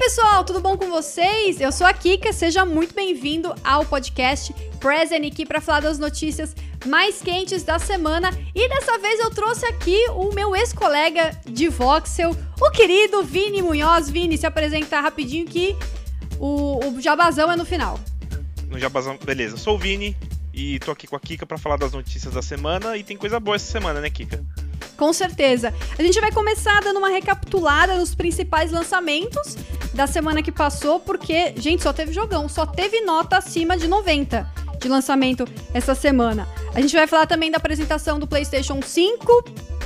pessoal, 0.00 0.42
tudo 0.44 0.62
bom 0.62 0.78
com 0.78 0.88
vocês? 0.88 1.60
Eu 1.60 1.70
sou 1.70 1.86
a 1.86 1.92
Kika, 1.92 2.32
seja 2.32 2.64
muito 2.64 2.94
bem-vindo 2.94 3.54
ao 3.62 3.84
podcast 3.84 4.50
Present 4.80 5.26
aqui 5.26 5.44
para 5.44 5.60
falar 5.60 5.80
das 5.80 5.98
notícias 5.98 6.56
mais 6.86 7.20
quentes 7.20 7.62
da 7.64 7.78
semana. 7.78 8.30
E 8.54 8.66
dessa 8.66 8.96
vez 8.98 9.20
eu 9.20 9.30
trouxe 9.30 9.66
aqui 9.66 10.02
o 10.12 10.32
meu 10.32 10.56
ex-colega 10.56 11.38
de 11.44 11.68
Voxel, 11.68 12.34
o 12.58 12.70
querido 12.70 13.22
Vini 13.22 13.60
Munhoz. 13.60 14.08
Vini, 14.08 14.38
se 14.38 14.46
apresenta 14.46 15.02
rapidinho 15.02 15.44
que 15.44 15.76
o, 16.38 16.78
o 16.82 16.98
jabazão 16.98 17.52
é 17.52 17.56
no 17.56 17.66
final. 17.66 18.00
No 18.70 18.78
jabazão, 18.78 19.18
beleza. 19.22 19.58
Sou 19.58 19.74
o 19.74 19.78
Vini 19.78 20.16
e 20.50 20.78
tô 20.78 20.92
aqui 20.92 21.06
com 21.06 21.16
a 21.16 21.20
Kika 21.20 21.44
para 21.44 21.58
falar 21.58 21.76
das 21.76 21.92
notícias 21.92 22.32
da 22.32 22.40
semana 22.40 22.96
e 22.96 23.04
tem 23.04 23.18
coisa 23.18 23.38
boa 23.38 23.56
essa 23.56 23.70
semana, 23.70 24.00
né, 24.00 24.08
Kika? 24.08 24.42
Com 25.00 25.14
certeza. 25.14 25.72
A 25.98 26.02
gente 26.02 26.20
vai 26.20 26.30
começar 26.30 26.78
dando 26.82 26.98
uma 26.98 27.08
recapitulada 27.08 27.96
nos 27.96 28.14
principais 28.14 28.70
lançamentos 28.70 29.56
da 29.94 30.06
semana 30.06 30.42
que 30.42 30.52
passou, 30.52 31.00
porque, 31.00 31.54
gente, 31.56 31.82
só 31.82 31.90
teve 31.90 32.12
jogão, 32.12 32.50
só 32.50 32.66
teve 32.66 33.00
nota 33.00 33.38
acima 33.38 33.78
de 33.78 33.88
90 33.88 34.46
de 34.78 34.88
lançamento 34.90 35.48
essa 35.72 35.94
semana. 35.94 36.46
A 36.74 36.82
gente 36.82 36.94
vai 36.94 37.06
falar 37.06 37.26
também 37.26 37.50
da 37.50 37.56
apresentação 37.56 38.18
do 38.18 38.26
PlayStation 38.26 38.82
5, 38.82 39.44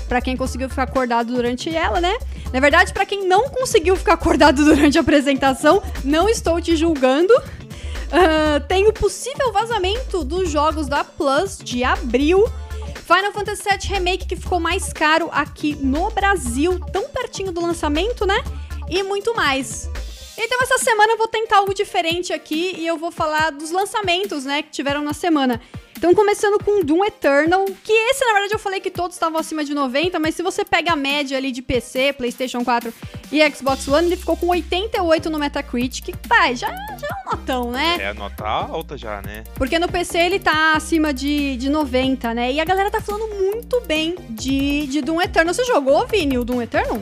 para 0.09 0.21
quem 0.21 0.37
conseguiu 0.37 0.69
ficar 0.69 0.83
acordado 0.83 1.33
durante 1.33 1.73
ela, 1.73 2.01
né? 2.01 2.19
Na 2.53 2.59
verdade, 2.59 2.93
para 2.93 3.07
quem 3.07 3.25
não 3.29 3.49
conseguiu 3.49 3.95
ficar 3.95 4.15
acordado 4.15 4.65
durante 4.67 4.99
a 4.99 5.01
apresentação, 5.01 5.81
não 6.03 6.29
estou 6.29 6.61
te 6.61 6.75
julgando. 6.75 7.33
Uh, 7.35 8.59
tem 8.67 8.89
o 8.89 8.93
possível 8.93 9.53
vazamento 9.53 10.25
dos 10.25 10.51
jogos 10.51 10.89
da 10.89 11.05
Plus 11.05 11.59
de 11.59 11.85
abril 11.85 12.45
Final 13.07 13.33
Fantasy 13.33 13.63
VII 13.63 13.89
Remake 13.89 14.27
que 14.27 14.35
ficou 14.35 14.59
mais 14.59 14.91
caro 14.91 15.29
aqui 15.31 15.77
no 15.77 16.11
Brasil, 16.11 16.81
tão 16.91 17.11
pertinho 17.11 17.53
do 17.53 17.61
lançamento, 17.61 18.27
né? 18.27 18.43
E 18.89 19.03
muito 19.03 19.35
mais. 19.35 19.91
Então 20.39 20.59
essa 20.63 20.79
semana 20.79 21.13
eu 21.13 21.19
vou 21.19 21.29
tentar 21.29 21.59
algo 21.59 21.75
diferente 21.75 22.33
aqui 22.33 22.75
e 22.79 22.87
eu 22.87 22.97
vou 22.97 23.13
falar 23.13 23.51
dos 23.51 23.71
lançamentos, 23.71 24.47
né, 24.47 24.63
que 24.63 24.71
tiveram 24.71 25.03
na 25.03 25.13
semana. 25.13 25.61
Então, 26.05 26.15
começando 26.15 26.63
com 26.63 26.85
Doom 26.85 27.03
Eternal, 27.07 27.65
que 27.83 27.91
esse, 27.91 28.23
na 28.27 28.35
verdade, 28.35 28.53
eu 28.53 28.59
falei 28.59 28.79
que 28.79 28.91
todos 28.91 29.17
estavam 29.17 29.41
acima 29.41 29.65
de 29.65 29.73
90, 29.73 30.19
mas 30.19 30.35
se 30.35 30.43
você 30.43 30.63
pega 30.63 30.93
a 30.93 30.97
média 30.97 31.35
ali 31.35 31.51
de 31.51 31.63
PC, 31.63 32.13
PlayStation 32.13 32.63
4 32.63 32.93
e 33.33 33.41
Xbox 33.51 33.89
One, 33.89 34.09
ele 34.09 34.17
ficou 34.19 34.37
com 34.37 34.49
88 34.49 35.31
no 35.31 35.39
Metacritic. 35.39 36.15
Pai, 36.29 36.57
já, 36.57 36.69
já 36.69 37.07
é 37.07 37.27
um 37.27 37.31
notão, 37.31 37.71
né? 37.71 37.97
É, 37.99 38.13
nota 38.13 38.45
alta 38.47 38.99
já, 38.99 39.23
né? 39.23 39.45
Porque 39.55 39.79
no 39.79 39.89
PC 39.89 40.19
ele 40.19 40.39
tá 40.39 40.75
acima 40.77 41.11
de, 41.11 41.57
de 41.57 41.71
90, 41.71 42.35
né? 42.35 42.53
E 42.53 42.61
a 42.61 42.67
galera 42.67 42.91
tá 42.91 43.01
falando 43.01 43.27
muito 43.37 43.81
bem 43.81 44.15
de, 44.29 44.87
de 44.87 45.01
Doom 45.01 45.23
Eternal. 45.23 45.55
Você 45.55 45.65
jogou, 45.65 46.07
Vini, 46.07 46.37
o 46.37 46.45
Doom 46.45 46.61
Eternal? 46.61 47.01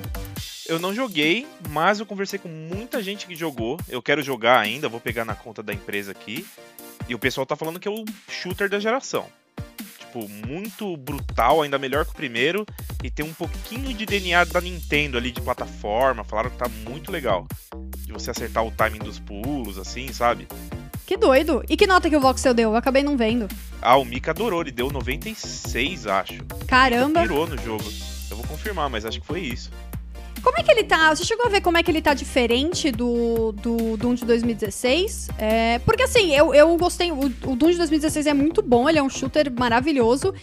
Eu 0.69 0.79
não 0.79 0.95
joguei, 0.95 1.47
mas 1.71 1.99
eu 1.99 2.07
conversei 2.07 2.39
com 2.39 2.49
muita 2.49 3.03
gente 3.03 3.27
que 3.27 3.35
jogou. 3.35 3.79
Eu 3.89 4.01
quero 4.01 4.23
jogar 4.23 4.61
ainda, 4.61 4.89
vou 4.89 5.01
pegar 5.01 5.25
na 5.25 5.35
conta 5.35 5.63
da 5.63 5.73
empresa 5.73 6.13
aqui. 6.13 6.47
E 7.09 7.15
o 7.15 7.19
pessoal 7.19 7.45
tá 7.45 7.57
falando 7.57 7.81
que 7.81 7.89
é 7.89 7.91
o 7.91 8.05
shooter 8.29 8.69
da 8.69 8.79
geração. 8.79 9.27
Tipo, 9.99 10.29
muito 10.29 10.97
brutal, 10.97 11.63
ainda 11.63 11.79
melhor 11.79 12.05
que 12.05 12.13
o 12.13 12.15
primeiro. 12.15 12.65
E 13.03 13.11
tem 13.11 13.25
um 13.25 13.33
pouquinho 13.33 13.93
de 13.93 14.07
DNA 14.07 14.45
da 14.45 14.61
Nintendo 14.61 15.19
ali 15.19 15.33
de 15.33 15.41
plataforma. 15.41 16.23
Falaram 16.23 16.51
que 16.51 16.59
tá 16.59 16.69
muito 16.89 17.11
legal. 17.11 17.47
De 17.99 18.13
você 18.13 18.31
acertar 18.31 18.65
o 18.65 18.71
timing 18.71 19.01
dos 19.01 19.19
pulos, 19.19 19.79
assim, 19.79 20.13
sabe? 20.13 20.47
Que 21.07 21.17
doido. 21.17 21.65
E 21.69 21.77
que 21.77 21.87
nota 21.87 22.09
que 22.09 22.17
o 22.17 22.21
Voxel 22.21 22.55
deu? 22.55 22.71
Eu 22.71 22.77
acabei 22.77 23.03
não 23.03 23.17
vendo. 23.17 23.49
Ah, 23.81 23.97
o 23.97 24.05
Mika 24.05 24.31
adorou, 24.31 24.61
ele 24.61 24.71
deu 24.71 24.91
96, 24.91 26.07
acho. 26.07 26.45
Caramba. 26.69 27.21
Ele 27.21 27.29
pirou 27.29 27.49
no 27.49 27.59
jogo. 27.61 27.85
Eu 28.31 28.37
vou 28.37 28.47
confirmar, 28.47 28.89
mas 28.89 29.05
acho 29.05 29.21
que 29.21 29.27
foi 29.27 29.41
isso. 29.41 29.71
Como 30.43 30.59
é 30.59 30.63
que 30.63 30.71
ele 30.71 30.85
tá? 30.85 31.15
Você 31.15 31.25
chegou 31.25 31.47
a 31.47 31.49
ver 31.49 31.61
como 31.61 31.79
é 31.79 31.83
que 31.83 31.91
ele 31.91 32.03
tá 32.03 32.15
diferente 32.15 32.91
do, 32.91 33.53
do 33.53 33.97
Doom 33.97 34.15
de 34.15 34.25
2016? 34.25 35.29
É, 35.39 35.79
porque 35.81 36.03
assim, 36.03 36.35
eu, 36.35 36.55
eu 36.55 36.77
gostei. 36.77 37.13
O, 37.13 37.27
o 37.27 37.57
Doom 37.57 37.71
de 37.71 37.77
2016 37.77 38.27
é 38.27 38.35
muito 38.35 38.61
bom, 38.61 38.89
ele 38.89 38.99
é 38.99 39.03
um 39.03 39.11
shooter 39.11 39.53
maravilhoso. 39.57 40.35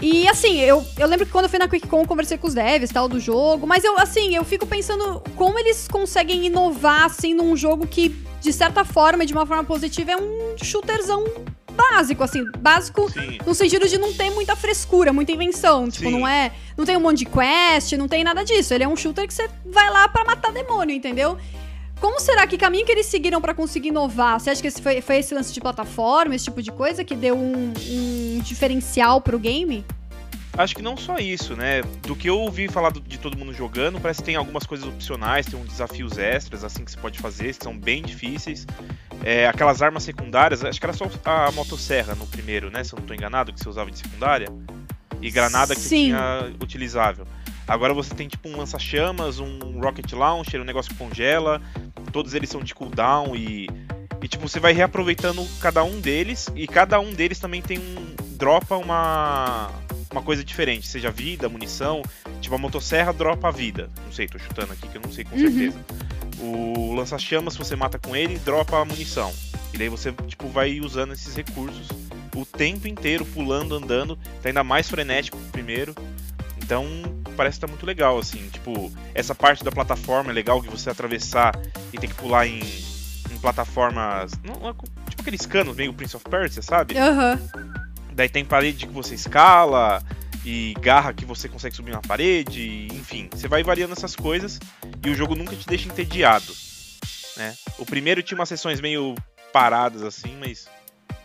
E 0.00 0.28
assim, 0.28 0.60
eu, 0.60 0.84
eu 0.98 1.06
lembro 1.06 1.24
que 1.24 1.32
quando 1.32 1.44
eu 1.44 1.48
fui 1.48 1.58
na 1.58 1.66
QuickCon 1.66 2.00
eu 2.02 2.06
conversei 2.06 2.36
com 2.36 2.46
os 2.46 2.52
devs 2.52 2.90
tal 2.90 3.08
do 3.08 3.18
jogo, 3.18 3.66
mas 3.66 3.82
eu 3.84 3.98
assim, 3.98 4.34
eu 4.34 4.44
fico 4.44 4.66
pensando 4.66 5.22
como 5.34 5.58
eles 5.58 5.88
conseguem 5.88 6.44
inovar 6.44 7.04
assim 7.04 7.32
num 7.32 7.56
jogo 7.56 7.86
que 7.86 8.10
de 8.44 8.52
certa 8.52 8.84
forma, 8.84 9.24
de 9.24 9.32
uma 9.32 9.46
forma 9.46 9.64
positiva, 9.64 10.12
é 10.12 10.16
um 10.18 10.54
shooterzão 10.62 11.24
básico, 11.74 12.22
assim, 12.22 12.44
básico 12.58 13.10
Sim. 13.10 13.38
no 13.44 13.54
sentido 13.54 13.88
de 13.88 13.98
não 13.98 14.12
ter 14.12 14.30
muita 14.30 14.56
frescura, 14.56 15.12
muita 15.12 15.32
invenção. 15.32 15.88
Tipo, 15.88 16.06
Sim. 16.06 16.12
não 16.12 16.26
é. 16.26 16.52
Não 16.76 16.84
tem 16.84 16.96
um 16.96 17.00
monte 17.00 17.18
de 17.18 17.26
quest, 17.26 17.92
não 17.92 18.08
tem 18.08 18.24
nada 18.24 18.44
disso. 18.44 18.72
Ele 18.72 18.84
é 18.84 18.88
um 18.88 18.96
shooter 18.96 19.26
que 19.26 19.34
você 19.34 19.48
vai 19.66 19.90
lá 19.90 20.08
para 20.08 20.24
matar 20.24 20.52
demônio, 20.52 20.94
entendeu? 20.94 21.36
Como 22.00 22.20
será 22.20 22.46
que 22.46 22.58
caminho 22.58 22.84
que 22.84 22.92
eles 22.92 23.06
seguiram 23.06 23.40
para 23.40 23.54
conseguir 23.54 23.88
inovar? 23.88 24.38
Você 24.38 24.50
acha 24.50 24.60
que 24.60 24.68
esse 24.68 24.82
foi, 24.82 25.00
foi, 25.00 25.18
esse 25.18 25.34
lance 25.34 25.52
de 25.52 25.60
plataforma, 25.60 26.34
esse 26.34 26.44
tipo 26.44 26.60
de 26.60 26.70
coisa 26.70 27.04
que 27.04 27.14
deu 27.14 27.36
um, 27.36 27.72
um 27.88 28.40
diferencial 28.42 29.20
pro 29.20 29.38
game? 29.38 29.84
Acho 30.56 30.76
que 30.76 30.82
não 30.82 30.96
só 30.96 31.18
isso, 31.18 31.56
né? 31.56 31.82
Do 32.02 32.14
que 32.14 32.28
eu 32.28 32.38
ouvi 32.38 32.68
falar 32.68 32.92
de 32.92 33.18
todo 33.18 33.36
mundo 33.36 33.52
jogando, 33.52 34.00
parece 34.00 34.20
que 34.20 34.26
tem 34.26 34.36
algumas 34.36 34.64
coisas 34.64 34.86
opcionais, 34.86 35.46
tem 35.46 35.58
uns 35.58 35.68
desafios 35.68 36.16
extras, 36.16 36.62
assim, 36.62 36.84
que 36.84 36.92
você 36.92 36.96
pode 36.96 37.18
fazer, 37.18 37.54
que 37.54 37.64
são 37.64 37.76
bem 37.76 38.02
difíceis. 38.02 38.64
É, 39.24 39.48
aquelas 39.48 39.82
armas 39.82 40.04
secundárias, 40.04 40.64
acho 40.64 40.78
que 40.78 40.86
era 40.86 40.92
só 40.92 41.10
a 41.24 41.50
motosserra 41.50 42.14
no 42.14 42.26
primeiro, 42.26 42.70
né? 42.70 42.84
Se 42.84 42.92
eu 42.92 42.96
não 42.96 43.02
estou 43.02 43.16
enganado, 43.16 43.52
que 43.52 43.58
você 43.58 43.68
usava 43.68 43.90
de 43.90 43.98
secundária. 43.98 44.48
E 45.20 45.30
granada 45.30 45.74
que 45.74 45.80
Sim. 45.80 46.06
tinha 46.06 46.52
utilizável. 46.62 47.26
Agora 47.66 47.94
você 47.94 48.14
tem 48.14 48.28
tipo 48.28 48.48
um 48.48 48.56
lança-chamas, 48.56 49.40
um 49.40 49.80
rocket 49.80 50.12
launcher, 50.12 50.60
um 50.60 50.64
negócio 50.64 50.92
que 50.92 50.98
congela. 50.98 51.60
Todos 52.12 52.34
eles 52.34 52.50
são 52.50 52.62
de 52.62 52.74
cooldown 52.74 53.34
e. 53.34 53.68
E 54.22 54.28
tipo, 54.28 54.48
você 54.48 54.58
vai 54.58 54.72
reaproveitando 54.72 55.46
cada 55.60 55.82
um 55.82 56.00
deles. 56.00 56.48
E 56.54 56.66
cada 56.66 57.00
um 57.00 57.12
deles 57.12 57.38
também 57.38 57.62
tem 57.62 57.78
um. 57.78 58.14
dropa 58.36 58.76
uma 58.76 59.70
uma 60.14 60.22
coisa 60.22 60.44
diferente, 60.44 60.86
seja 60.86 61.10
vida, 61.10 61.48
munição. 61.48 62.02
Tipo, 62.40 62.54
a 62.54 62.58
motosserra 62.58 63.12
dropa 63.12 63.48
a 63.48 63.50
vida. 63.50 63.90
Não 64.04 64.12
sei, 64.12 64.28
tô 64.28 64.38
chutando 64.38 64.72
aqui 64.72 64.86
que 64.86 64.96
eu 64.96 65.02
não 65.02 65.12
sei 65.12 65.24
com 65.24 65.34
uhum. 65.34 65.40
certeza. 65.40 65.84
O 66.38 66.94
lança-chamas, 66.94 67.54
se 67.54 67.58
você 67.58 67.74
mata 67.74 67.98
com 67.98 68.14
ele, 68.14 68.38
dropa 68.38 68.80
a 68.80 68.84
munição. 68.84 69.32
E 69.72 69.78
daí 69.78 69.88
você, 69.88 70.12
tipo, 70.28 70.48
vai 70.48 70.80
usando 70.80 71.12
esses 71.12 71.34
recursos 71.34 71.88
o 72.34 72.44
tempo 72.44 72.86
inteiro, 72.86 73.24
pulando, 73.24 73.74
andando. 73.74 74.16
Tá 74.40 74.48
ainda 74.48 74.62
mais 74.62 74.88
frenético 74.88 75.36
primeiro. 75.50 75.94
Então, 76.58 76.86
parece 77.36 77.56
que 77.56 77.62
tá 77.62 77.66
muito 77.66 77.84
legal, 77.84 78.18
assim. 78.18 78.48
Tipo, 78.50 78.92
essa 79.14 79.34
parte 79.34 79.64
da 79.64 79.72
plataforma 79.72 80.30
é 80.30 80.34
legal 80.34 80.62
que 80.62 80.68
você 80.68 80.90
atravessar 80.90 81.54
e 81.92 81.98
tem 81.98 82.08
que 82.08 82.14
pular 82.14 82.46
em, 82.46 82.60
em 82.60 83.38
plataformas. 83.40 84.32
Não, 84.44 84.74
tipo 85.08 85.22
aqueles 85.22 85.44
canos 85.44 85.76
meio 85.76 85.92
Prince 85.92 86.16
of 86.16 86.24
Persia, 86.28 86.62
sabe? 86.62 86.96
Aham. 86.96 87.40
Uhum. 87.54 87.73
Daí 88.14 88.28
tem 88.28 88.44
parede 88.44 88.86
que 88.86 88.92
você 88.92 89.14
escala 89.14 90.02
e 90.44 90.74
garra 90.80 91.12
que 91.12 91.24
você 91.24 91.48
consegue 91.48 91.74
subir 91.74 91.90
na 91.90 92.00
parede, 92.00 92.88
enfim, 92.92 93.28
você 93.32 93.48
vai 93.48 93.62
variando 93.62 93.92
essas 93.92 94.14
coisas 94.14 94.60
e 95.04 95.10
o 95.10 95.14
jogo 95.14 95.34
nunca 95.34 95.56
te 95.56 95.66
deixa 95.66 95.88
entediado, 95.88 96.52
né? 97.36 97.56
O 97.78 97.84
primeiro 97.84 98.22
tinha 98.22 98.38
umas 98.38 98.48
sessões 98.48 98.80
meio 98.80 99.14
paradas 99.52 100.02
assim, 100.02 100.36
mas 100.38 100.68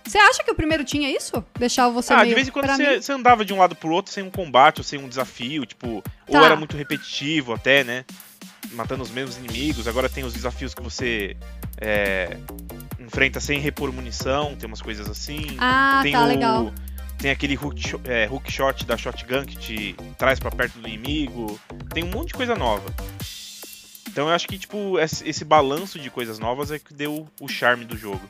você 0.10 0.18
acha 0.18 0.44
que 0.44 0.50
o 0.50 0.56
primeiro 0.56 0.84
tinha 0.84 1.16
isso? 1.16 1.46
Deixava 1.60 1.94
você 1.94 2.12
Ah, 2.12 2.26
de 2.26 2.34
vez 2.34 2.48
em 2.48 2.52
quando 2.52 2.66
você, 2.66 3.00
você, 3.00 3.12
andava 3.12 3.46
de 3.46 3.54
um 3.54 3.60
lado 3.60 3.76
pro 3.76 3.92
outro 3.92 4.12
sem 4.12 4.24
um 4.24 4.32
combate 4.32 4.80
ou 4.80 4.84
sem 4.84 4.98
um 4.98 5.08
desafio, 5.08 5.68
tipo, 5.68 6.02
tá. 6.02 6.12
ou 6.40 6.44
era 6.44 6.56
muito 6.56 6.76
repetitivo 6.76 7.54
até, 7.54 7.84
né? 7.84 8.06
Matando 8.72 9.04
os 9.04 9.12
mesmos 9.12 9.38
inimigos. 9.38 9.88
Agora 9.88 10.10
tem 10.10 10.24
os 10.24 10.34
desafios 10.34 10.74
que 10.74 10.82
você 10.82 11.38
é, 11.80 12.38
enfrenta 13.09 13.40
sem 13.40 13.59
repor 13.59 13.92
munição, 13.92 14.56
tem 14.56 14.68
umas 14.68 14.81
coisas 14.81 15.09
assim. 15.09 15.58
Ah, 15.58 16.00
tem 16.03 16.14
tá, 16.14 16.24
o, 16.24 16.28
legal. 16.28 16.74
Tem 17.18 17.31
aquele 17.31 17.58
hook, 17.58 18.00
é, 18.06 18.30
hook 18.31 18.50
shot 18.52 18.86
da 18.86 18.96
shotgun 18.96 19.46
que 19.46 19.58
te 19.58 19.96
traz 20.18 20.40
para 20.40 20.52
perto 20.52 20.78
do 20.80 20.88
inimigo. 20.88 21.59
Tem 21.92 22.03
um 22.03 22.09
monte 22.09 22.30
de 22.30 22.34
coisa 22.36 22.56
nova. 22.56 22.94
Então 24.07 24.28
eu 24.28 24.34
acho 24.34 24.48
que, 24.48 24.57
tipo, 24.57 24.98
esse 25.00 25.44
balanço 25.44 26.00
de 26.00 26.10
coisas 26.10 26.39
novas 26.39 26.72
é 26.72 26.80
que 26.80 26.94
deu 26.94 27.28
o 27.42 27.48
charme 27.48 27.84
do 27.84 27.98
jogo. 27.98 28.22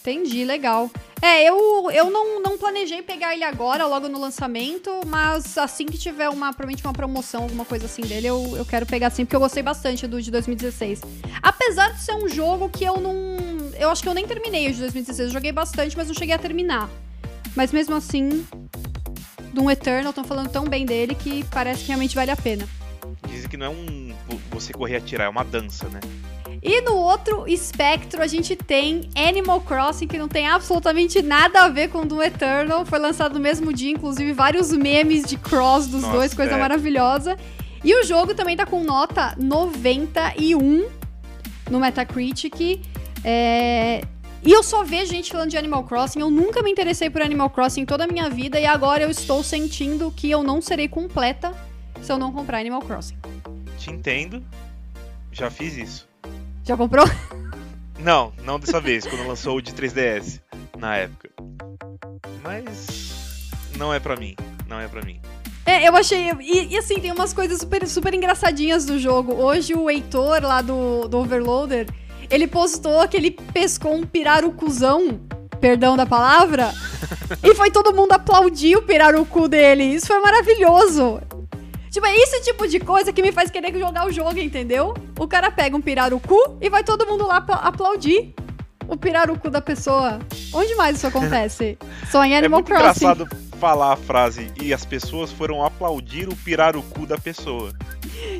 Entendi, 0.00 0.46
legal. 0.46 0.90
É, 1.20 1.44
eu, 1.44 1.90
eu 1.90 2.10
não, 2.10 2.40
não 2.40 2.56
planejei 2.56 3.02
pegar 3.02 3.34
ele 3.34 3.44
agora, 3.44 3.86
logo 3.86 4.08
no 4.08 4.18
lançamento, 4.18 4.90
mas 5.06 5.58
assim 5.58 5.84
que 5.84 5.98
tiver 5.98 6.30
uma, 6.30 6.54
provavelmente 6.54 6.82
uma 6.82 6.94
promoção, 6.94 7.42
alguma 7.42 7.66
coisa 7.66 7.84
assim 7.84 8.00
dele, 8.00 8.26
eu, 8.26 8.54
eu 8.56 8.64
quero 8.64 8.86
pegar 8.86 9.10
sim, 9.10 9.26
porque 9.26 9.36
eu 9.36 9.40
gostei 9.40 9.62
bastante 9.62 10.06
do 10.06 10.22
de 10.22 10.30
2016. 10.30 11.02
Apesar 11.42 11.92
de 11.92 12.00
ser 12.00 12.14
um 12.14 12.26
jogo 12.26 12.70
que 12.70 12.82
eu 12.82 12.98
não. 12.98 13.12
Eu 13.78 13.90
acho 13.90 14.02
que 14.02 14.08
eu 14.08 14.14
nem 14.14 14.26
terminei 14.26 14.68
o 14.68 14.72
de 14.72 14.80
2016. 14.80 15.28
Eu 15.28 15.32
joguei 15.32 15.52
bastante, 15.52 15.94
mas 15.94 16.08
não 16.08 16.14
cheguei 16.14 16.34
a 16.34 16.38
terminar. 16.38 16.88
Mas 17.54 17.70
mesmo 17.70 17.94
assim, 17.94 18.46
Doom 19.52 19.70
Eternal, 19.70 20.10
estão 20.10 20.24
falando 20.24 20.48
tão 20.48 20.64
bem 20.64 20.86
dele 20.86 21.14
que 21.14 21.44
parece 21.44 21.80
que 21.82 21.88
realmente 21.88 22.14
vale 22.14 22.30
a 22.30 22.36
pena. 22.36 22.66
Dizem 23.28 23.50
que 23.50 23.56
não 23.58 23.66
é 23.66 23.68
um 23.68 24.14
você 24.50 24.72
correr 24.72 24.94
e 24.94 24.96
atirar, 24.96 25.26
é 25.26 25.28
uma 25.28 25.44
dança, 25.44 25.88
né? 25.88 26.00
E 26.62 26.82
no 26.82 26.94
outro 26.94 27.48
espectro 27.48 28.22
a 28.22 28.26
gente 28.26 28.54
tem 28.54 29.08
Animal 29.16 29.62
Crossing, 29.62 30.06
que 30.06 30.18
não 30.18 30.28
tem 30.28 30.46
absolutamente 30.46 31.22
nada 31.22 31.64
a 31.64 31.68
ver 31.68 31.88
com 31.88 32.06
Doom 32.06 32.22
Eternal. 32.22 32.84
Foi 32.84 32.98
lançado 32.98 33.34
no 33.34 33.40
mesmo 33.40 33.72
dia, 33.72 33.90
inclusive 33.90 34.32
vários 34.32 34.70
memes 34.70 35.24
de 35.24 35.38
cross 35.38 35.86
dos 35.86 36.02
Nossa, 36.02 36.16
dois, 36.16 36.34
coisa 36.34 36.52
é. 36.52 36.58
maravilhosa. 36.58 37.36
E 37.82 37.94
o 37.94 38.04
jogo 38.04 38.34
também 38.34 38.56
tá 38.56 38.66
com 38.66 38.84
nota 38.84 39.34
91. 39.38 40.86
no 41.70 41.80
Metacritic. 41.80 42.82
É, 43.24 44.02
e 44.42 44.52
eu 44.52 44.62
só 44.62 44.84
vejo 44.84 45.12
gente 45.12 45.30
falando 45.30 45.48
de 45.48 45.56
Animal 45.56 45.84
Crossing. 45.84 46.20
Eu 46.20 46.30
nunca 46.30 46.62
me 46.62 46.70
interessei 46.70 47.08
por 47.08 47.22
Animal 47.22 47.48
Crossing 47.48 47.86
toda 47.86 48.04
a 48.04 48.06
minha 48.06 48.28
vida. 48.28 48.60
E 48.60 48.66
agora 48.66 49.02
eu 49.02 49.10
estou 49.10 49.42
sentindo 49.42 50.12
que 50.14 50.30
eu 50.30 50.42
não 50.42 50.60
serei 50.60 50.88
completa 50.88 51.54
se 52.02 52.12
eu 52.12 52.18
não 52.18 52.32
comprar 52.32 52.58
Animal 52.58 52.82
Crossing. 52.82 53.16
Te 53.78 53.90
entendo. 53.90 54.44
Já 55.32 55.50
fiz 55.50 55.76
isso. 55.76 56.09
Já 56.70 56.76
comprou? 56.76 57.04
Não, 57.98 58.32
não 58.44 58.58
dessa 58.58 58.80
vez, 58.80 59.04
quando 59.04 59.26
lançou 59.26 59.58
o 59.58 59.60
de 59.60 59.72
3DS 59.72 60.40
na 60.78 60.96
época. 60.96 61.28
Mas 62.42 63.50
não 63.76 63.92
é 63.92 64.00
pra 64.00 64.16
mim. 64.16 64.34
Não 64.66 64.80
é 64.80 64.88
pra 64.88 65.02
mim. 65.02 65.20
É, 65.66 65.86
eu 65.86 65.94
achei. 65.94 66.30
E, 66.40 66.68
e, 66.68 66.78
assim, 66.78 66.94
tem 66.94 67.12
umas 67.12 67.34
coisas 67.34 67.58
super, 67.58 67.86
super 67.86 68.14
engraçadinhas 68.14 68.86
do 68.86 68.98
jogo. 68.98 69.34
Hoje 69.34 69.74
o 69.74 69.90
Heitor, 69.90 70.42
lá 70.42 70.62
do, 70.62 71.08
do 71.08 71.18
Overloader, 71.18 71.88
ele 72.30 72.46
postou 72.46 73.06
que 73.06 73.18
ele 73.18 73.32
pescou 73.32 73.94
um 73.94 74.06
pirarucuzão, 74.06 75.20
perdão 75.60 75.94
da 75.94 76.06
palavra, 76.06 76.72
e 77.44 77.54
foi 77.54 77.70
todo 77.70 77.92
mundo 77.92 78.12
aplaudir 78.12 78.76
o 78.76 78.82
pirarucu 78.82 79.46
dele. 79.46 79.84
Isso 79.84 80.06
foi 80.06 80.20
maravilhoso. 80.20 81.20
Tipo, 81.90 82.06
é 82.06 82.16
esse 82.16 82.42
tipo 82.42 82.68
de 82.68 82.78
coisa 82.78 83.12
que 83.12 83.20
me 83.20 83.32
faz 83.32 83.50
querer 83.50 83.76
jogar 83.78 84.06
o 84.06 84.12
jogo, 84.12 84.38
entendeu? 84.38 84.94
O 85.18 85.26
cara 85.26 85.50
pega 85.50 85.76
um 85.76 85.80
pirarucu 85.80 86.56
e 86.60 86.70
vai 86.70 86.84
todo 86.84 87.06
mundo 87.06 87.26
lá 87.26 87.44
aplaudir 87.62 88.32
o 88.86 88.96
pirarucu 88.96 89.50
da 89.50 89.60
pessoa. 89.60 90.18
Onde 90.52 90.74
mais 90.76 90.96
isso 90.96 91.06
acontece? 91.08 91.76
Só 92.10 92.24
em 92.24 92.36
Animal 92.36 92.60
é 92.60 92.62
Crossing. 92.62 93.04
engraçado 93.04 93.49
falar 93.60 93.92
a 93.92 93.96
frase 93.96 94.50
e 94.58 94.72
as 94.72 94.86
pessoas 94.86 95.30
foram 95.30 95.62
aplaudir 95.62 96.26
o 96.30 96.34
pirarucu 96.34 97.04
da 97.04 97.18
pessoa. 97.18 97.70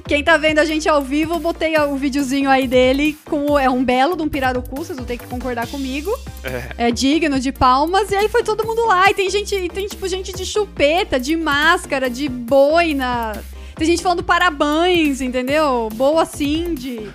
Quem 0.09 0.25
tá 0.25 0.39
vendo 0.39 0.61
a 0.61 0.65
gente 0.65 0.89
ao 0.89 1.03
vivo, 1.03 1.39
botei 1.39 1.79
o 1.79 1.95
videozinho 1.95 2.49
aí 2.49 2.67
dele 2.67 3.19
com 3.27 3.59
é 3.59 3.69
um 3.69 3.85
belo 3.85 4.17
de 4.17 4.23
um 4.23 4.29
pirarucu, 4.29 4.77
vocês 4.77 4.97
vão 4.97 5.07
ter 5.07 5.19
que 5.19 5.27
concordar 5.27 5.67
comigo. 5.67 6.11
É. 6.43 6.89
é 6.89 6.91
digno 6.91 7.39
de 7.39 7.53
palmas 7.53 8.11
e 8.11 8.17
aí 8.17 8.31
foi 8.31 8.43
todo 8.43 8.67
mundo 8.67 8.87
lá 8.87 9.11
e 9.11 9.15
tem 9.15 9.29
gente, 9.29 9.69
tem 9.69 9.87
tipo 9.87 10.09
gente 10.09 10.33
de 10.33 10.47
chupeta, 10.47 11.21
de 11.21 11.37
máscara, 11.37 12.09
de 12.09 12.27
boina. 12.27 13.33
Tem 13.77 13.87
gente 13.87 14.03
falando 14.03 14.23
parabéns, 14.23 15.21
entendeu? 15.21 15.91
Boa 15.93 16.25
Cindy. 16.25 17.11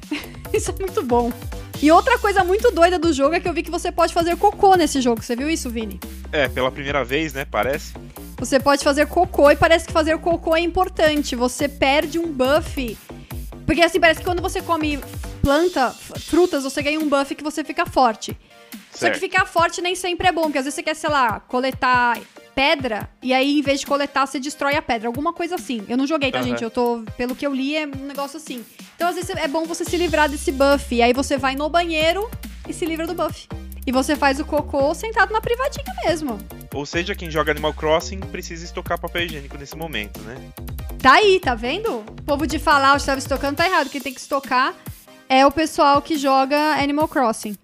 Isso 0.50 0.70
é 0.70 0.74
muito 0.80 1.02
bom. 1.02 1.30
E 1.82 1.90
outra 1.90 2.18
coisa 2.18 2.44
muito 2.44 2.70
doida 2.70 2.98
do 2.98 3.10
jogo 3.12 3.34
é 3.34 3.40
que 3.40 3.48
eu 3.48 3.52
vi 3.54 3.62
que 3.62 3.70
você 3.70 3.90
pode 3.90 4.12
fazer 4.12 4.36
cocô 4.36 4.74
nesse 4.74 5.00
jogo. 5.00 5.22
Você 5.22 5.34
viu 5.34 5.48
isso, 5.48 5.70
Vini? 5.70 5.98
É, 6.30 6.46
pela 6.46 6.70
primeira 6.70 7.02
vez, 7.02 7.32
né? 7.32 7.46
Parece. 7.50 7.94
Você 8.36 8.60
pode 8.60 8.84
fazer 8.84 9.06
cocô 9.06 9.50
e 9.50 9.56
parece 9.56 9.86
que 9.86 9.92
fazer 9.92 10.18
cocô 10.18 10.54
é 10.54 10.60
importante. 10.60 11.34
Você 11.34 11.68
perde 11.68 12.18
um 12.18 12.30
buff. 12.30 12.98
Porque 13.64 13.80
assim, 13.80 13.98
parece 13.98 14.20
que 14.20 14.26
quando 14.26 14.42
você 14.42 14.60
come 14.60 14.98
planta, 15.40 15.90
frutas, 15.90 16.64
você 16.64 16.82
ganha 16.82 17.00
um 17.00 17.08
buff 17.08 17.34
que 17.34 17.42
você 17.42 17.64
fica 17.64 17.86
forte. 17.86 18.36
Certo. 18.90 18.98
Só 18.98 19.10
que 19.10 19.18
ficar 19.18 19.46
forte 19.46 19.80
nem 19.80 19.94
sempre 19.94 20.28
é 20.28 20.32
bom, 20.32 20.42
porque 20.42 20.58
às 20.58 20.64
vezes 20.64 20.74
você 20.74 20.82
quer, 20.82 20.94
sei 20.94 21.08
lá, 21.08 21.40
coletar 21.40 22.18
pedra, 22.54 23.08
e 23.22 23.32
aí, 23.32 23.58
em 23.58 23.62
vez 23.62 23.80
de 23.80 23.86
coletar, 23.86 24.26
você 24.26 24.38
destrói 24.38 24.76
a 24.76 24.82
pedra. 24.82 25.08
Alguma 25.08 25.32
coisa 25.32 25.54
assim. 25.54 25.84
Eu 25.88 25.96
não 25.96 26.06
joguei, 26.06 26.30
tá, 26.30 26.38
uhum. 26.38 26.44
gente? 26.44 26.62
Eu 26.62 26.70
tô. 26.70 27.02
Pelo 27.16 27.34
que 27.34 27.46
eu 27.46 27.54
li, 27.54 27.76
é 27.76 27.86
um 27.86 28.06
negócio 28.06 28.36
assim. 28.36 28.64
Então, 28.94 29.08
às 29.08 29.14
vezes, 29.14 29.30
é 29.30 29.48
bom 29.48 29.64
você 29.64 29.84
se 29.84 29.96
livrar 29.96 30.28
desse 30.28 30.52
buff. 30.52 30.94
E 30.94 31.02
aí 31.02 31.12
você 31.12 31.36
vai 31.36 31.54
no 31.54 31.68
banheiro 31.68 32.30
e 32.68 32.72
se 32.72 32.84
livra 32.84 33.06
do 33.06 33.14
buff. 33.14 33.48
E 33.86 33.92
você 33.92 34.14
faz 34.14 34.38
o 34.38 34.44
cocô 34.44 34.94
sentado 34.94 35.32
na 35.32 35.40
privadinha 35.40 35.94
mesmo. 36.04 36.38
Ou 36.74 36.84
seja, 36.84 37.14
quem 37.14 37.30
joga 37.30 37.50
Animal 37.50 37.74
Crossing 37.74 38.20
precisa 38.20 38.64
estocar 38.64 39.00
papel 39.00 39.22
higiênico 39.22 39.56
nesse 39.56 39.76
momento, 39.76 40.20
né? 40.20 40.36
Tá 41.02 41.14
aí, 41.14 41.40
tá 41.40 41.54
vendo? 41.54 42.00
O 42.00 42.22
povo 42.26 42.46
de 42.46 42.58
falar, 42.58 42.90
eu 42.90 42.96
estava 42.96 43.18
estocando, 43.18 43.56
tá 43.56 43.66
errado. 43.66 43.88
Quem 43.88 44.00
tem 44.00 44.12
que 44.12 44.20
estocar 44.20 44.74
é 45.28 45.46
o 45.46 45.50
pessoal 45.50 46.02
que 46.02 46.16
joga 46.16 46.74
Animal 46.74 47.08
Crossing. 47.08 47.56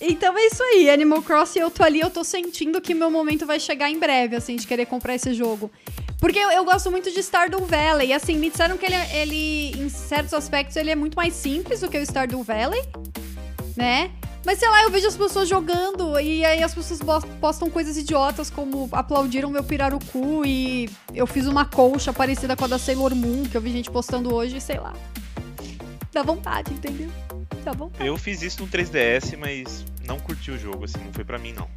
Então 0.00 0.36
é 0.38 0.46
isso 0.46 0.62
aí, 0.62 0.88
Animal 0.90 1.22
Crossing, 1.22 1.58
eu 1.58 1.70
tô 1.70 1.82
ali, 1.82 2.00
eu 2.00 2.10
tô 2.10 2.22
sentindo 2.22 2.80
que 2.80 2.94
meu 2.94 3.10
momento 3.10 3.44
vai 3.44 3.58
chegar 3.58 3.90
em 3.90 3.98
breve, 3.98 4.36
assim, 4.36 4.54
de 4.56 4.66
querer 4.66 4.86
comprar 4.86 5.14
esse 5.14 5.34
jogo. 5.34 5.70
Porque 6.20 6.38
eu, 6.38 6.50
eu 6.50 6.64
gosto 6.64 6.90
muito 6.90 7.10
de 7.10 7.20
Stardew 7.20 7.64
Valley, 7.64 8.12
assim, 8.12 8.36
me 8.36 8.48
disseram 8.50 8.76
que 8.76 8.86
ele, 8.86 8.94
ele, 9.12 9.72
em 9.76 9.88
certos 9.88 10.32
aspectos, 10.34 10.76
ele 10.76 10.90
é 10.90 10.94
muito 10.94 11.16
mais 11.16 11.34
simples 11.34 11.80
do 11.80 11.88
que 11.88 11.98
o 11.98 12.02
Stardew 12.02 12.42
Valley, 12.42 12.82
né? 13.76 14.10
Mas 14.44 14.60
sei 14.60 14.68
lá, 14.68 14.82
eu 14.84 14.90
vejo 14.90 15.06
as 15.06 15.16
pessoas 15.16 15.48
jogando 15.48 16.18
e 16.18 16.44
aí 16.44 16.62
as 16.62 16.74
pessoas 16.74 17.00
postam 17.40 17.68
coisas 17.68 17.96
idiotas 17.96 18.48
como 18.48 18.88
aplaudiram 18.92 19.50
meu 19.50 19.62
pirarucu 19.64 20.44
e 20.46 20.88
eu 21.12 21.26
fiz 21.26 21.46
uma 21.46 21.64
colcha 21.64 22.12
parecida 22.12 22.56
com 22.56 22.64
a 22.64 22.68
da 22.68 22.78
Sailor 22.78 23.14
Moon, 23.14 23.44
que 23.44 23.56
eu 23.56 23.60
vi 23.60 23.70
gente 23.72 23.90
postando 23.90 24.34
hoje, 24.34 24.60
sei 24.60 24.78
lá. 24.78 24.94
Dá 26.12 26.22
vontade, 26.22 26.72
entendeu? 26.72 27.10
Vontade. 27.72 28.06
Eu 28.06 28.16
fiz 28.16 28.42
isso 28.42 28.62
no 28.62 28.68
3DS, 28.68 29.36
mas 29.36 29.84
não 30.06 30.18
curti 30.18 30.50
o 30.50 30.58
jogo, 30.58 30.84
assim, 30.84 30.98
não 31.04 31.12
foi 31.12 31.24
para 31.24 31.38
mim 31.38 31.52
não. 31.52 31.68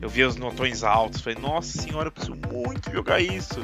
Eu 0.00 0.08
vi 0.08 0.24
os 0.24 0.36
notões 0.36 0.82
altos, 0.82 1.20
falei, 1.20 1.38
nossa 1.38 1.80
senhora, 1.80 2.08
eu 2.08 2.12
preciso 2.12 2.36
muito 2.50 2.90
jogar 2.90 3.20
isso. 3.20 3.60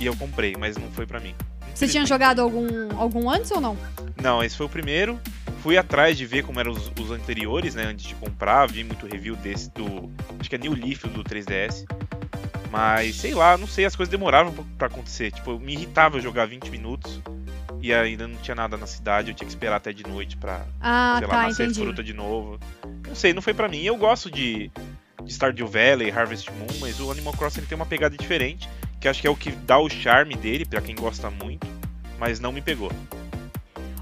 E 0.00 0.06
eu 0.06 0.16
comprei, 0.16 0.56
mas 0.58 0.76
não 0.76 0.90
foi 0.90 1.06
para 1.06 1.20
mim. 1.20 1.34
Você 1.74 1.88
tinha 1.88 2.04
jogado 2.06 2.40
algum, 2.40 2.66
algum 2.98 3.28
antes 3.28 3.50
ou 3.50 3.60
não? 3.60 3.76
Não, 4.20 4.42
esse 4.42 4.56
foi 4.56 4.66
o 4.66 4.68
primeiro. 4.68 5.18
Fui 5.62 5.76
atrás 5.76 6.16
de 6.16 6.26
ver 6.26 6.44
como 6.44 6.60
eram 6.60 6.72
os, 6.72 6.90
os 7.00 7.10
anteriores, 7.10 7.74
né? 7.74 7.84
Antes 7.84 8.06
de 8.06 8.14
comprar, 8.14 8.66
vi 8.66 8.84
muito 8.84 9.06
review 9.06 9.34
desse 9.36 9.70
do. 9.70 10.10
Acho 10.38 10.48
que 10.48 10.56
é 10.56 10.58
New 10.58 10.72
Leaf 10.72 11.04
do 11.04 11.24
3DS. 11.24 11.84
Mas, 12.70 13.16
sei 13.16 13.34
lá, 13.34 13.56
não 13.56 13.66
sei, 13.66 13.84
as 13.84 13.94
coisas 13.94 14.10
demoravam 14.10 14.52
para 14.76 14.88
acontecer. 14.88 15.30
Tipo, 15.30 15.58
me 15.58 15.72
irritava 15.74 16.20
jogar 16.20 16.46
20 16.46 16.70
minutos 16.70 17.20
e 17.84 17.92
ainda 17.92 18.26
não 18.26 18.36
tinha 18.38 18.54
nada 18.54 18.78
na 18.78 18.86
cidade, 18.86 19.30
eu 19.30 19.34
tinha 19.34 19.46
que 19.46 19.52
esperar 19.52 19.76
até 19.76 19.92
de 19.92 20.02
noite 20.04 20.38
pra, 20.38 20.64
ah, 20.80 21.16
sei 21.18 21.26
lá, 21.26 21.34
tá, 21.34 21.42
nascer 21.42 21.64
entendi. 21.64 21.80
fruta 21.80 22.02
de 22.02 22.14
novo. 22.14 22.58
Não 23.06 23.14
sei, 23.14 23.34
não 23.34 23.42
foi 23.42 23.52
para 23.52 23.68
mim. 23.68 23.82
Eu 23.82 23.94
gosto 23.98 24.30
de, 24.30 24.70
de 25.22 25.30
Stardew 25.30 25.66
Valley, 25.66 26.10
Harvest 26.10 26.50
Moon, 26.52 26.78
mas 26.80 26.98
o 26.98 27.10
Animal 27.10 27.34
Crossing 27.34 27.60
tem 27.66 27.76
uma 27.76 27.84
pegada 27.84 28.16
diferente, 28.16 28.70
que 28.98 29.06
acho 29.06 29.20
que 29.20 29.26
é 29.26 29.30
o 29.30 29.36
que 29.36 29.50
dá 29.50 29.78
o 29.78 29.90
charme 29.90 30.34
dele, 30.34 30.64
para 30.64 30.80
quem 30.80 30.94
gosta 30.94 31.28
muito, 31.28 31.66
mas 32.18 32.40
não 32.40 32.52
me 32.52 32.62
pegou. 32.62 32.90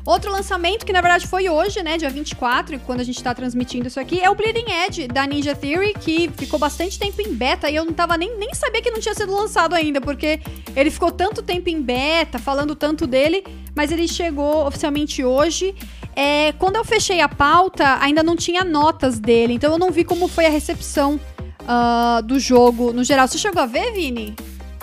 Outro 0.04 0.32
lançamento, 0.32 0.84
que 0.84 0.92
na 0.92 1.00
verdade 1.00 1.28
foi 1.28 1.48
hoje, 1.48 1.80
né, 1.80 1.96
dia 1.96 2.10
24, 2.10 2.78
quando 2.80 3.00
a 3.00 3.04
gente 3.04 3.22
tá 3.22 3.32
transmitindo 3.32 3.86
isso 3.86 4.00
aqui, 4.00 4.20
é 4.20 4.28
o 4.28 4.34
Bleeding 4.34 4.70
Edge, 4.86 5.06
da 5.06 5.24
Ninja 5.24 5.54
Theory, 5.54 5.94
que 5.94 6.28
ficou 6.36 6.58
bastante 6.58 6.98
tempo 6.98 7.20
em 7.22 7.32
beta 7.32 7.70
e 7.70 7.76
eu 7.76 7.84
não 7.84 7.92
tava 7.92 8.16
nem, 8.16 8.36
nem 8.36 8.52
sabia 8.52 8.82
que 8.82 8.90
não 8.90 8.98
tinha 8.98 9.14
sido 9.14 9.32
lançado 9.32 9.74
ainda, 9.74 10.00
porque 10.00 10.40
ele 10.74 10.90
ficou 10.90 11.12
tanto 11.12 11.40
tempo 11.40 11.68
em 11.68 11.80
beta, 11.80 12.38
falando 12.40 12.74
tanto 12.74 13.06
dele, 13.06 13.44
mas 13.76 13.92
ele 13.92 14.08
chegou 14.08 14.66
oficialmente 14.66 15.24
hoje. 15.24 15.72
É, 16.16 16.52
quando 16.52 16.76
eu 16.76 16.84
fechei 16.84 17.20
a 17.20 17.28
pauta, 17.28 17.98
ainda 18.00 18.24
não 18.24 18.34
tinha 18.34 18.64
notas 18.64 19.20
dele, 19.20 19.54
então 19.54 19.72
eu 19.72 19.78
não 19.78 19.92
vi 19.92 20.02
como 20.02 20.26
foi 20.26 20.46
a 20.46 20.50
recepção 20.50 21.20
uh, 21.62 22.20
do 22.22 22.40
jogo 22.40 22.92
no 22.92 23.04
geral. 23.04 23.28
Você 23.28 23.38
chegou 23.38 23.62
a 23.62 23.66
ver, 23.66 23.92
Vini? 23.92 24.34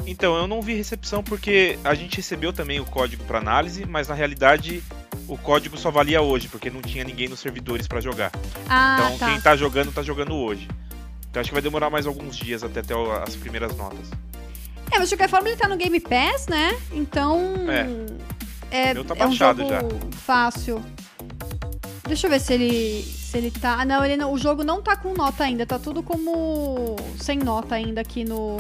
Então, 0.08 0.36
eu 0.36 0.48
não 0.48 0.62
vi 0.62 0.74
recepção 0.74 1.22
porque 1.22 1.78
a 1.84 1.94
gente 1.94 2.18
recebeu 2.18 2.52
também 2.52 2.80
o 2.80 2.86
código 2.86 3.24
para 3.26 3.38
análise, 3.38 3.86
mas 3.86 4.08
na 4.08 4.16
realidade 4.16 4.82
o 5.28 5.38
código 5.38 5.78
só 5.78 5.92
valia 5.92 6.22
hoje, 6.22 6.48
porque 6.48 6.70
não 6.70 6.82
tinha 6.82 7.04
ninguém 7.04 7.28
nos 7.28 7.40
servidores 7.40 7.88
para 7.88 8.02
jogar. 8.02 8.32
Ah, 8.68 8.98
então 9.00 9.18
tá. 9.18 9.26
quem 9.28 9.42
tá 9.42 9.56
jogando, 9.56 9.92
tá 9.92 10.02
jogando 10.02 10.36
hoje. 10.36 10.68
Então 11.30 11.42
acho 11.42 11.50
que 11.50 11.54
vai 11.54 11.62
demorar 11.62 11.90
mais 11.90 12.08
alguns 12.08 12.36
dias 12.36 12.64
até 12.64 12.82
ter 12.82 12.96
as 13.24 13.36
primeiras 13.36 13.76
notas. 13.76 14.10
É, 14.92 14.98
mas 14.98 15.10
de 15.10 15.16
qualquer 15.16 15.30
forma 15.30 15.48
ele 15.50 15.58
tá 15.58 15.68
no 15.68 15.78
Game 15.78 16.00
Pass, 16.00 16.48
né? 16.48 16.76
Então. 16.92 17.56
É. 17.70 18.30
É, 18.72 18.94
meu 18.94 19.04
tá 19.04 19.16
baixado 19.16 19.62
é 19.62 19.66
um 19.66 19.70
jogo 19.70 20.00
já. 20.12 20.18
fácil. 20.18 20.84
Deixa 22.08 22.28
eu 22.28 22.32
ver 22.32 22.40
se 22.40 22.54
ele. 22.54 23.04
Se 23.04 23.38
ele 23.38 23.52
tá. 23.52 23.80
Ah, 23.80 23.86
não, 23.86 24.04
ele 24.04 24.18
não, 24.18 24.32
o 24.34 24.38
jogo 24.38 24.64
não 24.64 24.82
tá 24.82 24.96
com 24.96 25.14
nota 25.14 25.44
ainda. 25.44 25.66
Tá 25.66 25.78
tudo 25.78 26.02
como. 26.02 26.96
sem 27.18 27.38
nota 27.38 27.76
ainda 27.76 28.02
aqui 28.02 28.26
no. 28.26 28.58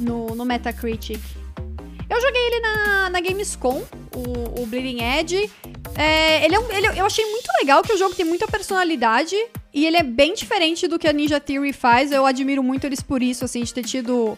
No, 0.00 0.34
no 0.34 0.44
Metacritic. 0.44 1.20
Eu 2.12 2.20
joguei 2.20 2.46
ele 2.48 2.60
na, 2.60 3.08
na 3.08 3.20
Gamescom, 3.22 3.82
o, 4.14 4.62
o 4.62 4.66
Bleeding 4.66 5.02
Edge. 5.02 5.50
É, 5.94 6.44
ele 6.44 6.54
é 6.54 6.60
um, 6.60 6.70
ele, 6.70 6.86
eu 6.88 7.06
achei 7.06 7.24
muito 7.24 7.48
legal 7.58 7.82
que 7.82 7.90
o 7.90 7.96
jogo 7.96 8.14
tem 8.14 8.26
muita 8.26 8.46
personalidade 8.46 9.34
e 9.72 9.86
ele 9.86 9.96
é 9.96 10.02
bem 10.02 10.34
diferente 10.34 10.86
do 10.86 10.98
que 10.98 11.08
a 11.08 11.12
Ninja 11.12 11.40
Theory 11.40 11.72
faz. 11.72 12.12
Eu 12.12 12.26
admiro 12.26 12.62
muito 12.62 12.84
eles 12.86 13.00
por 13.00 13.22
isso, 13.22 13.46
assim, 13.46 13.62
de 13.62 13.72
ter 13.72 13.82
tido 13.84 14.36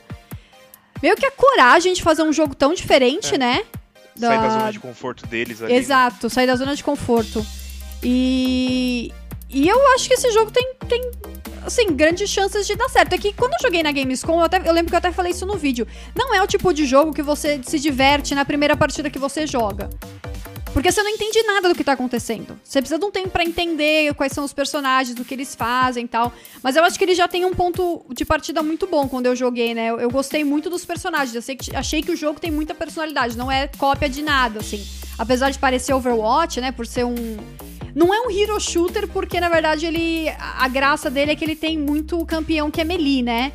meio 1.02 1.16
que 1.16 1.26
a 1.26 1.33
coragem 1.33 1.95
de 1.95 2.02
fazer 2.02 2.23
um 2.23 2.33
jogo 2.33 2.54
tão 2.54 2.75
diferente, 2.75 3.35
é. 3.35 3.38
né? 3.38 3.64
Da... 4.16 4.28
Sair 4.28 4.40
da 4.40 4.49
zona 4.50 4.73
de 4.73 4.78
conforto 4.78 5.26
deles 5.26 5.61
ali. 5.61 5.73
Né? 5.73 5.78
Exato, 5.81 6.26
né? 6.26 6.31
sair 6.31 6.47
da 6.47 6.54
zona 6.54 6.76
de 6.76 6.85
conforto. 6.85 7.45
E. 8.04 9.12
E 9.54 9.68
eu 9.68 9.80
acho 9.94 10.08
que 10.08 10.14
esse 10.14 10.32
jogo 10.32 10.50
tem, 10.50 10.75
tem 10.88 11.00
assim, 11.64 11.87
grandes 11.94 12.28
chances 12.28 12.66
de 12.66 12.75
dar 12.75 12.88
certo. 12.88 13.12
É 13.12 13.18
que 13.18 13.32
quando 13.32 13.52
eu 13.52 13.58
joguei 13.62 13.84
na 13.84 13.92
Gamescom, 13.92 14.40
eu, 14.40 14.44
até, 14.44 14.58
eu 14.68 14.73
lembro 14.73 14.90
que 14.90 14.96
eu 14.96 14.99
até 14.99 15.12
falei 15.12 15.30
isso 15.30 15.46
no 15.46 15.56
vídeo. 15.56 15.87
Não 16.12 16.34
é 16.34 16.42
o 16.42 16.46
tipo 16.46 16.73
de 16.75 16.84
jogo 16.84 17.14
que 17.14 17.23
você 17.23 17.61
se 17.62 17.78
diverte 17.78 18.34
na 18.34 18.44
primeira 18.44 18.76
partida 18.76 19.08
que 19.08 19.18
você 19.18 19.46
joga. 19.46 19.88
Porque 20.73 20.90
você 20.90 21.04
não 21.04 21.11
entende 21.11 21.40
nada 21.44 21.68
do 21.68 21.75
que 21.76 21.84
tá 21.84 21.92
acontecendo. 21.92 22.58
Você 22.64 22.82
precisa 22.82 22.99
de 22.99 23.04
um 23.04 23.12
tempo 23.12 23.28
para 23.28 23.44
entender 23.44 24.12
quais 24.14 24.32
são 24.32 24.44
os 24.44 24.52
personagens, 24.52 25.16
o 25.16 25.25
que 25.25 25.32
eles 25.32 25.54
fazem 25.54 26.04
e 26.04 26.08
tal. 26.08 26.32
Mas 26.61 26.75
eu 26.75 26.82
acho 26.82 26.99
que 26.99 27.04
ele 27.04 27.14
já 27.14 27.28
tem 27.28 27.44
um 27.44 27.54
ponto 27.54 28.04
de 28.12 28.25
partida 28.25 28.61
muito 28.61 28.88
bom 28.88 29.08
quando 29.08 29.26
eu 29.26 29.37
joguei, 29.37 29.73
né? 29.73 29.87
Eu, 29.87 30.00
eu 30.00 30.11
gostei 30.11 30.42
muito 30.42 30.68
dos 30.68 30.84
personagens. 30.84 31.32
Eu 31.32 31.56
que, 31.56 31.76
achei 31.76 32.02
que 32.02 32.11
o 32.11 32.16
jogo 32.16 32.40
tem 32.40 32.50
muita 32.50 32.75
personalidade, 32.75 33.38
não 33.38 33.52
é 33.52 33.68
cópia 33.78 34.08
de 34.08 34.20
nada, 34.20 34.58
assim. 34.58 34.84
Apesar 35.16 35.50
de 35.50 35.61
parecer 35.61 35.94
Overwatch, 35.94 36.61
né? 36.61 36.73
Por 36.73 36.88
ser 36.88 37.04
um 37.04 37.37
Não 37.94 38.12
é 38.12 38.20
um 38.26 38.30
hero 38.30 38.58
shooter, 38.60 39.06
porque 39.08 39.38
na 39.40 39.48
verdade 39.48 39.86
ele. 39.86 40.28
A 40.38 40.66
graça 40.68 41.10
dele 41.10 41.32
é 41.32 41.36
que 41.36 41.44
ele 41.44 41.56
tem 41.56 41.78
muito 41.78 42.24
campeão 42.26 42.70
que 42.70 42.80
é 42.80 42.84
melee, 42.84 43.22
né? 43.22 43.52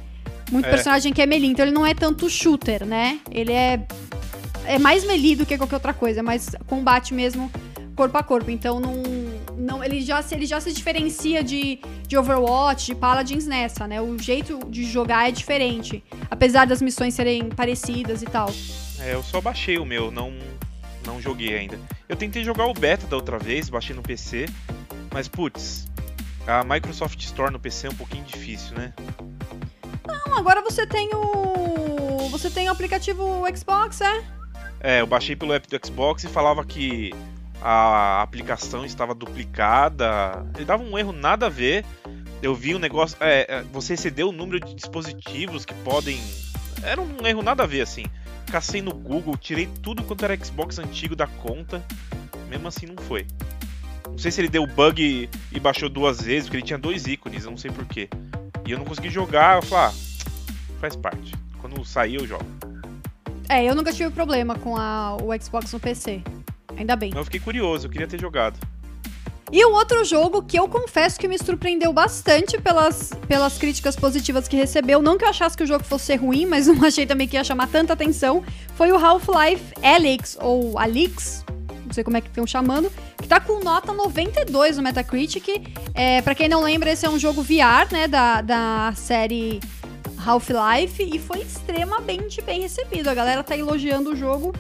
Muito 0.52 0.66
É. 0.66 0.70
personagem 0.70 1.12
que 1.14 1.22
é 1.22 1.26
melee. 1.26 1.50
Então 1.50 1.66
ele 1.66 1.74
não 1.74 1.86
é 1.86 1.94
tanto 1.94 2.30
shooter, 2.30 2.86
né? 2.86 3.20
Ele 3.30 3.52
é. 3.52 3.86
É 4.66 4.78
mais 4.80 5.04
melee 5.06 5.36
do 5.36 5.46
que 5.46 5.58
qualquer 5.58 5.76
outra 5.76 5.94
coisa, 5.94 6.20
é 6.20 6.24
mais 6.24 6.50
combate 6.68 7.14
mesmo 7.14 7.52
corpo 7.96 8.18
a 8.18 8.24
corpo. 8.24 8.50
Então 8.50 8.80
não. 8.80 8.94
não 9.58 9.84
ele, 9.84 10.00
já, 10.02 10.22
se- 10.22 10.34
ele 10.36 10.46
já 10.46 10.62
se 10.62 10.72
diferencia 10.72 11.44
de, 11.44 11.80
de 12.08 12.18
Overwatch, 12.18 12.86
de 12.86 12.96
Paladins 12.96 13.46
nessa, 13.46 13.88
né? 13.88 14.00
O 14.02 14.18
jeito 14.18 14.58
de 14.70 14.86
jogar 14.86 15.28
é 15.28 15.32
diferente. 15.32 16.02
Apesar 16.32 16.66
das 16.66 16.82
missões 16.82 17.14
serem 17.14 17.50
parecidas 17.50 18.22
e 18.22 18.26
tal. 18.26 18.50
É, 19.02 19.14
eu 19.14 19.22
só 19.24 19.42
baixei 19.42 19.78
o 19.78 19.86
meu, 19.86 20.10
não, 20.12 20.32
não 21.06 21.22
joguei 21.22 21.58
ainda. 21.58 21.78
Eu 22.10 22.16
tentei 22.16 22.44
jogar 22.44 22.66
o 22.66 22.74
beta 22.74 23.06
da 23.06 23.16
outra 23.16 23.38
vez, 23.38 23.70
baixei 23.70 23.96
no 23.96 24.02
PC, 24.02 24.48
mas 25.14 25.28
putz, 25.28 25.88
a 26.48 26.64
Microsoft 26.64 27.22
Store 27.22 27.54
no 27.54 27.60
PC 27.60 27.86
é 27.86 27.90
um 27.92 27.96
pouquinho 27.96 28.24
difícil, 28.26 28.76
né? 28.76 28.92
Não, 30.08 30.36
agora 30.36 30.60
você 30.64 30.88
tem 30.88 31.12
o. 31.14 32.28
Você 32.32 32.50
tem 32.50 32.68
o 32.68 32.72
aplicativo 32.72 33.44
Xbox, 33.56 34.02
é? 34.02 34.24
É, 34.80 35.02
eu 35.02 35.06
baixei 35.06 35.36
pelo 35.36 35.54
app 35.54 35.68
do 35.68 35.86
Xbox 35.86 36.24
e 36.24 36.28
falava 36.28 36.66
que 36.66 37.14
a 37.62 38.24
aplicação 38.24 38.84
estava 38.84 39.14
duplicada. 39.14 40.44
Ele 40.56 40.66
dava 40.66 40.82
um 40.82 40.98
erro 40.98 41.12
nada 41.12 41.46
a 41.46 41.50
ver. 41.50 41.86
Eu 42.42 42.56
vi 42.56 42.74
um 42.74 42.80
negócio. 42.80 43.18
É, 43.20 43.46
é, 43.48 43.62
você 43.72 43.94
excedeu 43.94 44.30
o 44.30 44.32
número 44.32 44.60
de 44.60 44.74
dispositivos 44.74 45.64
que 45.64 45.76
podem. 45.76 46.20
Era 46.82 47.00
um 47.00 47.28
erro 47.28 47.44
nada 47.44 47.64
a 47.64 47.68
ver, 47.68 47.82
assim. 47.82 48.06
Cacei 48.50 48.82
no 48.82 48.94
Google, 48.94 49.38
tirei 49.38 49.68
tudo 49.82 50.04
quanto 50.04 50.26
era 50.26 50.38
Xbox 50.44 50.80
antigo 50.80 51.16
da 51.16 51.28
conta. 51.28 51.84
Mesmo 52.50 52.68
assim 52.68 52.86
não 52.86 52.98
foi. 53.04 53.26
Não 54.08 54.18
sei 54.18 54.32
se 54.32 54.42
ele 54.42 54.50
deu 54.50 54.66
bug 54.66 55.02
e, 55.02 55.30
e 55.56 55.60
baixou 55.60 55.88
duas 55.88 56.22
vezes, 56.22 56.44
porque 56.44 56.58
ele 56.58 56.66
tinha 56.66 56.80
dois 56.80 57.06
ícones, 57.06 57.46
eu 57.46 57.52
não 57.52 57.58
sei 57.58 57.72
porquê. 57.72 58.10
E 58.66 58.72
eu 58.72 58.78
não 58.78 58.86
consegui 58.86 59.10
jogar, 59.10 59.58
eu 59.58 59.62
falei, 59.62 59.86
ah, 59.86 59.94
faz 60.80 60.96
parte. 60.96 61.34
Quando 61.60 61.84
sair 61.86 62.16
eu 62.16 62.28
jogo. 62.28 62.46
É, 63.48 63.64
eu 63.64 63.76
nunca 63.76 63.92
tive 63.92 64.10
problema 64.12 64.56
com 64.56 64.76
a, 64.76 65.16
o 65.16 65.30
Xbox 65.42 65.72
no 65.72 65.80
PC. 65.80 66.22
Ainda 66.78 66.96
bem. 66.96 67.10
Então 67.10 67.22
eu 67.22 67.26
fiquei 67.26 67.40
curioso, 67.40 67.88
eu 67.88 67.92
queria 67.92 68.08
ter 68.08 68.20
jogado. 68.20 68.60
E 69.52 69.66
o 69.66 69.72
outro 69.72 70.06
jogo 70.06 70.44
que 70.44 70.60
eu 70.60 70.68
confesso 70.68 71.20
que 71.20 71.28
me 71.28 71.38
surpreendeu 71.38 71.92
bastante 71.92 72.60
pelas, 72.60 73.12
pelas 73.28 73.58
críticas 73.58 73.96
positivas 73.96 74.48
que 74.48 74.56
recebeu, 74.56 75.02
não 75.02 75.18
que 75.18 75.26
eu 75.26 75.30
achasse 75.30 75.58
que 75.58 75.64
o 75.64 75.68
jogo 75.68 75.84
fosse 75.84 76.16
ruim, 76.16 76.46
mas 76.46 76.68
não 76.68 76.84
achei 76.86 77.06
também 77.06 77.28
que 77.28 77.36
ia 77.36 77.44
chamar 77.44 77.68
tanta 77.68 77.94
atenção, 77.94 78.44
foi 78.76 78.92
o 78.92 78.98
Half-Life 78.98 79.74
Alyx, 79.82 80.38
ou 80.40 80.78
Alix, 80.78 81.44
não 81.90 81.94
sei 81.94 82.04
como 82.04 82.18
é 82.18 82.22
que 82.22 82.28
estão 82.28 82.46
chamando, 82.46 82.92
que 83.18 83.28
tá 83.28 83.40
com 83.40 83.64
nota 83.64 83.92
92 83.92 84.78
no 84.78 84.84
Metacritic. 84.84 85.48
É, 85.96 86.22
para 86.22 86.36
quem 86.36 86.48
não 86.48 86.62
lembra, 86.62 86.92
esse 86.92 87.06
é 87.06 87.10
um 87.10 87.18
jogo 87.18 87.42
VR, 87.42 87.92
né, 87.92 88.08
da, 88.08 88.42
da 88.42 88.94
série 88.96 89.60
Half-Life, 90.24 91.10
e 91.12 91.18
foi 91.18 91.40
extremamente 91.40 92.42
bem 92.44 92.62
recebido. 92.62 93.10
A 93.10 93.16
galera 93.16 93.44
tá 93.44 93.58
elogiando 93.58 94.12
o 94.12 94.16
jogo 94.16 94.54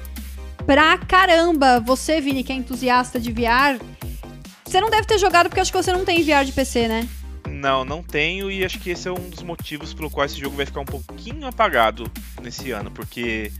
pra 0.65 0.97
caramba. 0.97 1.79
Você, 1.79 2.19
Vini, 2.19 2.43
que 2.43 2.51
é 2.51 2.55
entusiasta 2.55 3.19
de 3.19 3.31
VR, 3.31 3.79
você 4.69 4.81
não 4.81 4.89
deve 4.89 5.05
ter 5.07 5.17
jogado 5.17 5.47
porque 5.49 5.59
acho 5.59 5.71
que 5.71 5.77
você 5.77 5.91
não 5.91 6.05
tem 6.05 6.23
VR 6.23 6.43
de 6.45 6.51
PC, 6.51 6.87
né? 6.87 7.07
Não, 7.47 7.83
não 7.83 8.01
tenho 8.03 8.49
e 8.51 8.63
acho 8.63 8.79
que 8.79 8.91
esse 8.91 9.07
é 9.07 9.11
um 9.11 9.29
dos 9.29 9.41
motivos 9.43 9.93
pelo 9.93 10.09
qual 10.09 10.25
esse 10.25 10.39
jogo 10.39 10.55
vai 10.55 10.65
ficar 10.65 10.79
um 10.81 10.85
pouquinho 10.85 11.45
apagado 11.47 12.09
nesse 12.41 12.71
ano, 12.71 12.89
porque 12.91 13.51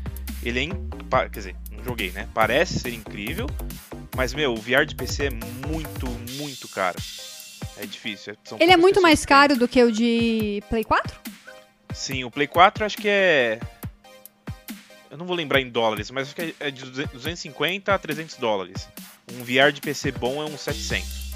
ele 0.44 0.60
é. 0.60 0.64
in- 0.64 0.90
Quer 1.10 1.30
dizer, 1.30 1.56
não 1.76 1.84
joguei, 1.84 2.12
né? 2.12 2.30
Parece 2.34 2.80
ser 2.80 2.94
incrível, 2.94 3.48
mas 4.16 4.34
meu, 4.34 4.54
o 4.54 4.58
VR 4.58 4.86
de 4.86 4.94
PC 4.96 5.26
é 5.26 5.30
muito, 5.32 6.08
muito 6.38 6.68
caro. 6.68 6.98
É 7.78 7.86
difícil. 7.86 8.36
Ele 8.60 8.72
é 8.72 8.78
muito 8.78 9.02
mais 9.02 9.26
caro 9.26 9.58
do 9.58 9.68
que 9.68 9.84
o 9.84 9.92
de 9.92 10.62
Play 10.70 10.84
4? 10.84 11.18
Sim, 11.94 12.24
o 12.26 12.30
Play 12.32 12.46
4 12.48 12.86
acho 12.86 12.98
que 12.98 13.08
é. 13.10 13.60
Eu 15.10 15.18
não 15.18 15.26
vou 15.26 15.36
lembrar 15.36 15.60
em 15.60 15.70
dólares, 15.70 16.12
mas 16.12 16.28
acho 16.28 16.36
que 16.36 16.54
é 16.60 16.70
de 16.70 16.86
250 16.86 17.92
a 17.94 17.98
300 17.98 18.36
dólares. 18.36 18.88
Um 19.34 19.44
VR 19.44 19.72
de 19.72 19.82
PC 19.82 20.12
bom 20.12 20.42
é 20.42 20.46
uns 20.46 20.62
700. 20.62 21.32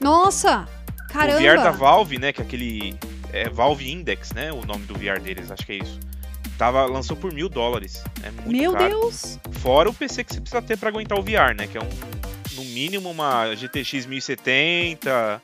Nossa! 0.00 0.68
Caramba! 1.08 1.38
O 1.38 1.42
VR 1.42 1.62
da 1.62 1.70
Valve, 1.70 2.18
né, 2.18 2.32
que 2.32 2.40
é 2.40 2.44
aquele 2.44 2.96
é 3.32 3.48
Valve 3.48 3.90
Index, 3.90 4.32
né, 4.32 4.52
o 4.52 4.64
nome 4.64 4.84
do 4.86 4.94
VR 4.94 5.20
deles, 5.20 5.50
acho 5.50 5.66
que 5.66 5.72
é 5.72 5.76
isso. 5.76 5.98
Tava, 6.56 6.84
lançou 6.86 7.16
por 7.16 7.32
mil 7.32 7.48
dólares. 7.48 8.02
É 8.22 8.30
muito 8.30 8.50
Meu 8.50 8.72
caro. 8.72 8.88
Deus! 8.88 9.38
Fora 9.60 9.90
o 9.90 9.94
PC 9.94 10.22
que 10.22 10.34
você 10.34 10.40
precisa 10.40 10.62
ter 10.62 10.78
pra 10.78 10.88
aguentar 10.88 11.18
o 11.18 11.22
VR, 11.22 11.54
né, 11.56 11.66
que 11.66 11.76
é 11.76 11.80
um, 11.80 11.88
no 12.54 12.64
mínimo 12.64 13.10
uma 13.10 13.54
GTX 13.54 14.06
1070. 14.06 15.42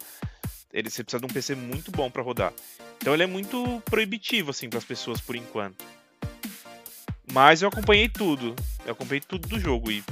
Ele, 0.73 0.89
você 0.89 1.03
precisa 1.03 1.21
de 1.21 1.27
um 1.27 1.29
PC 1.29 1.55
muito 1.57 1.91
bom 1.91 2.11
pra 2.11 2.23
rodar. 2.23 2.53
Então 2.99 3.15
ele 3.15 3.23
é 3.25 3.27
muito 3.27 3.83
proibitivo, 3.87 4.51
assim, 4.51 4.69
pras 4.69 4.85
pessoas 4.85 5.21
por 5.21 5.35
enquanto. 5.35 5.85
Mas 7.33 7.63
eu 7.63 7.69
acompanhei 7.69 8.09
tudo. 8.09 8.55
Eu 8.85 8.93
acompanhei 8.93 9.21
tudo 9.21 9.49
do 9.49 9.59
jogo 9.59 9.91
e 9.91 10.03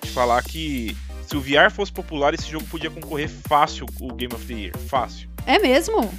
te 0.00 0.10
falar 0.10 0.42
que 0.42 0.96
se 1.30 1.36
o 1.36 1.40
VR 1.40 1.70
fosse 1.70 1.92
popular, 1.92 2.34
esse 2.34 2.50
jogo 2.50 2.66
podia 2.66 2.90
concorrer 2.90 3.28
fácil 3.28 3.86
o 4.00 4.12
Game 4.14 4.34
of 4.34 4.44
the 4.46 4.54
Year. 4.54 4.76
Fácil. 4.88 5.28
É 5.46 5.58
mesmo? 5.58 6.12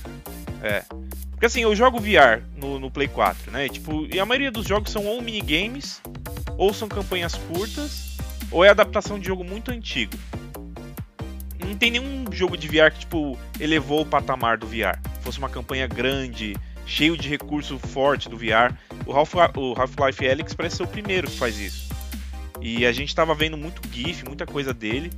Porque 1.31 1.45
assim, 1.47 1.61
eu 1.61 1.75
jogo 1.75 1.99
VR 1.99 2.43
no, 2.55 2.79
no 2.79 2.89
Play 2.89 3.07
4, 3.07 3.51
né? 3.51 3.65
E, 3.65 3.69
tipo, 3.69 4.07
e 4.13 4.19
a 4.19 4.25
maioria 4.25 4.51
dos 4.51 4.65
jogos 4.67 4.91
são 4.91 5.05
ou 5.05 5.21
minigames, 5.21 6.01
ou 6.57 6.73
são 6.73 6.87
campanhas 6.87 7.33
curtas, 7.35 8.15
ou 8.51 8.63
é 8.63 8.69
adaptação 8.69 9.19
de 9.19 9.27
jogo 9.27 9.43
muito 9.43 9.69
antigo. 9.71 10.13
Não 11.59 11.75
tem 11.75 11.91
nenhum 11.91 12.25
jogo 12.31 12.55
de 12.55 12.67
VR 12.67 12.91
que, 12.91 12.99
tipo, 12.99 13.37
elevou 13.59 14.01
o 14.01 14.05
patamar 14.05 14.57
do 14.57 14.67
VR. 14.67 14.97
Fosse 15.21 15.39
uma 15.39 15.49
campanha 15.49 15.87
grande, 15.87 16.55
cheio 16.85 17.17
de 17.17 17.27
recurso 17.27 17.77
forte 17.79 18.29
do 18.29 18.37
VR. 18.37 18.73
O 19.05 19.11
Half- 19.11 19.35
Half-Life 19.35 20.27
Alyx 20.27 20.53
parece 20.53 20.77
ser 20.77 20.83
o 20.83 20.87
primeiro 20.87 21.27
que 21.29 21.37
faz 21.37 21.57
isso. 21.59 21.90
E 22.61 22.85
a 22.85 22.91
gente 22.91 23.13
tava 23.15 23.33
vendo 23.33 23.57
muito 23.57 23.81
GIF, 23.91 24.23
muita 24.23 24.45
coisa 24.45 24.73
dele. 24.73 25.11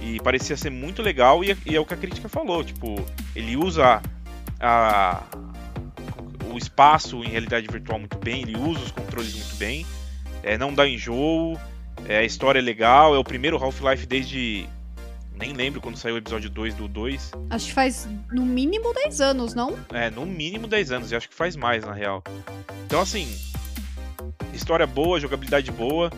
E 0.00 0.20
parecia 0.20 0.56
ser 0.56 0.70
muito 0.70 1.00
legal, 1.00 1.44
e, 1.44 1.56
e 1.64 1.76
é 1.76 1.80
o 1.80 1.86
que 1.86 1.94
a 1.94 1.96
crítica 1.96 2.28
falou. 2.28 2.64
Tipo, 2.64 3.06
ele 3.36 3.56
usa 3.56 4.02
a, 4.60 5.22
o 6.52 6.58
espaço 6.58 7.22
em 7.22 7.28
realidade 7.28 7.66
virtual 7.70 7.98
muito 7.98 8.18
bem, 8.18 8.42
ele 8.42 8.56
usa 8.56 8.80
os 8.80 8.90
controles 8.90 9.34
muito 9.34 9.56
bem, 9.56 9.86
é, 10.42 10.58
não 10.58 10.74
dá 10.74 10.86
enjoo, 10.86 11.58
é, 12.06 12.18
a 12.18 12.24
história 12.24 12.58
é 12.58 12.62
legal, 12.62 13.14
é 13.14 13.18
o 13.18 13.24
primeiro 13.24 13.56
Half-Life 13.56 14.06
desde. 14.06 14.68
Nem 15.34 15.52
lembro 15.52 15.80
quando 15.80 15.96
saiu 15.96 16.14
o 16.14 16.18
episódio 16.18 16.50
2 16.50 16.74
do 16.74 16.86
2. 16.86 17.32
Acho 17.50 17.66
que 17.66 17.72
faz 17.72 18.08
no 18.30 18.44
mínimo 18.44 18.92
10 18.92 19.20
anos, 19.20 19.54
não? 19.54 19.76
É, 19.92 20.10
no 20.10 20.26
mínimo 20.26 20.68
10 20.68 20.92
anos, 20.92 21.10
e 21.10 21.16
acho 21.16 21.28
que 21.28 21.34
faz 21.34 21.56
mais 21.56 21.84
na 21.84 21.92
real. 21.92 22.22
Então, 22.86 23.00
assim, 23.00 23.26
história 24.52 24.86
boa, 24.86 25.18
jogabilidade 25.18 25.72
boa. 25.72 26.10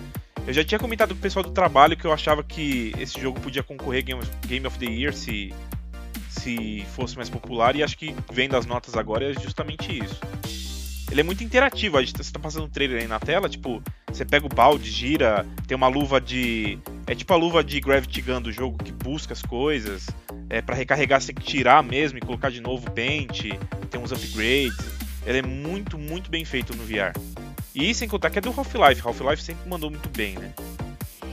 Eu 0.47 0.53
já 0.53 0.63
tinha 0.63 0.79
comentado 0.79 1.15
com 1.15 1.19
o 1.19 1.23
pessoal 1.23 1.43
do 1.43 1.51
trabalho 1.51 1.97
que 1.97 2.05
eu 2.05 2.13
achava 2.13 2.45
que 2.45 2.93
esse 2.99 3.19
jogo 3.19 3.41
podia 3.41 3.63
concorrer 3.63 4.05
Game 4.05 4.21
of, 4.21 4.31
Game 4.47 4.67
of 4.67 4.79
the 4.79 4.85
Year 4.85 5.15
se, 5.15 5.55
se 6.29 6.85
fosse 6.95 7.17
mais 7.17 7.31
popular, 7.31 7.75
e 7.77 7.83
acho 7.83 7.97
que 7.97 8.15
vendo 8.31 8.55
as 8.55 8.67
notas 8.67 8.95
agora 8.95 9.31
é 9.31 9.35
justamente 9.41 9.99
isso. 9.99 10.21
Ele 11.11 11.21
é 11.21 11.25
muito 11.25 11.43
interativo, 11.43 11.97
a 11.97 12.03
gente, 12.03 12.17
você 12.17 12.33
tá 12.33 12.39
passando 12.39 12.65
um 12.65 12.69
trailer 12.69 13.01
aí 13.01 13.07
na 13.07 13.19
tela, 13.19 13.49
tipo, 13.49 13.83
você 14.07 14.25
pega 14.25 14.45
o 14.45 14.49
balde, 14.49 14.91
gira, 14.91 15.47
tem 15.67 15.77
uma 15.77 15.89
luva 15.89 16.21
de. 16.21 16.79
É 17.07 17.15
tipo 17.15 17.33
a 17.33 17.37
luva 17.37 17.65
de 17.65 17.81
Gravity 17.81 18.21
Gun 18.21 18.43
do 18.43 18.53
jogo 18.53 18.77
que 18.83 18.93
busca 18.93 19.33
as 19.33 19.41
coisas. 19.41 20.07
É, 20.51 20.61
para 20.61 20.75
recarregar 20.75 21.21
você 21.21 21.33
tem 21.33 21.37
que 21.37 21.51
tirar 21.51 21.83
mesmo 21.83 22.19
e 22.19 22.21
colocar 22.21 22.51
de 22.51 22.61
novo 22.61 22.87
o 22.87 22.91
pente, 22.91 23.59
tem 23.91 24.01
uns 24.01 24.13
upgrades. 24.13 24.77
Ele 25.25 25.39
é 25.39 25.43
muito, 25.43 25.97
muito 25.99 26.31
bem 26.31 26.45
feito 26.45 26.77
no 26.77 26.85
VR. 26.85 27.13
E 27.75 27.93
sem 27.95 28.09
contar 28.09 28.31
que 28.31 28.39
é 28.39 28.41
do 28.41 28.51
Half-Life. 28.51 29.03
Half-Life 29.05 29.43
sempre 29.43 29.69
mandou 29.69 29.91
muito 29.91 30.09
bem, 30.11 30.37
né? 30.37 30.53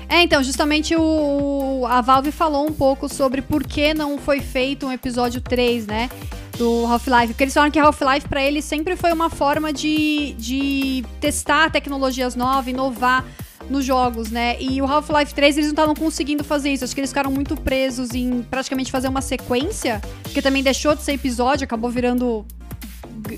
É, 0.10 0.22
então, 0.24 0.44
justamente 0.44 0.94
o, 0.94 1.86
a 1.88 2.02
Valve 2.02 2.34
falou 2.34 2.68
um 2.68 2.74
pouco 2.74 3.08
sobre 3.08 3.42
por 3.42 3.64
que 3.64 3.94
não 3.94 4.18
foi 4.18 4.42
feito 4.42 4.86
um 4.86 4.92
episódio 4.92 5.40
3, 5.40 5.88
né? 5.88 6.10
Do 6.58 6.86
Half-Life. 6.86 7.28
Porque 7.28 7.44
eles 7.46 7.54
falaram 7.54 7.72
que 7.72 7.80
Half-Life 7.80 8.28
pra 8.28 8.44
eles 8.44 8.66
sempre 8.66 8.98
foi 8.98 9.14
uma 9.14 9.30
forma 9.30 9.72
de, 9.72 10.34
de 10.38 11.06
testar 11.22 11.72
tecnologias 11.72 12.36
novas, 12.36 12.68
inovar 12.68 13.24
nos 13.70 13.86
jogos, 13.86 14.30
né? 14.30 14.58
E 14.60 14.82
o 14.82 14.86
Half-Life 14.86 15.34
3 15.34 15.58
eles 15.58 15.68
não 15.68 15.74
estavam 15.74 15.96
conseguindo 15.96 16.44
fazer 16.44 16.72
isso. 16.72 16.84
Acho 16.84 16.94
que 16.94 17.00
eles 17.00 17.12
ficaram 17.12 17.32
muito 17.32 17.56
presos 17.56 18.14
em 18.14 18.44
praticamente 18.44 18.92
fazer 18.92 19.08
uma 19.08 19.22
sequência, 19.22 20.02
porque 20.24 20.42
também 20.42 20.62
deixou 20.62 20.94
de 20.94 21.04
ser 21.04 21.14
episódio, 21.14 21.64
acabou 21.64 21.90
virando 21.90 22.46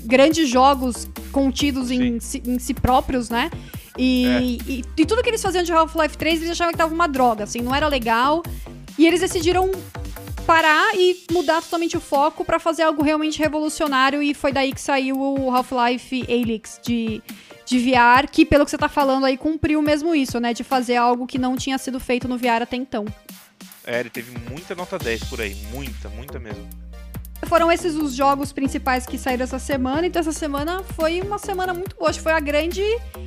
grandes 0.04 0.48
jogos 0.48 1.08
contidos 1.32 1.90
em 1.90 2.20
si, 2.20 2.42
em 2.46 2.58
si 2.58 2.74
próprios, 2.74 3.30
né? 3.30 3.50
E, 3.96 4.58
e, 4.66 4.84
e 4.96 5.06
tudo 5.06 5.22
que 5.22 5.30
eles 5.30 5.42
faziam 5.42 5.62
de 5.62 5.72
Half-Life 5.72 6.16
3, 6.16 6.38
eles 6.38 6.50
achavam 6.50 6.72
que 6.72 6.78
tava 6.78 6.92
uma 6.92 7.06
droga, 7.06 7.44
assim, 7.44 7.60
não 7.60 7.74
era 7.74 7.86
legal. 7.86 8.42
E 8.98 9.06
eles 9.06 9.20
decidiram 9.20 9.70
parar 10.46 10.94
e 10.94 11.24
mudar 11.32 11.62
totalmente 11.62 11.96
o 11.96 12.00
foco 12.00 12.44
pra 12.44 12.58
fazer 12.58 12.82
algo 12.82 13.02
realmente 13.02 13.38
revolucionário. 13.38 14.22
E 14.22 14.34
foi 14.34 14.52
daí 14.52 14.72
que 14.72 14.80
saiu 14.80 15.18
o 15.18 15.50
Half-Life 15.50 16.22
Alyx 16.28 16.80
de, 16.82 17.22
de 17.64 17.78
VR, 17.78 18.28
que 18.30 18.44
pelo 18.44 18.64
que 18.64 18.70
você 18.70 18.78
tá 18.78 18.88
falando 18.88 19.26
aí, 19.26 19.36
cumpriu 19.36 19.80
mesmo 19.80 20.14
isso, 20.14 20.38
né? 20.40 20.52
De 20.52 20.64
fazer 20.64 20.96
algo 20.96 21.26
que 21.26 21.38
não 21.38 21.56
tinha 21.56 21.78
sido 21.78 21.98
feito 21.98 22.28
no 22.28 22.36
VR 22.36 22.62
até 22.62 22.76
então. 22.76 23.04
É, 23.86 24.00
ele 24.00 24.10
teve 24.10 24.36
muita 24.50 24.74
nota 24.74 24.98
10 24.98 25.24
por 25.24 25.40
aí, 25.40 25.54
muita, 25.70 26.08
muita 26.08 26.38
mesmo. 26.38 26.66
Foram 27.46 27.70
esses 27.70 27.94
os 27.94 28.14
jogos 28.14 28.52
principais 28.52 29.06
que 29.06 29.18
saíram 29.18 29.44
essa 29.44 29.58
semana, 29.58 30.06
então 30.06 30.20
essa 30.20 30.32
semana 30.32 30.82
foi 30.94 31.20
uma 31.20 31.38
semana 31.38 31.72
muito 31.72 31.96
boa. 31.96 32.10
Acho 32.10 32.18
que 32.18 32.22
foi 32.22 32.32
a 32.32 32.40
grande. 32.40 32.82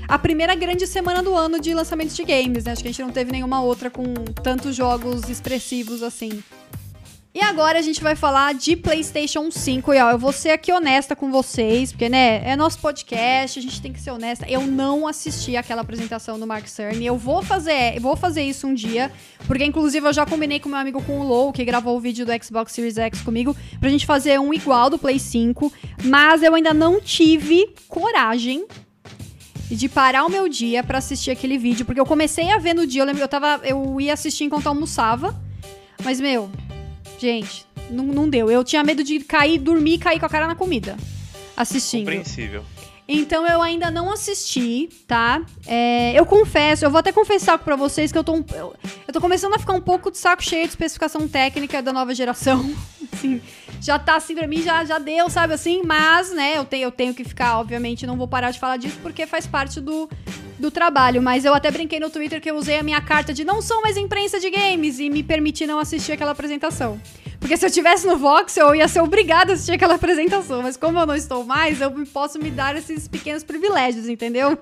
a 0.07 0.17
primeira 0.17 0.55
grande 0.55 0.87
semana 0.87 1.21
do 1.21 1.35
ano 1.35 1.59
de 1.59 1.73
lançamentos 1.73 2.15
de 2.15 2.23
games, 2.23 2.65
né? 2.65 2.71
Acho 2.71 2.81
que 2.81 2.87
a 2.87 2.91
gente 2.91 3.01
não 3.01 3.11
teve 3.11 3.31
nenhuma 3.31 3.61
outra 3.61 3.89
com 3.89 4.05
tantos 4.43 4.75
jogos 4.75 5.29
expressivos 5.29 6.03
assim. 6.03 6.43
E 7.37 7.41
agora 7.43 7.77
a 7.77 7.83
gente 7.83 8.01
vai 8.01 8.15
falar 8.15 8.55
de 8.55 8.75
PlayStation 8.75 9.51
5. 9.51 9.93
E 9.93 10.01
ó, 10.01 10.09
eu 10.09 10.17
vou 10.17 10.31
ser 10.31 10.49
aqui 10.49 10.73
honesta 10.73 11.15
com 11.15 11.29
vocês, 11.31 11.91
porque, 11.91 12.09
né, 12.09 12.41
é 12.43 12.55
nosso 12.55 12.79
podcast, 12.79 13.59
a 13.59 13.61
gente 13.61 13.79
tem 13.79 13.93
que 13.93 14.01
ser 14.01 14.09
honesta. 14.09 14.49
Eu 14.49 14.65
não 14.65 15.07
assisti 15.07 15.55
aquela 15.55 15.83
apresentação 15.83 16.39
do 16.39 16.47
Mark 16.47 16.65
Cerny. 16.65 17.05
Eu 17.05 17.15
vou 17.15 17.43
fazer, 17.43 17.95
eu 17.95 18.01
vou 18.01 18.15
fazer 18.15 18.41
isso 18.41 18.65
um 18.65 18.73
dia, 18.73 19.11
porque 19.45 19.63
inclusive 19.63 20.07
eu 20.07 20.13
já 20.13 20.25
combinei 20.25 20.59
com 20.59 20.67
meu 20.67 20.79
amigo 20.79 20.99
com 21.03 21.19
o 21.19 21.27
Low, 21.27 21.53
que 21.53 21.63
gravou 21.63 21.95
o 21.95 21.99
vídeo 21.99 22.25
do 22.25 22.31
Xbox 22.43 22.71
Series 22.71 22.97
X 22.97 23.21
comigo, 23.21 23.55
pra 23.79 23.87
gente 23.87 24.07
fazer 24.07 24.39
um 24.39 24.51
igual 24.51 24.89
do 24.89 24.97
Play 24.97 25.19
5, 25.19 25.71
mas 26.05 26.41
eu 26.41 26.55
ainda 26.55 26.73
não 26.73 26.99
tive 26.99 27.71
coragem 27.87 28.65
de 29.69 29.87
parar 29.87 30.25
o 30.25 30.29
meu 30.29 30.49
dia 30.49 30.83
para 30.83 30.97
assistir 30.97 31.29
aquele 31.29 31.59
vídeo, 31.59 31.85
porque 31.85 32.01
eu 32.01 32.05
comecei 32.05 32.49
a 32.49 32.57
ver 32.57 32.73
no 32.73 32.87
dia, 32.87 33.03
eu 33.03 33.05
lembro, 33.05 33.21
eu 33.21 33.27
tava, 33.27 33.61
eu 33.63 34.01
ia 34.01 34.13
assistir 34.13 34.45
enquanto 34.45 34.65
eu 34.65 34.71
almoçava, 34.71 35.39
mas 36.03 36.19
meu, 36.19 36.49
Gente, 37.17 37.65
não, 37.89 38.03
não 38.05 38.29
deu. 38.29 38.49
Eu 38.49 38.63
tinha 38.63 38.83
medo 38.83 39.03
de 39.03 39.19
cair, 39.19 39.57
dormir 39.57 39.93
e 39.93 39.97
cair 39.97 40.19
com 40.19 40.25
a 40.25 40.29
cara 40.29 40.47
na 40.47 40.55
comida. 40.55 40.97
Assistindo. 41.55 42.01
Compreensível. 42.01 42.63
Então 43.07 43.47
eu 43.47 43.61
ainda 43.61 43.89
não 43.89 44.11
assisti, 44.11 44.89
tá? 45.07 45.41
É, 45.65 46.11
eu 46.19 46.25
confesso, 46.25 46.83
eu 46.83 46.91
vou 46.91 46.99
até 46.99 47.13
confessar 47.13 47.57
pra 47.57 47.77
vocês 47.77 48.11
que 48.11 48.17
eu 48.17 48.23
tô, 48.23 48.33
um, 48.33 48.43
eu, 48.53 48.75
eu 49.07 49.13
tô 49.13 49.21
começando 49.21 49.53
a 49.53 49.59
ficar 49.59 49.73
um 49.73 49.81
pouco 49.81 50.11
de 50.11 50.17
saco 50.17 50.43
cheio 50.43 50.63
de 50.63 50.71
especificação 50.71 51.25
técnica 51.25 51.81
da 51.81 51.93
nova 51.93 52.13
geração. 52.13 52.69
assim, 53.13 53.41
já 53.79 53.97
tá 53.97 54.17
assim 54.17 54.35
pra 54.35 54.45
mim, 54.45 54.61
já, 54.61 54.83
já 54.83 54.99
deu, 54.99 55.29
sabe 55.29 55.53
assim? 55.53 55.83
Mas, 55.83 56.33
né, 56.33 56.57
eu 56.57 56.65
tenho, 56.65 56.83
eu 56.83 56.91
tenho 56.91 57.13
que 57.13 57.23
ficar, 57.23 57.59
obviamente, 57.59 58.05
não 58.05 58.17
vou 58.17 58.27
parar 58.27 58.51
de 58.51 58.59
falar 58.59 58.75
disso 58.75 58.97
porque 59.01 59.25
faz 59.25 59.47
parte 59.47 59.79
do, 59.79 60.09
do 60.59 60.71
trabalho. 60.71 61.21
Mas 61.21 61.45
eu 61.45 61.53
até 61.53 61.71
brinquei 61.71 61.99
no 61.99 62.09
Twitter 62.09 62.41
que 62.41 62.49
eu 62.49 62.55
usei 62.55 62.77
a 62.77 62.83
minha 62.83 63.01
carta 63.01 63.33
de 63.33 63.43
não 63.43 63.61
sou 63.61 63.81
mais 63.81 63.97
imprensa 63.97 64.39
de 64.39 64.49
games 64.49 64.99
e 64.99 65.09
me 65.09 65.23
permiti 65.23 65.65
não 65.65 65.79
assistir 65.79 66.11
aquela 66.11 66.31
apresentação. 66.31 66.99
Porque 67.39 67.55
se 67.55 67.65
eu 67.65 67.69
tivesse 67.69 68.07
no 68.07 68.17
Voxel, 68.17 68.69
eu 68.69 68.75
ia 68.75 68.87
ser 68.87 68.99
obrigada 68.99 69.51
a 69.51 69.53
assistir 69.53 69.73
aquela 69.73 69.95
apresentação. 69.95 70.61
Mas 70.61 70.75
como 70.75 70.97
eu 70.97 71.05
não 71.05 71.15
estou 71.15 71.43
mais, 71.43 71.81
eu 71.81 71.91
posso 72.11 72.39
me 72.39 72.49
dar 72.49 72.75
esses 72.75 73.07
pequenos 73.07 73.43
privilégios, 73.43 74.07
entendeu? 74.07 74.57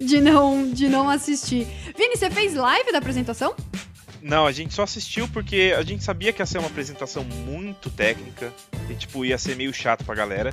De 0.00 0.20
não, 0.20 0.68
de 0.68 0.88
não 0.88 1.08
assistir. 1.08 1.66
Vini, 1.96 2.16
você 2.16 2.30
fez 2.30 2.54
live 2.54 2.92
da 2.92 2.98
apresentação? 2.98 3.54
Não, 4.26 4.44
a 4.44 4.50
gente 4.50 4.74
só 4.74 4.82
assistiu 4.82 5.28
porque 5.28 5.72
a 5.78 5.82
gente 5.82 6.02
sabia 6.02 6.32
que 6.32 6.42
ia 6.42 6.46
ser 6.46 6.58
uma 6.58 6.66
apresentação 6.66 7.22
muito 7.22 7.88
técnica 7.88 8.52
e, 8.90 8.94
tipo, 8.94 9.24
ia 9.24 9.38
ser 9.38 9.54
meio 9.54 9.72
chato 9.72 10.04
pra 10.04 10.16
galera. 10.16 10.52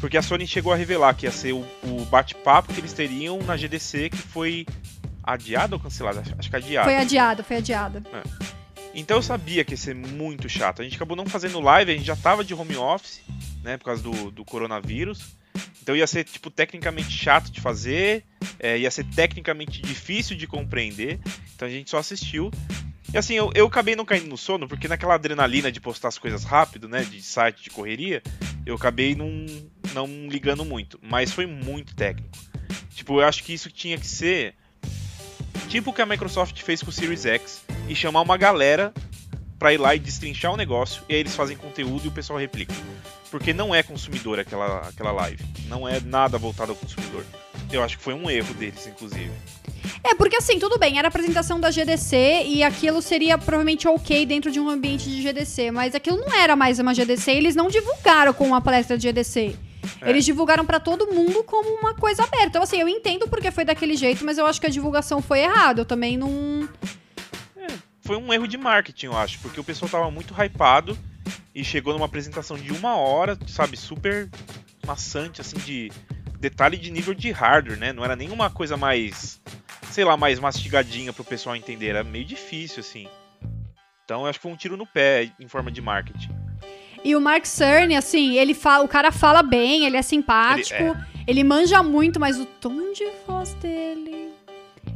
Porque 0.00 0.16
a 0.16 0.22
Sony 0.22 0.44
chegou 0.44 0.72
a 0.72 0.76
revelar 0.76 1.14
que 1.14 1.26
ia 1.26 1.30
ser 1.30 1.52
o, 1.52 1.64
o 1.84 2.04
bate-papo 2.10 2.74
que 2.74 2.80
eles 2.80 2.92
teriam 2.92 3.38
na 3.38 3.56
GDC, 3.56 4.10
que 4.10 4.18
foi 4.18 4.66
adiado 5.22 5.76
ou 5.76 5.80
cancelado? 5.80 6.20
Acho 6.36 6.50
que 6.50 6.56
adiado. 6.56 6.88
Foi 6.88 6.96
adiado, 6.96 7.44
foi 7.44 7.56
adiado. 7.58 8.02
É. 8.12 8.22
Então 8.92 9.18
eu 9.18 9.22
sabia 9.22 9.64
que 9.64 9.74
ia 9.74 9.78
ser 9.78 9.94
muito 9.94 10.48
chato. 10.48 10.82
A 10.82 10.84
gente 10.84 10.96
acabou 10.96 11.16
não 11.16 11.24
fazendo 11.24 11.60
live, 11.60 11.92
a 11.92 11.96
gente 11.96 12.06
já 12.06 12.16
tava 12.16 12.42
de 12.42 12.52
home 12.54 12.76
office, 12.76 13.20
né, 13.62 13.76
por 13.76 13.84
causa 13.84 14.02
do, 14.02 14.32
do 14.32 14.44
coronavírus. 14.44 15.36
Então 15.80 15.94
ia 15.94 16.08
ser, 16.08 16.24
tipo, 16.24 16.50
tecnicamente 16.50 17.12
chato 17.12 17.52
de 17.52 17.60
fazer, 17.60 18.24
é, 18.58 18.78
ia 18.78 18.90
ser 18.90 19.04
tecnicamente 19.04 19.80
difícil 19.80 20.36
de 20.36 20.48
compreender. 20.48 21.20
Então 21.54 21.68
a 21.68 21.70
gente 21.70 21.88
só 21.88 21.98
assistiu. 21.98 22.50
E 23.12 23.18
assim, 23.18 23.34
eu, 23.34 23.50
eu 23.54 23.66
acabei 23.66 23.94
não 23.94 24.06
caindo 24.06 24.26
no 24.26 24.38
sono, 24.38 24.66
porque 24.66 24.88
naquela 24.88 25.14
adrenalina 25.14 25.70
de 25.70 25.80
postar 25.80 26.08
as 26.08 26.18
coisas 26.18 26.44
rápido, 26.44 26.88
né? 26.88 27.04
De 27.04 27.20
site 27.20 27.64
de 27.64 27.70
correria, 27.70 28.22
eu 28.64 28.74
acabei 28.74 29.14
não, 29.14 29.28
não 29.92 30.28
ligando 30.28 30.64
muito. 30.64 30.98
Mas 31.02 31.30
foi 31.30 31.44
muito 31.44 31.94
técnico. 31.94 32.38
Tipo, 32.94 33.20
eu 33.20 33.26
acho 33.26 33.44
que 33.44 33.52
isso 33.52 33.70
tinha 33.70 33.98
que 33.98 34.06
ser. 34.06 34.54
Tipo 35.68 35.90
o 35.90 35.92
que 35.92 36.00
a 36.00 36.06
Microsoft 36.06 36.60
fez 36.62 36.82
com 36.82 36.90
o 36.90 36.92
Series 36.92 37.26
X 37.26 37.62
e 37.88 37.94
chamar 37.94 38.22
uma 38.22 38.36
galera 38.36 38.92
pra 39.58 39.72
ir 39.72 39.78
lá 39.78 39.94
e 39.94 39.98
destrinchar 39.98 40.52
o 40.52 40.56
negócio, 40.56 41.04
e 41.08 41.14
aí 41.14 41.20
eles 41.20 41.36
fazem 41.36 41.56
conteúdo 41.56 42.04
e 42.04 42.08
o 42.08 42.10
pessoal 42.10 42.38
replica. 42.38 42.74
Porque 43.30 43.52
não 43.52 43.74
é 43.74 43.82
consumidor 43.82 44.40
aquela, 44.40 44.88
aquela 44.88 45.12
live. 45.12 45.44
Não 45.66 45.88
é 45.88 46.00
nada 46.00 46.36
voltado 46.36 46.72
ao 46.72 46.76
consumidor. 46.76 47.24
Eu 47.70 47.82
acho 47.82 47.96
que 47.96 48.02
foi 48.02 48.12
um 48.12 48.28
erro 48.28 48.52
deles, 48.54 48.86
inclusive. 48.86 49.30
É, 50.04 50.14
porque 50.14 50.36
assim, 50.36 50.58
tudo 50.58 50.78
bem, 50.78 50.98
era 50.98 51.08
apresentação 51.08 51.58
da 51.60 51.70
GDC 51.70 52.44
e 52.46 52.62
aquilo 52.62 53.00
seria 53.00 53.38
provavelmente 53.38 53.86
ok 53.88 54.24
dentro 54.26 54.50
de 54.50 54.60
um 54.60 54.68
ambiente 54.68 55.08
de 55.08 55.22
GDC, 55.22 55.70
mas 55.70 55.94
aquilo 55.94 56.18
não 56.18 56.32
era 56.34 56.56
mais 56.56 56.78
uma 56.78 56.94
GDC, 56.94 57.30
eles 57.30 57.54
não 57.54 57.68
divulgaram 57.68 58.32
com 58.32 58.46
uma 58.46 58.60
palestra 58.60 58.96
de 58.96 59.08
GDC. 59.08 59.56
É. 60.00 60.10
Eles 60.10 60.24
divulgaram 60.24 60.64
para 60.64 60.78
todo 60.78 61.12
mundo 61.12 61.42
como 61.44 61.68
uma 61.76 61.94
coisa 61.94 62.22
aberta. 62.22 62.46
Então, 62.46 62.62
assim, 62.62 62.78
eu 62.78 62.88
entendo 62.88 63.28
porque 63.28 63.50
foi 63.50 63.64
daquele 63.64 63.96
jeito, 63.96 64.24
mas 64.24 64.38
eu 64.38 64.46
acho 64.46 64.60
que 64.60 64.66
a 64.66 64.70
divulgação 64.70 65.20
foi 65.20 65.40
errada. 65.40 65.80
Eu 65.80 65.84
também 65.84 66.16
não. 66.16 66.68
É, 67.56 67.66
foi 68.00 68.16
um 68.16 68.32
erro 68.32 68.46
de 68.46 68.56
marketing, 68.56 69.06
eu 69.06 69.16
acho, 69.16 69.40
porque 69.40 69.58
o 69.58 69.64
pessoal 69.64 69.90
tava 69.90 70.10
muito 70.10 70.34
hypado 70.34 70.96
e 71.54 71.64
chegou 71.64 71.92
numa 71.92 72.06
apresentação 72.06 72.56
de 72.56 72.72
uma 72.72 72.96
hora, 72.96 73.38
sabe, 73.46 73.76
super 73.76 74.28
maçante, 74.86 75.40
assim, 75.40 75.56
de 75.58 75.90
detalhe 76.38 76.76
de 76.76 76.90
nível 76.90 77.14
de 77.14 77.30
hardware, 77.30 77.78
né? 77.78 77.92
Não 77.92 78.04
era 78.04 78.16
nenhuma 78.16 78.50
coisa 78.50 78.76
mais 78.76 79.40
sei 79.92 80.04
lá, 80.04 80.16
mais 80.16 80.38
mastigadinha 80.38 81.12
pro 81.12 81.24
pessoal 81.24 81.54
entender. 81.54 81.88
Era 81.88 82.02
meio 82.02 82.24
difícil, 82.24 82.80
assim. 82.80 83.06
Então 84.04 84.22
eu 84.22 84.26
acho 84.26 84.38
que 84.38 84.42
foi 84.42 84.52
um 84.52 84.56
tiro 84.56 84.76
no 84.76 84.86
pé 84.86 85.30
em 85.38 85.48
forma 85.48 85.70
de 85.70 85.80
marketing. 85.80 86.30
E 87.04 87.16
o 87.16 87.20
Mark 87.20 87.44
Cerny, 87.44 87.96
assim, 87.96 88.36
ele 88.36 88.54
fala, 88.54 88.84
o 88.84 88.88
cara 88.88 89.10
fala 89.10 89.42
bem, 89.42 89.84
ele 89.84 89.96
é 89.96 90.02
simpático, 90.02 90.80
ele, 90.80 90.90
é. 90.90 90.96
ele 91.26 91.44
manja 91.44 91.82
muito, 91.82 92.20
mas 92.20 92.38
o 92.38 92.46
tom 92.46 92.92
de 92.92 93.04
voz 93.26 93.54
dele 93.54 94.32
é 94.86 94.90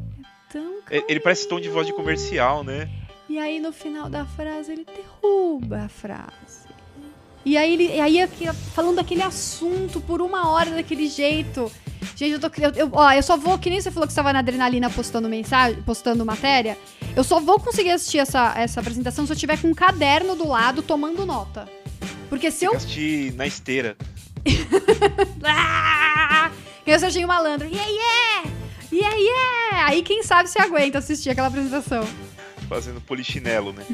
tão 0.52 0.82
calminho. 0.82 1.06
Ele 1.08 1.20
parece 1.20 1.48
tom 1.48 1.60
de 1.60 1.68
voz 1.68 1.86
de 1.86 1.92
comercial, 1.92 2.62
né? 2.62 2.88
E 3.28 3.38
aí 3.38 3.58
no 3.58 3.72
final 3.72 4.08
da 4.08 4.24
frase 4.24 4.72
ele 4.72 4.84
derruba 4.84 5.86
a 5.86 5.88
frase. 5.88 6.30
E 7.46 7.56
aí 7.56 7.74
ele 7.74 8.00
aí 8.00 8.28
falando 8.74 8.96
daquele 8.96 9.22
assunto 9.22 10.00
por 10.00 10.20
uma 10.20 10.50
hora 10.50 10.72
daquele 10.72 11.08
jeito. 11.08 11.70
Gente, 12.16 12.32
eu 12.32 12.40
tô. 12.40 12.48
Eu, 12.60 12.70
eu, 12.74 12.90
ó, 12.92 13.12
eu 13.12 13.22
só 13.22 13.36
vou, 13.36 13.56
que 13.56 13.70
nem 13.70 13.80
você 13.80 13.88
falou 13.88 14.04
que 14.04 14.12
você 14.12 14.16
tava 14.16 14.32
na 14.32 14.40
adrenalina 14.40 14.90
postando 14.90 15.28
mensagem, 15.28 15.80
postando 15.82 16.26
matéria. 16.26 16.76
Eu 17.14 17.22
só 17.22 17.38
vou 17.38 17.60
conseguir 17.60 17.92
assistir 17.92 18.18
essa, 18.18 18.52
essa 18.58 18.80
apresentação 18.80 19.24
se 19.24 19.32
eu 19.32 19.36
tiver 19.36 19.62
com 19.62 19.68
um 19.68 19.74
caderno 19.74 20.34
do 20.34 20.48
lado 20.48 20.82
tomando 20.82 21.24
nota. 21.24 21.68
Porque 22.28 22.50
se 22.50 22.64
eu. 22.64 22.74
assistir 22.74 23.32
na 23.34 23.46
esteira. 23.46 23.96
ah! 25.44 26.50
Eu 26.84 26.98
só 26.98 27.06
achei 27.06 27.24
um 27.24 27.28
malandro. 27.28 27.68
Yeah, 27.68 27.88
yeah! 27.88 28.50
Yeah, 28.90 29.16
yeah! 29.16 29.86
Aí 29.86 30.02
quem 30.02 30.24
sabe 30.24 30.50
se 30.50 30.60
aguenta 30.60 30.98
assistir 30.98 31.30
aquela 31.30 31.46
apresentação. 31.46 32.04
Fazendo 32.68 33.00
polichinelo, 33.00 33.72
né? 33.72 33.84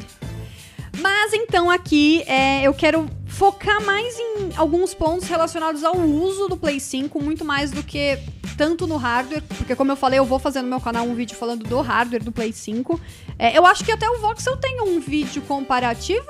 Mas 1.00 1.32
então 1.32 1.70
aqui 1.70 2.22
é, 2.26 2.62
eu 2.62 2.74
quero 2.74 3.08
focar 3.26 3.82
mais 3.82 4.18
em 4.18 4.50
alguns 4.56 4.92
pontos 4.92 5.26
relacionados 5.28 5.82
ao 5.84 5.96
uso 5.96 6.48
do 6.48 6.56
Play 6.56 6.78
5, 6.78 7.22
muito 7.22 7.44
mais 7.44 7.70
do 7.70 7.82
que 7.82 8.18
tanto 8.56 8.86
no 8.86 8.96
hardware, 8.96 9.42
porque 9.56 9.74
como 9.74 9.90
eu 9.90 9.96
falei, 9.96 10.18
eu 10.18 10.24
vou 10.24 10.38
fazer 10.38 10.62
no 10.62 10.68
meu 10.68 10.80
canal 10.80 11.04
um 11.06 11.14
vídeo 11.14 11.36
falando 11.36 11.64
do 11.64 11.80
hardware 11.80 12.22
do 12.22 12.30
Play 12.30 12.52
5. 12.52 13.00
É, 13.38 13.56
eu 13.56 13.64
acho 13.64 13.84
que 13.84 13.90
até 13.90 14.08
o 14.08 14.20
Voxel 14.20 14.56
tem 14.56 14.80
um 14.82 15.00
vídeo 15.00 15.42
comparativo. 15.42 16.26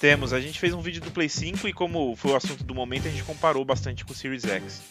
Temos, 0.00 0.32
a 0.32 0.40
gente 0.40 0.58
fez 0.58 0.72
um 0.72 0.80
vídeo 0.80 1.00
do 1.00 1.10
Play 1.10 1.28
5 1.28 1.66
e 1.68 1.72
como 1.72 2.14
foi 2.16 2.32
o 2.32 2.36
assunto 2.36 2.62
do 2.62 2.74
momento, 2.74 3.08
a 3.08 3.10
gente 3.10 3.24
comparou 3.24 3.64
bastante 3.64 4.04
com 4.04 4.12
o 4.12 4.14
Series 4.14 4.44
X. 4.44 4.82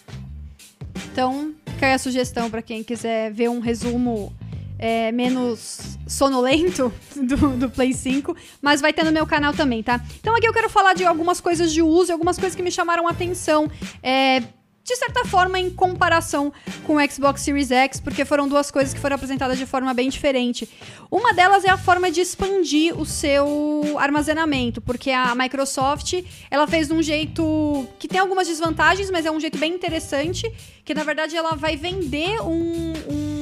Então, 1.11 1.53
fica 1.67 1.85
aí 1.85 1.93
a 1.93 1.97
sugestão 1.97 2.49
para 2.49 2.61
quem 2.61 2.83
quiser 2.83 3.31
ver 3.31 3.49
um 3.49 3.59
resumo 3.59 4.35
é, 4.77 5.11
menos 5.11 5.97
sonolento 6.07 6.93
do, 7.15 7.57
do 7.57 7.69
Play 7.69 7.93
5, 7.93 8.35
mas 8.61 8.81
vai 8.81 8.93
ter 8.93 9.03
no 9.03 9.11
meu 9.11 9.25
canal 9.25 9.53
também, 9.53 9.81
tá? 9.81 10.01
Então 10.19 10.35
aqui 10.35 10.47
eu 10.47 10.53
quero 10.53 10.69
falar 10.69 10.93
de 10.93 11.05
algumas 11.05 11.39
coisas 11.39 11.71
de 11.71 11.81
uso, 11.81 12.11
algumas 12.11 12.37
coisas 12.37 12.55
que 12.55 12.63
me 12.63 12.71
chamaram 12.71 13.07
a 13.07 13.11
atenção. 13.11 13.69
É, 14.01 14.41
de 14.85 14.95
certa 14.95 15.25
forma, 15.25 15.59
em 15.59 15.71
comparação 15.71 16.53
com 16.85 16.97
o 16.97 17.11
Xbox 17.11 17.41
Series 17.41 17.71
X, 17.71 17.99
porque 17.99 18.23
foram 18.23 18.47
duas 18.47 18.69
coisas 18.69 18.93
que 18.93 18.99
foram 18.99 19.15
apresentadas 19.15 19.57
de 19.57 19.65
forma 19.65 19.91
bem 19.95 20.09
diferente. 20.09 20.69
Uma 21.09 21.33
delas 21.33 21.65
é 21.65 21.69
a 21.69 21.77
forma 21.77 22.11
de 22.11 22.21
expandir 22.21 22.95
o 22.95 23.03
seu 23.03 23.95
armazenamento, 23.97 24.81
porque 24.81 25.09
a 25.09 25.33
Microsoft 25.33 26.23
ela 26.51 26.67
fez 26.67 26.87
de 26.87 26.93
um 26.93 27.01
jeito 27.01 27.87
que 27.97 28.07
tem 28.07 28.19
algumas 28.19 28.47
desvantagens, 28.47 29.09
mas 29.09 29.25
é 29.25 29.31
um 29.31 29.39
jeito 29.39 29.57
bem 29.57 29.73
interessante, 29.73 30.53
que 30.83 30.93
na 30.93 31.03
verdade 31.03 31.35
ela 31.35 31.55
vai 31.55 31.75
vender 31.75 32.39
um, 32.41 32.93
um, 33.09 33.34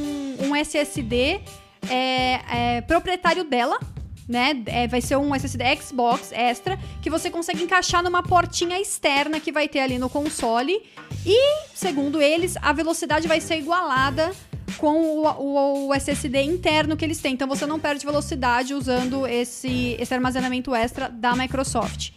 um 0.44 0.56
SSD 0.56 1.42
é, 1.90 2.40
é, 2.78 2.82
proprietário 2.82 3.44
dela, 3.44 3.80
né? 4.28 4.62
É, 4.68 4.88
vai 4.88 5.02
ser 5.02 5.18
um 5.18 5.34
SSD 5.36 5.64
Xbox 5.78 6.32
extra 6.32 6.80
que 7.02 7.10
você 7.10 7.30
consegue 7.30 7.64
encaixar 7.64 8.02
numa 8.04 8.24
portinha 8.24 8.80
externa 8.80 9.40
que 9.40 9.52
vai 9.52 9.68
ter 9.68 9.80
ali 9.80 9.98
no 9.98 10.10
console. 10.10 10.82
E, 11.26 11.68
segundo 11.74 12.22
eles, 12.22 12.56
a 12.62 12.74
velocidade 12.74 13.28
vai 13.28 13.42
ser 13.42 13.58
igualada 13.58 14.32
com 14.78 15.02
o, 15.02 15.26
o, 15.26 15.88
o, 15.88 15.94
SSD 15.94 16.42
interno 16.42 16.98
que 16.98 17.06
eles 17.06 17.20
têm. 17.20 17.34
Então 17.34 17.48
você 17.48 17.66
não 17.66 17.80
perde 17.80 18.06
velocidade 18.06 18.74
usando 18.74 19.28
esse, 19.28 19.96
esse 20.00 20.14
armazenamento 20.14 20.74
extra 20.74 21.10
da 21.10 21.36
Microsoft. 21.36 22.12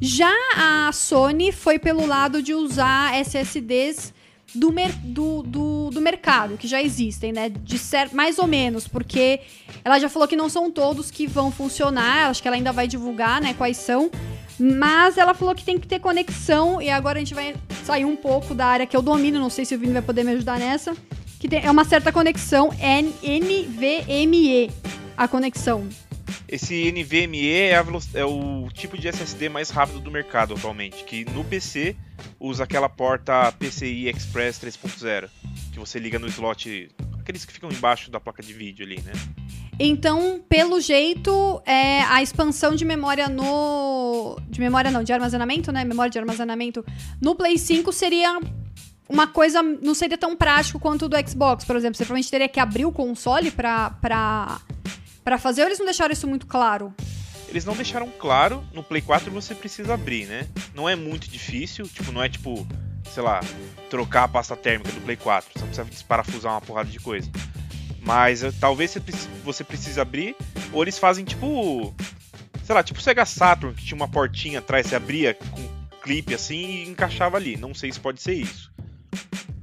Já 0.00 0.32
a 0.56 0.92
Sony 0.92 1.50
foi 1.52 1.78
pelo 1.78 2.04
lado 2.06 2.42
de 2.42 2.52
usar 2.52 3.18
SSDs 3.18 4.12
do, 4.54 4.72
mer 4.72 4.92
do, 5.02 5.42
do, 5.42 5.90
do, 5.90 6.00
mercado, 6.00 6.56
que 6.56 6.66
já 6.66 6.82
existem, 6.82 7.32
né? 7.32 7.48
De 7.48 7.78
ser, 7.78 8.12
mais 8.12 8.38
ou 8.38 8.46
menos, 8.46 8.86
porque 8.86 9.40
ela 9.84 9.98
já 9.98 10.08
falou 10.08 10.28
que 10.28 10.36
não 10.36 10.48
são 10.48 10.70
todos 10.70 11.10
que 11.10 11.26
vão 11.26 11.50
funcionar, 11.50 12.30
acho 12.30 12.40
que 12.40 12.48
ela 12.48 12.56
ainda 12.56 12.72
vai 12.72 12.86
divulgar, 12.86 13.40
né, 13.40 13.54
quais 13.54 13.76
são. 13.76 14.10
Mas 14.58 15.18
ela 15.18 15.34
falou 15.34 15.54
que 15.54 15.64
tem 15.64 15.78
que 15.78 15.88
ter 15.88 15.98
conexão, 15.98 16.80
e 16.80 16.88
agora 16.88 17.18
a 17.18 17.20
gente 17.20 17.34
vai 17.34 17.54
sair 17.84 18.04
um 18.04 18.16
pouco 18.16 18.54
da 18.54 18.66
área 18.66 18.86
que 18.86 18.96
eu 18.96 19.02
domino, 19.02 19.40
não 19.40 19.50
sei 19.50 19.64
se 19.64 19.74
o 19.74 19.78
Vini 19.78 19.92
vai 19.92 20.02
poder 20.02 20.24
me 20.24 20.30
ajudar 20.32 20.58
nessa. 20.58 20.94
Que 21.40 21.48
tem, 21.48 21.64
é 21.64 21.70
uma 21.70 21.84
certa 21.84 22.12
conexão 22.12 22.70
NVMe, 23.24 24.70
a 25.16 25.26
conexão. 25.28 25.88
Esse 26.48 26.90
NVMe 26.92 27.50
é, 27.50 27.72
é, 28.14 28.24
o 28.24 28.68
tipo 28.72 28.98
de 28.98 29.08
SSD 29.08 29.48
mais 29.48 29.70
rápido 29.70 30.00
do 30.00 30.10
mercado 30.10 30.54
atualmente, 30.54 31.04
que 31.04 31.24
no 31.26 31.44
PC 31.44 31.96
usa 32.38 32.64
aquela 32.64 32.88
porta 32.88 33.52
PCI 33.52 34.08
Express 34.08 34.58
3.0, 34.58 35.28
que 35.72 35.78
você 35.78 35.98
liga 35.98 36.18
no 36.18 36.26
slot, 36.26 36.88
aqueles 37.18 37.44
que 37.44 37.52
ficam 37.52 37.70
embaixo 37.70 38.10
da 38.10 38.20
placa 38.20 38.42
de 38.42 38.52
vídeo 38.52 38.84
ali, 38.84 39.00
né? 39.00 39.12
Então, 39.78 40.40
pelo 40.48 40.80
jeito, 40.80 41.60
é, 41.66 42.02
a 42.02 42.22
expansão 42.22 42.74
de 42.74 42.84
memória 42.84 43.28
no. 43.28 44.38
De 44.48 44.60
memória 44.60 44.90
não, 44.90 45.02
de 45.02 45.12
armazenamento, 45.12 45.72
né? 45.72 45.84
Memória 45.84 46.10
de 46.10 46.18
armazenamento 46.18 46.84
no 47.20 47.34
Play 47.34 47.58
5 47.58 47.92
seria 47.92 48.38
uma 49.08 49.26
coisa. 49.26 49.62
Não 49.62 49.94
seria 49.94 50.16
tão 50.16 50.36
prático 50.36 50.78
quanto 50.78 51.06
o 51.06 51.08
do 51.08 51.16
Xbox, 51.28 51.64
por 51.64 51.74
exemplo. 51.74 51.96
Você 51.96 52.04
provavelmente 52.04 52.30
teria 52.30 52.48
que 52.48 52.60
abrir 52.60 52.84
o 52.84 52.92
console 52.92 53.50
pra, 53.50 53.90
pra, 53.90 54.60
pra 55.24 55.38
fazer, 55.38 55.62
ou 55.62 55.68
eles 55.68 55.78
não 55.78 55.86
deixaram 55.86 56.12
isso 56.12 56.28
muito 56.28 56.46
claro? 56.46 56.94
Eles 57.48 57.64
não 57.64 57.74
deixaram 57.74 58.10
claro. 58.18 58.64
No 58.72 58.82
Play 58.82 59.00
4 59.00 59.30
você 59.30 59.54
precisa 59.54 59.94
abrir, 59.94 60.26
né? 60.26 60.46
Não 60.74 60.88
é 60.88 60.94
muito 60.94 61.28
difícil. 61.28 61.88
Tipo, 61.88 62.12
não 62.12 62.22
é 62.22 62.28
tipo, 62.28 62.66
sei 63.12 63.22
lá, 63.22 63.40
trocar 63.88 64.24
a 64.24 64.28
pasta 64.28 64.56
térmica 64.56 64.90
do 64.92 65.00
Play 65.00 65.16
4. 65.16 65.52
Você 65.52 65.58
não 65.60 65.68
precisa 65.68 65.88
desparafusar 65.88 66.52
uma 66.52 66.60
porrada 66.60 66.90
de 66.90 66.98
coisa. 67.00 67.30
Mas 68.00 68.42
uh, 68.42 68.52
talvez 68.60 68.96
você 69.42 69.64
precise 69.64 69.98
abrir, 69.98 70.36
ou 70.72 70.82
eles 70.82 70.98
fazem 70.98 71.24
tipo. 71.24 71.94
Sei 72.64 72.74
lá, 72.74 72.82
tipo 72.82 72.98
o 72.98 73.02
Sega 73.02 73.24
Saturn, 73.24 73.74
que 73.74 73.84
tinha 73.84 73.96
uma 73.96 74.08
portinha 74.08 74.58
atrás, 74.58 74.86
você 74.86 74.96
abria 74.96 75.34
com 75.34 75.84
clipe 76.02 76.34
assim 76.34 76.56
e 76.56 76.88
encaixava 76.88 77.36
ali. 77.36 77.56
Não 77.56 77.74
sei 77.74 77.92
se 77.92 78.00
pode 78.00 78.20
ser 78.20 78.34
isso. 78.34 78.72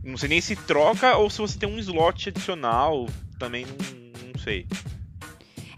Não 0.04 0.18
sei 0.18 0.30
nem 0.30 0.42
se 0.42 0.56
troca 0.56 1.18
ou 1.18 1.30
se 1.30 1.40
você 1.40 1.58
tem 1.58 1.70
um 1.70 1.78
slot 1.78 2.30
adicional, 2.30 3.08
também 3.38 3.66
não, 3.66 4.30
não 4.34 4.40
sei. 4.40 4.66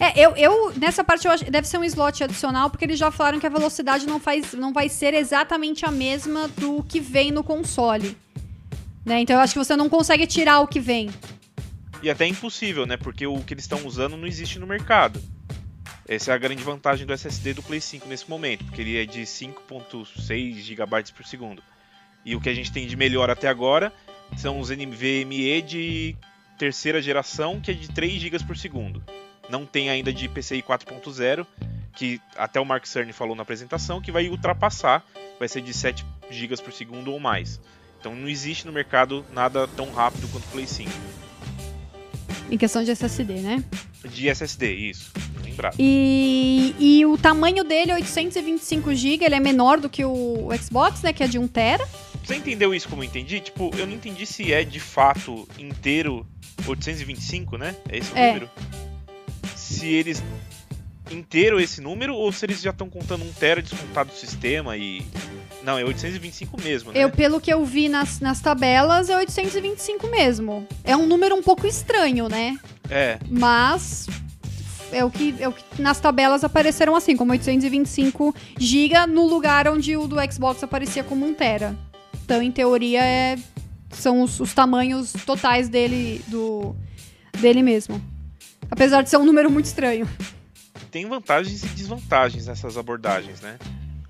É, 0.04 0.20
eu, 0.20 0.36
eu 0.36 0.74
nessa 0.76 1.02
parte 1.02 1.26
eu 1.26 1.32
acho, 1.32 1.50
deve 1.50 1.66
ser 1.66 1.78
um 1.78 1.84
slot 1.86 2.26
adicional, 2.26 2.70
porque 2.70 2.84
eles 2.84 3.00
já 3.00 3.10
falaram 3.10 3.40
que 3.40 3.48
a 3.48 3.50
velocidade 3.50 4.06
não, 4.06 4.20
faz, 4.20 4.52
não 4.52 4.74
vai 4.74 4.90
ser 4.90 5.14
exatamente 5.14 5.86
a 5.86 5.92
mesma 5.92 6.50
do 6.50 6.84
que 6.84 7.00
vem 7.00 7.32
no 7.32 7.42
console. 7.42 8.18
Né? 9.06 9.22
Então 9.22 9.38
eu 9.38 9.42
acho 9.42 9.54
que 9.54 9.60
você 9.60 9.78
não 9.78 9.88
consegue 9.88 10.28
tirar 10.28 10.60
o 10.60 10.68
que 10.68 10.82
vem. 10.82 11.10
E 12.02 12.10
até 12.10 12.26
é 12.26 12.28
impossível, 12.28 12.86
né? 12.86 12.98
Porque 12.98 13.26
o 13.26 13.40
que 13.44 13.54
eles 13.54 13.64
estão 13.64 13.86
usando 13.86 14.18
não 14.18 14.28
existe 14.28 14.60
no 14.60 14.68
mercado. 14.68 15.24
Essa 16.06 16.34
é 16.34 16.36
a 16.36 16.38
grande 16.38 16.62
vantagem 16.62 17.08
do 17.08 17.14
SSD 17.14 17.54
do 17.54 17.64
Play 17.64 17.80
5 17.80 18.06
nesse 18.10 18.30
momento, 18.30 18.66
porque 18.66 18.82
ele 18.82 19.02
é 19.02 19.06
de 19.06 19.22
5.6 19.22 20.56
GB 20.56 21.14
por 21.16 21.26
segundo. 21.26 21.64
E 22.26 22.36
o 22.36 22.42
que 22.42 22.50
a 22.50 22.54
gente 22.54 22.74
tem 22.74 22.86
de 22.86 22.98
melhor 22.98 23.30
até 23.30 23.48
agora 23.48 23.94
são 24.36 24.60
os 24.60 24.70
NVMe 24.70 25.62
de 25.62 26.14
terceira 26.58 27.02
geração, 27.02 27.62
que 27.62 27.72
é 27.72 27.74
de 27.74 27.88
3 27.88 28.22
GB 28.22 28.44
por 28.44 28.58
segundo. 28.58 29.02
Não 29.50 29.66
tem 29.66 29.90
ainda 29.90 30.14
de 30.14 30.28
PCI 30.28 30.62
4.0, 30.62 31.46
que 31.96 32.20
até 32.36 32.60
o 32.60 32.66
Mark 32.66 32.86
Cerny 32.86 33.14
falou 33.14 33.36
na 33.36 33.44
apresentação, 33.44 34.02
que 34.02 34.12
vai 34.12 34.30
ultrapassar, 34.30 35.04
vai 35.40 35.48
ser 35.48 35.62
de 35.62 35.74
7 35.74 36.06
GB 36.30 36.58
por 36.58 36.74
segundo 36.74 37.12
ou 37.12 37.20
mais. 37.20 37.60
Então 38.00 38.16
não 38.16 38.28
existe 38.28 38.66
no 38.66 38.74
mercado 38.74 39.26
nada 39.34 39.68
tão 39.68 39.92
rápido 39.92 40.28
quanto 40.30 40.44
o 40.46 40.48
Play 40.50 40.68
5. 40.68 40.92
Em 42.52 42.58
questão 42.58 42.84
de 42.84 42.92
SSD, 42.92 43.36
né? 43.36 43.64
De 44.04 44.28
SSD, 44.28 44.74
isso. 44.74 45.12
Lembrado. 45.44 45.76
E, 45.80 46.76
e 46.80 47.06
o 47.06 47.18
tamanho 47.18 47.64
dele 47.64 47.92
é 47.92 47.96
825 47.96 48.94
GB, 48.94 49.26
ele 49.26 49.36
é 49.36 49.40
menor 49.40 49.80
do 49.80 49.90
que 49.90 50.04
o 50.04 50.50
Xbox, 50.62 51.02
né? 51.02 51.14
Que 51.14 51.24
é 51.24 51.28
de 51.28 51.40
1 51.40 51.48
TB. 51.48 51.84
Você 52.24 52.36
entendeu 52.36 52.74
isso 52.74 52.88
como 52.88 53.04
eu 53.04 53.08
entendi? 53.08 53.40
Tipo, 53.40 53.72
eu 53.78 53.86
não 53.86 53.94
entendi 53.94 54.26
se 54.26 54.54
é 54.54 54.64
de 54.64 54.80
fato 54.80 55.48
inteiro 55.58 56.26
825, 56.66 57.58
né? 57.58 57.76
É 57.90 57.98
esse 57.98 58.14
o 58.14 58.18
é. 58.18 58.28
número? 58.28 58.50
Se 59.74 59.88
eles 59.88 60.24
inteiro 61.12 61.60
esse 61.60 61.82
número 61.82 62.16
ou 62.16 62.32
se 62.32 62.46
eles 62.46 62.62
já 62.62 62.72
estão 62.72 62.90
contando 62.90 63.24
1 63.24 63.34
tera 63.34 63.62
descontado 63.62 64.10
do 64.10 64.16
sistema 64.16 64.76
e 64.78 65.06
não, 65.64 65.78
é 65.78 65.84
825 65.86 66.62
mesmo, 66.62 66.92
né? 66.92 67.02
Eu, 67.02 67.10
pelo 67.10 67.40
que 67.40 67.52
eu 67.52 67.64
vi 67.64 67.88
nas, 67.88 68.20
nas 68.20 68.42
tabelas, 68.42 69.10
é 69.10 69.16
825 69.16 70.08
mesmo. 70.08 70.68
É 70.84 70.96
um 70.96 71.06
número 71.08 71.36
um 71.36 71.42
pouco 71.42 71.66
estranho, 71.66 72.28
né? 72.28 72.58
É. 72.90 73.18
Mas 73.30 74.08
é 74.92 75.06
o 75.06 75.10
que, 75.10 75.34
é 75.40 75.48
o 75.48 75.54
que 75.54 75.82
nas 75.82 76.02
tabelas 76.02 76.44
apareceram 76.44 76.96
assim, 76.96 77.16
como 77.16 77.32
825 77.32 78.36
GB, 78.60 79.08
no 79.08 79.26
lugar 79.26 79.68
onde 79.70 79.96
o 79.96 80.06
do 80.06 80.18
Xbox 80.32 80.62
aparecia 80.64 81.04
como 81.04 81.26
1 81.26 81.34
tera. 81.34 81.78
Então, 82.26 82.42
em 82.42 82.52
teoria, 82.52 83.02
é, 83.02 83.38
são 83.92 84.22
os, 84.22 84.42
os 84.42 84.54
tamanhos 84.54 85.14
totais 85.26 85.70
dele, 85.70 86.22
do, 86.28 86.76
dele 87.40 87.64
mesmo. 87.64 88.02
Apesar 88.74 89.04
de 89.04 89.10
ser 89.12 89.18
um 89.18 89.24
número 89.24 89.52
muito 89.52 89.66
estranho. 89.66 90.10
Tem 90.90 91.08
vantagens 91.08 91.64
e 91.64 91.68
desvantagens 91.68 92.48
nessas 92.48 92.76
abordagens, 92.76 93.40
né? 93.40 93.60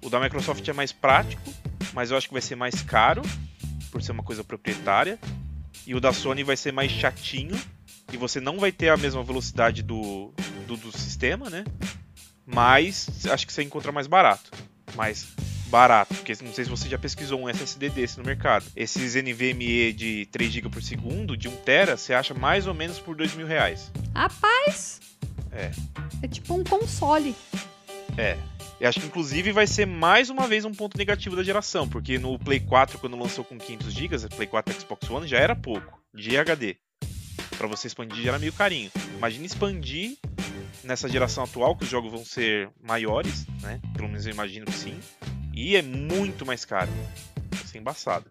O 0.01 0.09
da 0.09 0.21
Microsoft 0.21 0.65
é 0.65 0.71
mais 0.71 0.93
prático, 0.93 1.53
mas 1.91 2.11
eu 2.11 2.17
acho 2.17 2.29
que 2.29 2.33
vai 2.33 2.41
ser 2.41 2.55
mais 2.55 2.81
caro, 2.81 3.21
por 3.91 4.01
ser 4.01 4.13
uma 4.13 4.23
coisa 4.23 4.41
proprietária. 4.41 5.19
E 5.85 5.93
o 5.93 5.99
da 5.99 6.13
Sony 6.13 6.45
vai 6.45 6.55
ser 6.55 6.71
mais 6.71 6.89
chatinho, 6.89 7.59
e 8.13 8.15
você 8.15 8.39
não 8.39 8.57
vai 8.57 8.71
ter 8.71 8.87
a 8.87 8.95
mesma 8.95 9.21
velocidade 9.21 9.83
do, 9.83 10.31
do, 10.65 10.77
do 10.77 10.97
sistema, 10.97 11.49
né? 11.49 11.65
Mas 12.45 13.09
acho 13.29 13.45
que 13.45 13.51
você 13.51 13.63
encontra 13.63 13.91
mais 13.91 14.07
barato. 14.07 14.49
Mais 14.95 15.27
barato, 15.73 16.13
porque 16.13 16.35
não 16.43 16.53
sei 16.53 16.65
se 16.65 16.69
você 16.69 16.87
já 16.87 16.99
pesquisou 16.99 17.41
um 17.41 17.49
SSD 17.49 17.89
desse 17.89 18.19
no 18.19 18.23
mercado. 18.23 18.63
Esses 18.75 19.15
NVMe 19.15 19.91
de 19.91 20.27
3 20.27 20.51
GB 20.51 20.69
por 20.69 20.83
segundo, 20.83 21.35
de 21.35 21.47
1 21.47 21.55
tera, 21.57 21.97
você 21.97 22.13
acha 22.13 22.31
mais 22.35 22.67
ou 22.67 22.75
menos 22.75 22.99
por 22.99 23.15
2 23.15 23.33
mil 23.33 23.47
reais. 23.47 23.91
Rapaz! 24.13 25.01
É. 25.51 25.71
É 26.21 26.27
tipo 26.27 26.53
um 26.53 26.63
console. 26.63 27.35
É, 28.15 28.37
eu 28.79 28.87
acho 28.87 28.99
que 28.99 29.07
inclusive 29.07 29.51
vai 29.51 29.65
ser 29.65 29.87
mais 29.87 30.29
uma 30.29 30.47
vez 30.47 30.63
um 30.63 30.71
ponto 30.71 30.95
negativo 30.95 31.35
da 31.35 31.41
geração, 31.41 31.89
porque 31.89 32.19
no 32.19 32.37
Play 32.37 32.59
4, 32.59 32.99
quando 32.99 33.17
lançou 33.17 33.43
com 33.43 33.57
500 33.57 33.91
GB, 33.91 34.29
Play 34.29 34.47
4 34.47 34.79
Xbox 34.79 35.09
One 35.09 35.27
já 35.27 35.39
era 35.39 35.55
pouco 35.55 35.99
de 36.13 36.37
HD. 36.37 36.77
Para 37.57 37.65
você 37.65 37.87
expandir 37.87 38.21
já 38.21 38.29
era 38.29 38.39
meio 38.39 38.53
carinho. 38.53 38.91
Imagina 39.17 39.43
expandir 39.43 40.19
nessa 40.83 41.09
geração 41.09 41.45
atual, 41.45 41.75
que 41.75 41.83
os 41.83 41.89
jogos 41.89 42.11
vão 42.11 42.23
ser 42.23 42.69
maiores, 42.79 43.47
né? 43.61 43.79
Pelo 43.95 44.07
menos 44.07 44.27
eu 44.27 44.33
imagino 44.33 44.67
que 44.67 44.73
sim. 44.73 44.99
E 45.53 45.75
é 45.75 45.81
muito 45.81 46.45
mais 46.45 46.65
caro. 46.65 46.91
Vai 47.51 47.65
ser 47.65 47.77
embaçado. 47.77 48.25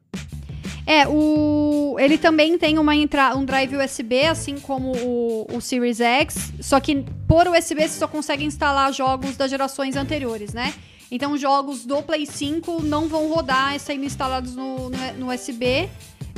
É, 0.84 1.06
o... 1.06 1.96
ele 1.98 2.18
também 2.18 2.58
tem 2.58 2.78
uma 2.78 2.94
entra... 2.96 3.36
um 3.36 3.44
drive 3.44 3.76
USB, 3.76 4.26
assim 4.26 4.58
como 4.58 4.92
o, 4.96 5.46
o 5.56 5.60
Series 5.60 6.00
X, 6.00 6.52
só 6.60 6.80
que 6.80 7.04
por 7.28 7.46
USB 7.46 7.82
você 7.82 7.98
só 7.98 8.08
consegue 8.08 8.44
instalar 8.44 8.92
jogos 8.92 9.36
das 9.36 9.48
gerações 9.48 9.94
anteriores, 9.94 10.52
né? 10.52 10.74
Então 11.10 11.36
jogos 11.36 11.84
do 11.84 12.02
Play 12.02 12.26
5 12.26 12.82
não 12.82 13.06
vão 13.06 13.28
rodar 13.28 13.78
saindo 13.78 14.04
instalados 14.04 14.56
no, 14.56 14.90
no, 14.90 15.12
no 15.18 15.32
USB, 15.32 15.88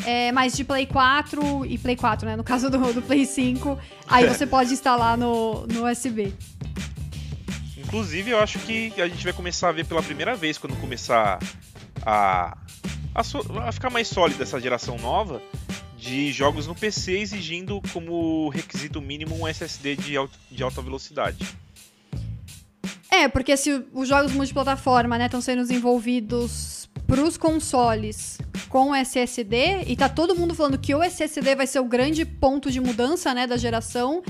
é, 0.05 0.33
mas 0.33 0.55
de 0.55 0.64
Play 0.64 0.85
4 0.85 1.64
e 1.64 1.79
Play 1.79 1.97
4, 1.97 2.29
né? 2.29 2.37
No 2.37 2.44
caso 2.44 2.68
do, 2.68 2.92
do 2.92 3.01
Play 3.01 3.25
5, 3.25 3.79
aí 4.07 4.27
você 4.29 4.47
pode 4.47 4.73
instalar 4.73 5.16
no, 5.16 5.66
no 5.66 5.88
USB. 5.88 6.35
Inclusive, 7.85 8.31
eu 8.31 8.38
acho 8.38 8.59
que 8.61 8.92
a 9.01 9.09
gente 9.09 9.23
vai 9.23 9.33
começar 9.33 9.68
a 9.68 9.73
ver 9.73 9.87
pela 9.87 10.03
primeira 10.03 10.35
vez 10.35 10.59
quando 10.59 10.79
começar 10.81 11.38
a 12.05 12.57
a, 13.14 13.23
so, 13.23 13.38
a 13.64 13.70
ficar 13.70 13.90
mais 13.90 14.09
sólida 14.09 14.42
essa 14.42 14.61
geração 14.61 14.99
nova 14.99 15.40
de 15.97 16.33
jogos 16.33 16.66
no 16.66 16.75
PC 16.75 17.18
exigindo 17.18 17.81
como 17.92 18.49
requisito 18.49 19.01
mínimo 19.01 19.38
um 19.38 19.47
SSD 19.47 19.97
de, 19.97 20.16
alta, 20.16 20.37
de 20.51 20.62
alta 20.62 20.83
velocidade. 20.83 21.47
É, 23.11 23.29
porque 23.29 23.57
se 23.57 23.85
os 23.92 24.09
jogos 24.09 24.33
multiplataforma 24.33 25.16
estão 25.25 25.38
né, 25.38 25.44
sendo 25.44 25.62
desenvolvidos 25.62 26.90
para 27.07 27.23
os 27.23 27.37
consoles 27.37 28.38
com 28.68 28.94
SSD, 28.94 29.85
e 29.87 29.97
tá 29.97 30.09
todo 30.09 30.35
mundo 30.35 30.53
falando 30.53 30.77
que 30.77 30.94
o 30.94 31.03
SSD 31.03 31.55
vai 31.55 31.66
ser 31.66 31.79
o 31.79 31.85
grande 31.85 32.25
ponto 32.25 32.70
de 32.73 32.81
mudança 32.81 33.33
né, 33.33 33.47
da 33.47 33.57
geração, 33.57 34.23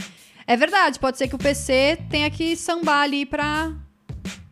é 0.46 0.56
verdade, 0.56 0.98
pode 0.98 1.18
ser 1.18 1.28
que 1.28 1.34
o 1.34 1.38
PC 1.38 1.98
tenha 2.10 2.30
que 2.30 2.56
sambar 2.56 3.02
ali 3.02 3.24
para 3.24 3.72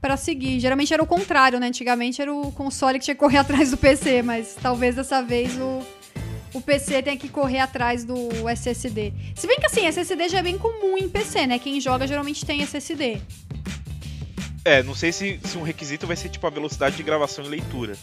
para 0.01 0.17
seguir. 0.17 0.59
Geralmente 0.59 0.93
era 0.93 1.01
o 1.01 1.07
contrário, 1.07 1.61
né? 1.61 1.69
Antigamente 1.69 2.21
era 2.21 2.35
o 2.35 2.51
console 2.51 2.99
que 2.99 3.05
tinha 3.05 3.15
que 3.15 3.21
correr 3.21 3.39
atrás 3.45 3.71
do 3.71 3.77
PC, 3.77 4.21
mas 4.23 4.57
talvez 4.61 4.97
dessa 4.97 5.23
vez 5.23 5.57
o, 5.57 5.81
o 6.53 6.61
PC 6.61 7.03
tenha 7.03 7.17
que 7.17 7.29
correr 7.29 7.61
atrás 7.61 8.05
do 8.05 8.49
SSD. 8.49 9.13
Se 9.37 9.47
bem 9.47 9.61
que 9.61 9.67
assim, 9.67 9.87
SSD 9.87 10.29
já 10.29 10.39
é 10.39 10.43
bem 10.43 10.59
comum 10.59 10.99
em 10.99 11.09
PC, 11.09 11.47
né? 11.47 11.59
Quem 11.59 11.81
joga 11.81 12.05
geralmente 12.07 12.45
tem 12.45 12.63
SSD. 12.63 13.23
É, 14.65 14.83
não 14.83 14.95
sei 14.95 15.13
se, 15.13 15.41
se 15.45 15.59
um 15.59 15.63
requisito 15.63 16.07
vai 16.07 16.17
ser 16.17 16.29
tipo 16.29 16.47
a 16.47 16.51
velocidade 16.51 16.97
de 16.97 17.03
gravação 17.03 17.45
e 17.45 17.49
leitura. 17.49 17.97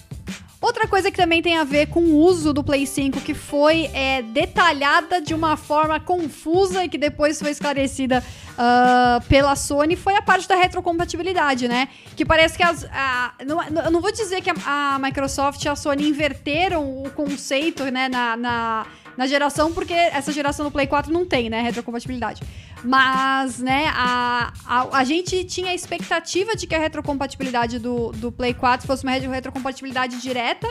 Outra 0.61 0.85
coisa 0.89 1.09
que 1.09 1.15
também 1.15 1.41
tem 1.41 1.55
a 1.55 1.63
ver 1.63 1.87
com 1.87 2.01
o 2.01 2.17
uso 2.17 2.51
do 2.51 2.61
Play 2.61 2.85
5, 2.85 3.21
que 3.21 3.33
foi 3.33 3.89
é, 3.93 4.21
detalhada 4.21 5.21
de 5.21 5.33
uma 5.33 5.55
forma 5.55 5.97
confusa 6.01 6.83
e 6.83 6.89
que 6.89 6.97
depois 6.97 7.39
foi 7.39 7.51
esclarecida 7.51 8.21
uh, 8.51 9.23
pela 9.29 9.55
Sony, 9.55 9.95
foi 9.95 10.17
a 10.17 10.21
parte 10.21 10.49
da 10.49 10.55
retrocompatibilidade, 10.55 11.69
né? 11.69 11.87
Que 12.13 12.25
parece 12.25 12.57
que 12.57 12.63
as. 12.63 12.83
A, 12.91 13.35
não, 13.45 13.63
eu 13.63 13.89
não 13.89 14.01
vou 14.01 14.11
dizer 14.11 14.41
que 14.41 14.49
a, 14.49 14.55
a, 14.65 14.99
Microsoft 14.99 15.63
e 15.63 15.69
a 15.69 15.77
Sony 15.77 16.09
inverteram 16.09 17.03
o 17.03 17.09
conceito, 17.09 17.85
né, 17.85 18.09
na, 18.09 18.35
na, 18.35 18.85
na 19.15 19.27
geração, 19.27 19.71
porque 19.71 19.93
essa 19.93 20.33
geração 20.33 20.65
do 20.65 20.71
Play 20.71 20.87
4 20.87 21.09
não 21.09 21.25
tem, 21.25 21.49
né, 21.49 21.61
retrocompatibilidade. 21.61 22.41
Mas, 22.83 23.59
né, 23.59 23.91
a, 23.93 24.53
a, 24.65 24.97
a, 24.99 25.03
gente 25.03 25.43
tinha 25.43 25.71
a 25.71 25.75
expectativa 25.75 26.55
de 26.55 26.65
que 26.65 26.73
a 26.73 26.79
retrocompatibilidade 26.79 27.77
do, 27.77 28.11
do 28.11 28.31
Play 28.31 28.53
4 28.53 28.87
fosse 28.87 29.03
uma 29.03 29.11
retrocompatibilidade 29.11 30.21
direta. 30.21 30.67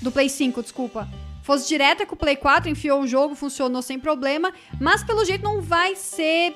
Do 0.00 0.12
Play 0.12 0.28
5, 0.28 0.62
desculpa. 0.62 1.08
Fosse 1.42 1.68
direta 1.68 2.06
com 2.06 2.14
o 2.14 2.18
Play 2.18 2.36
4, 2.36 2.70
enfiou 2.70 3.02
o 3.02 3.06
jogo, 3.06 3.34
funcionou 3.34 3.82
sem 3.82 3.98
problema. 3.98 4.52
Mas 4.80 5.02
pelo 5.02 5.24
jeito 5.24 5.42
não 5.42 5.60
vai 5.60 5.96
ser 5.96 6.54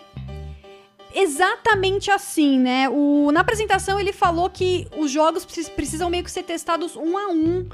exatamente 1.15 2.11
assim, 2.11 2.59
né? 2.59 2.89
O, 2.89 3.31
na 3.33 3.41
apresentação 3.41 3.99
ele 3.99 4.13
falou 4.13 4.51
que 4.51 4.87
os 4.97 5.11
jogos 5.11 5.45
precisam 5.45 6.11
meio 6.11 6.25
que 6.25 6.31
ser 6.31 6.43
testados 6.43 6.97
um 6.97 7.17
a 7.17 7.29
um 7.29 7.69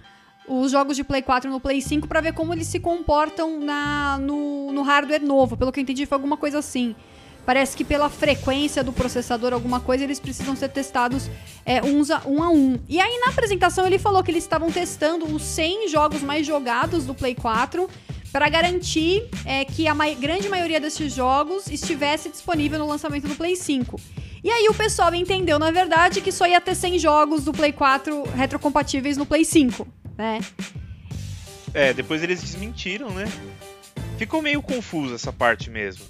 os 0.50 0.72
jogos 0.72 0.96
de 0.96 1.04
Play 1.04 1.22
4 1.22 1.48
no 1.48 1.60
Play 1.60 1.80
5 1.80 2.08
para 2.08 2.20
ver 2.20 2.32
como 2.32 2.52
eles 2.52 2.66
se 2.66 2.80
comportam 2.80 3.60
na, 3.60 4.18
no, 4.18 4.72
no 4.72 4.82
hardware 4.82 5.22
novo. 5.22 5.56
Pelo 5.56 5.70
que 5.70 5.78
eu 5.78 5.82
entendi, 5.82 6.04
foi 6.06 6.16
alguma 6.16 6.36
coisa 6.36 6.58
assim. 6.58 6.94
Parece 7.46 7.76
que 7.76 7.84
pela 7.84 8.10
frequência 8.10 8.84
do 8.84 8.92
processador, 8.92 9.52
alguma 9.52 9.80
coisa, 9.80 10.04
eles 10.04 10.20
precisam 10.20 10.54
ser 10.56 10.68
testados 10.68 11.30
é, 11.64 11.82
uns 11.82 12.10
a, 12.10 12.22
um 12.26 12.42
a 12.42 12.50
um. 12.50 12.78
E 12.88 13.00
aí, 13.00 13.18
na 13.24 13.30
apresentação, 13.30 13.86
ele 13.86 13.98
falou 13.98 14.22
que 14.22 14.30
eles 14.30 14.42
estavam 14.42 14.70
testando 14.70 15.24
os 15.24 15.42
100 15.42 15.88
jogos 15.88 16.20
mais 16.20 16.46
jogados 16.46 17.06
do 17.06 17.14
Play 17.14 17.34
4 17.34 17.88
para 18.32 18.48
garantir 18.48 19.28
é, 19.44 19.64
que 19.64 19.88
a 19.88 19.94
ma 19.94 20.08
grande 20.10 20.48
maioria 20.48 20.80
desses 20.80 21.12
jogos 21.12 21.66
estivesse 21.68 22.28
disponível 22.28 22.78
no 22.78 22.86
lançamento 22.86 23.26
do 23.26 23.34
Play 23.34 23.56
5. 23.56 23.98
E 24.42 24.50
aí 24.50 24.68
o 24.68 24.74
pessoal 24.74 25.14
entendeu, 25.14 25.58
na 25.58 25.70
verdade, 25.70 26.20
que 26.20 26.32
só 26.32 26.46
ia 26.46 26.60
ter 26.60 26.74
100 26.74 26.98
jogos 26.98 27.44
do 27.44 27.52
Play 27.52 27.72
4 27.72 28.22
retrocompatíveis 28.34 29.16
no 29.16 29.26
Play 29.26 29.44
5, 29.44 29.86
né? 30.20 30.40
É, 31.72 31.94
depois 31.94 32.22
eles 32.22 32.42
desmentiram, 32.42 33.10
né? 33.10 33.24
Ficou 34.18 34.42
meio 34.42 34.60
confuso 34.60 35.14
essa 35.14 35.32
parte 35.32 35.70
mesmo. 35.70 36.04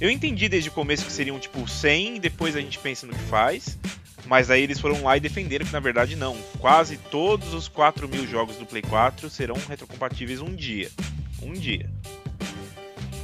Eu 0.00 0.10
entendi 0.10 0.48
desde 0.48 0.68
o 0.68 0.72
começo 0.72 1.06
que 1.06 1.12
seriam 1.12 1.38
tipo 1.38 1.66
100, 1.66 2.20
depois 2.20 2.54
a 2.54 2.60
gente 2.60 2.78
pensa 2.78 3.06
no 3.06 3.14
que 3.14 3.22
faz. 3.22 3.78
Mas 4.26 4.50
aí 4.50 4.62
eles 4.62 4.80
foram 4.80 5.02
lá 5.02 5.16
e 5.16 5.20
defenderam 5.20 5.64
que 5.64 5.72
na 5.72 5.80
verdade 5.80 6.14
não. 6.16 6.36
Quase 6.58 6.96
todos 6.96 7.54
os 7.54 7.68
4 7.68 8.08
mil 8.08 8.26
jogos 8.26 8.56
do 8.56 8.66
Play 8.66 8.82
4 8.82 9.30
serão 9.30 9.56
retrocompatíveis 9.68 10.40
um 10.40 10.54
dia. 10.54 10.90
Um 11.42 11.52
dia. 11.52 11.88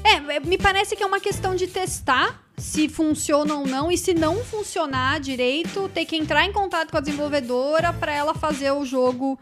É, 0.04 0.40
me 0.40 0.56
parece 0.56 0.96
que 0.96 1.02
é 1.02 1.06
uma 1.06 1.20
questão 1.20 1.54
de 1.54 1.66
testar 1.66 2.42
se 2.60 2.88
funciona 2.88 3.54
ou 3.54 3.66
não 3.66 3.90
e 3.90 3.96
se 3.96 4.12
não 4.12 4.44
funcionar 4.44 5.18
direito, 5.18 5.90
ter 5.94 6.04
que 6.04 6.16
entrar 6.16 6.44
em 6.44 6.52
contato 6.52 6.90
com 6.90 6.98
a 6.98 7.00
desenvolvedora 7.00 7.92
para 7.92 8.12
ela 8.12 8.34
fazer 8.34 8.70
o 8.70 8.84
jogo 8.84 9.38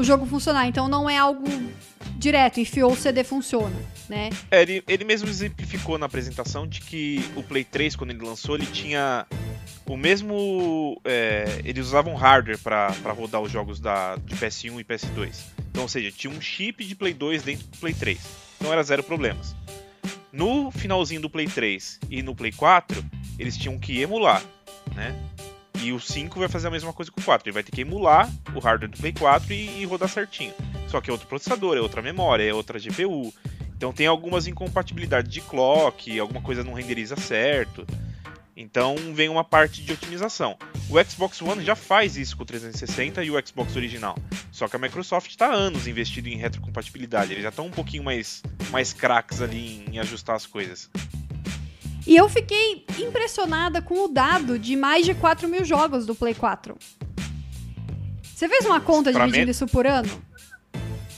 o 0.00 0.04
jogo 0.04 0.26
funcionar. 0.26 0.66
Então 0.66 0.88
não 0.88 1.08
é 1.08 1.16
algo 1.16 1.44
direto, 2.16 2.60
enfiou 2.60 2.92
o 2.92 2.96
CD 2.96 3.22
funciona, 3.22 3.76
né? 4.08 4.30
É, 4.50 4.62
ele, 4.62 4.82
ele 4.86 5.04
mesmo 5.04 5.28
exemplificou 5.28 5.98
na 5.98 6.06
apresentação 6.06 6.66
de 6.66 6.80
que 6.80 7.24
o 7.36 7.42
Play 7.42 7.64
3 7.64 7.96
quando 7.96 8.10
ele 8.10 8.24
lançou, 8.24 8.56
ele 8.56 8.66
tinha 8.66 9.26
o 9.86 9.96
mesmo 9.96 11.00
é, 11.04 11.60
eles 11.64 11.86
usavam 11.86 12.14
hardware 12.14 12.58
para 12.58 13.12
rodar 13.12 13.40
os 13.40 13.50
jogos 13.50 13.80
da 13.80 14.16
de 14.16 14.34
PS1 14.36 14.80
e 14.80 14.84
PS2. 14.84 15.36
Então, 15.70 15.82
ou 15.82 15.88
seja, 15.88 16.10
tinha 16.10 16.32
um 16.32 16.40
chip 16.40 16.84
de 16.84 16.94
Play 16.94 17.14
2 17.14 17.42
dentro 17.42 17.66
do 17.66 17.78
Play 17.78 17.94
3. 17.94 18.18
Então 18.58 18.72
era 18.72 18.82
zero 18.82 19.02
problemas. 19.02 19.54
No 20.32 20.70
finalzinho 20.70 21.20
do 21.20 21.30
Play 21.30 21.46
3 21.46 22.00
e 22.08 22.22
no 22.22 22.34
Play 22.34 22.52
4, 22.52 23.04
eles 23.38 23.56
tinham 23.56 23.78
que 23.78 24.00
emular, 24.00 24.42
né? 24.94 25.14
E 25.82 25.92
o 25.92 26.00
5 26.00 26.38
vai 26.38 26.48
fazer 26.48 26.68
a 26.68 26.70
mesma 26.70 26.92
coisa 26.92 27.10
com 27.10 27.20
o 27.20 27.24
4. 27.24 27.48
Ele 27.48 27.54
vai 27.54 27.62
ter 27.62 27.72
que 27.72 27.80
emular 27.80 28.30
o 28.54 28.58
hardware 28.58 28.90
do 28.90 28.98
Play 28.98 29.12
4 29.12 29.52
e, 29.52 29.80
e 29.80 29.84
rodar 29.84 30.08
certinho. 30.08 30.52
Só 30.88 31.00
que 31.00 31.08
é 31.08 31.12
outro 31.12 31.26
processador, 31.26 31.76
é 31.76 31.80
outra 31.80 32.02
memória, 32.02 32.44
é 32.44 32.52
outra 32.52 32.78
GPU. 32.78 33.32
Então 33.76 33.92
tem 33.92 34.06
algumas 34.06 34.46
incompatibilidades 34.46 35.32
de 35.32 35.40
clock, 35.40 36.20
alguma 36.20 36.42
coisa 36.42 36.62
não 36.62 36.74
renderiza 36.74 37.16
certo. 37.16 37.86
Então 38.54 38.94
vem 39.14 39.30
uma 39.30 39.42
parte 39.42 39.82
de 39.82 39.90
otimização. 39.90 40.58
O 40.90 41.02
Xbox 41.02 41.40
One 41.40 41.64
já 41.64 41.74
faz 41.74 42.18
isso 42.18 42.36
com 42.36 42.42
o 42.42 42.46
360 42.46 43.24
e 43.24 43.30
o 43.30 43.46
Xbox 43.46 43.74
original. 43.74 44.18
Só 44.52 44.68
que 44.68 44.76
a 44.76 44.78
Microsoft 44.78 45.30
está 45.30 45.50
anos 45.50 45.86
investindo 45.86 46.26
em 46.26 46.36
retrocompatibilidade. 46.36 47.32
Eles 47.32 47.42
já 47.42 47.48
estão 47.48 47.66
um 47.66 47.70
pouquinho 47.70 48.04
mais, 48.04 48.42
mais 48.70 48.92
craques 48.92 49.40
ali 49.40 49.82
em 49.90 49.98
ajustar 49.98 50.36
as 50.36 50.44
coisas. 50.44 50.90
E 52.10 52.16
eu 52.16 52.28
fiquei 52.28 52.84
impressionada 52.98 53.80
com 53.80 54.06
o 54.06 54.08
dado 54.08 54.58
de 54.58 54.74
mais 54.74 55.06
de 55.06 55.14
4 55.14 55.48
mil 55.48 55.64
jogos 55.64 56.04
do 56.04 56.12
Play 56.12 56.34
4. 56.34 56.76
Você 58.34 58.48
fez 58.48 58.66
uma 58.66 58.80
conta 58.80 59.12
pra 59.12 59.26
dividindo 59.26 59.52
isso 59.52 59.64
por 59.68 59.86
ano? 59.86 60.10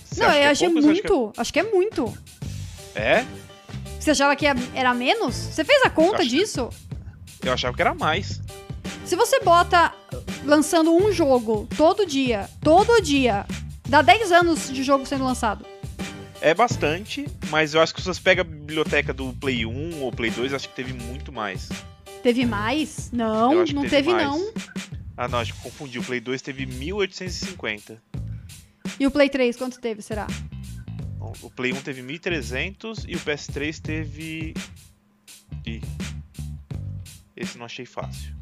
Você 0.05 0.21
Não, 0.21 0.29
eu 0.29 0.35
é 0.35 0.49
achei 0.49 0.69
pouco, 0.69 0.87
muito. 0.87 1.33
Que, 1.33 1.39
é... 1.39 1.41
acho 1.41 1.51
que 1.55 1.61
é 1.61 1.63
muito. 1.63 2.19
É? 2.95 3.25
Você 3.99 4.11
achava 4.11 4.37
que 4.37 4.45
era 4.45 4.93
menos? 4.93 5.35
Você 5.35 5.65
fez 5.65 5.83
a 5.83 5.89
conta 5.89 6.27
disso? 6.27 6.69
Eu 7.43 7.55
achava 7.55 7.75
que 7.75 7.81
era 7.81 7.95
mais. 7.95 8.43
Se 9.07 9.17
você 9.17 9.41
bota 9.41 9.95
lançando 10.45 10.95
um 10.95 11.11
jogo 11.11 11.67
todo 11.75 12.05
dia, 12.05 12.51
todo 12.61 13.01
dia, 13.01 13.47
dá 13.89 14.03
10 14.03 14.31
anos 14.31 14.71
de 14.71 14.83
jogo 14.83 15.07
sendo 15.07 15.25
lançado. 15.25 15.72
É 16.45 16.53
bastante, 16.53 17.25
mas 17.51 17.73
eu 17.73 17.81
acho 17.81 17.95
que 17.95 18.01
se 18.01 18.09
você 18.09 18.21
pega 18.21 18.41
a 18.41 18.45
biblioteca 18.45 19.15
do 19.15 19.33
Play 19.35 19.65
1 19.65 20.03
ou 20.03 20.11
Play 20.11 20.29
2, 20.33 20.53
acho 20.53 20.69
que 20.69 20.75
teve 20.75 20.93
muito 20.93 21.31
mais. 21.31 21.69
Teve 22.21 22.45
mais? 22.45 23.13
Não, 23.13 23.55
não 23.55 23.83
teve, 23.83 23.89
teve 23.89 24.13
não. 24.13 24.53
Ah, 25.17 25.29
não, 25.29 25.39
acho 25.39 25.55
que 25.55 25.61
confundi. 25.61 26.01
O 26.01 26.03
Play 26.03 26.19
2 26.19 26.43
teve 26.43 26.67
1850. 26.67 28.03
E 28.99 29.07
o 29.07 29.11
Play 29.13 29.29
3 29.29 29.57
quanto 29.57 29.81
teve, 29.81 30.03
será? 30.03 30.27
O 31.41 31.49
Play 31.49 31.73
1 31.73 31.83
teve 31.83 32.03
1300 32.03 33.05
e 33.07 33.15
o 33.15 33.21
PS3 33.21 33.81
teve. 33.81 34.53
Ih, 35.65 35.81
esse 37.37 37.57
não 37.57 37.67
achei 37.67 37.87
fácil. 37.87 38.35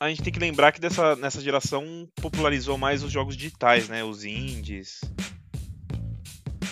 A 0.00 0.08
gente 0.08 0.22
tem 0.22 0.32
que 0.32 0.38
lembrar 0.38 0.72
que 0.72 0.80
dessa, 0.80 1.14
nessa 1.16 1.42
geração 1.42 2.08
popularizou 2.16 2.78
mais 2.78 3.02
os 3.02 3.12
jogos 3.12 3.36
digitais, 3.36 3.90
né? 3.90 4.02
Os 4.02 4.24
indies. 4.24 5.02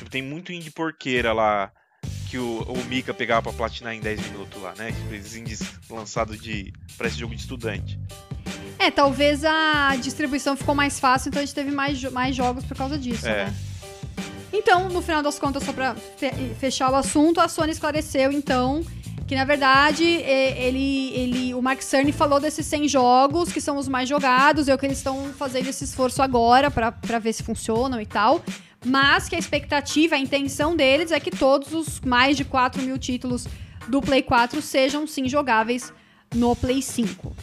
Tipo, 0.03 0.11
tem 0.11 0.23
muito 0.23 0.53
indie 0.53 0.71
porqueira 0.71 1.33
lá 1.33 1.71
que 2.29 2.37
o, 2.37 2.63
o 2.63 2.85
Mika 2.87 3.15
pegava 3.15 3.43
pra 3.43 3.53
platinar 3.53 3.95
em 3.95 4.01
10 4.01 4.31
minutos 4.31 4.61
lá, 4.61 4.75
né? 4.77 4.91
Tipo, 4.91 5.15
esses 5.15 5.37
indies 5.37 5.63
lançados 5.89 6.41
de, 6.41 6.73
pra 6.97 7.07
esse 7.07 7.17
jogo 7.17 7.35
de 7.35 7.41
estudante. 7.41 8.01
É, 8.79 8.91
talvez 8.91 9.45
a 9.45 9.95
distribuição 9.97 10.57
ficou 10.57 10.75
mais 10.75 10.99
fácil, 10.99 11.29
então 11.29 11.41
a 11.41 11.45
gente 11.45 11.55
teve 11.55 11.71
mais, 11.71 12.03
mais 12.11 12.35
jogos 12.35 12.65
por 12.65 12.77
causa 12.77 12.99
disso, 12.99 13.29
é. 13.29 13.45
né? 13.45 13.55
Então, 14.53 14.89
no 14.89 15.01
final 15.01 15.23
das 15.23 15.39
contas, 15.39 15.63
só 15.63 15.73
pra 15.73 15.95
fechar 16.59 16.91
o 16.91 16.97
assunto, 16.97 17.41
a 17.41 17.49
Sony 17.49 17.71
esclareceu, 17.71 18.33
então, 18.33 18.85
que 19.27 19.35
na 19.35 19.45
verdade 19.45 20.05
ele, 20.05 21.13
ele, 21.15 21.55
o 21.55 21.63
Mark 21.63 21.83
Cerny 21.83 22.13
falou 22.13 22.41
desses 22.41 22.67
100 22.67 22.89
jogos 22.89 23.53
que 23.53 23.61
são 23.61 23.77
os 23.77 23.89
mais 23.89 24.09
jogados, 24.09 24.69
é 24.69 24.75
o 24.75 24.79
que 24.79 24.87
eles 24.87 24.99
estão 24.99 25.33
fazendo 25.35 25.69
esse 25.69 25.85
esforço 25.85 26.23
agora 26.23 26.71
para 26.71 27.19
ver 27.19 27.33
se 27.33 27.43
funcionam 27.43 28.01
e 28.01 28.07
tal. 28.07 28.43
Mas 28.85 29.29
que 29.29 29.37
a 29.37 29.39
expectativa, 29.39 30.17
a 30.17 30.19
intenção 30.19 30.75
deles 30.75 31.13
é 31.13 31.21
que 31.21 31.31
todos 31.31 31.73
os 31.73 32.01
mais 32.01 32.37
de 32.37 32.45
4 32.45 32.83
mil 32.83 32.99
títulos 32.99 33.47
do 33.89 34.01
Play 34.01 34.23
4 34.23 34.61
sejam 34.61 35.07
sim 35.07 35.29
jogáveis 35.29 35.93
no 36.35 36.57
Play 36.57 36.83
5. 36.83 37.35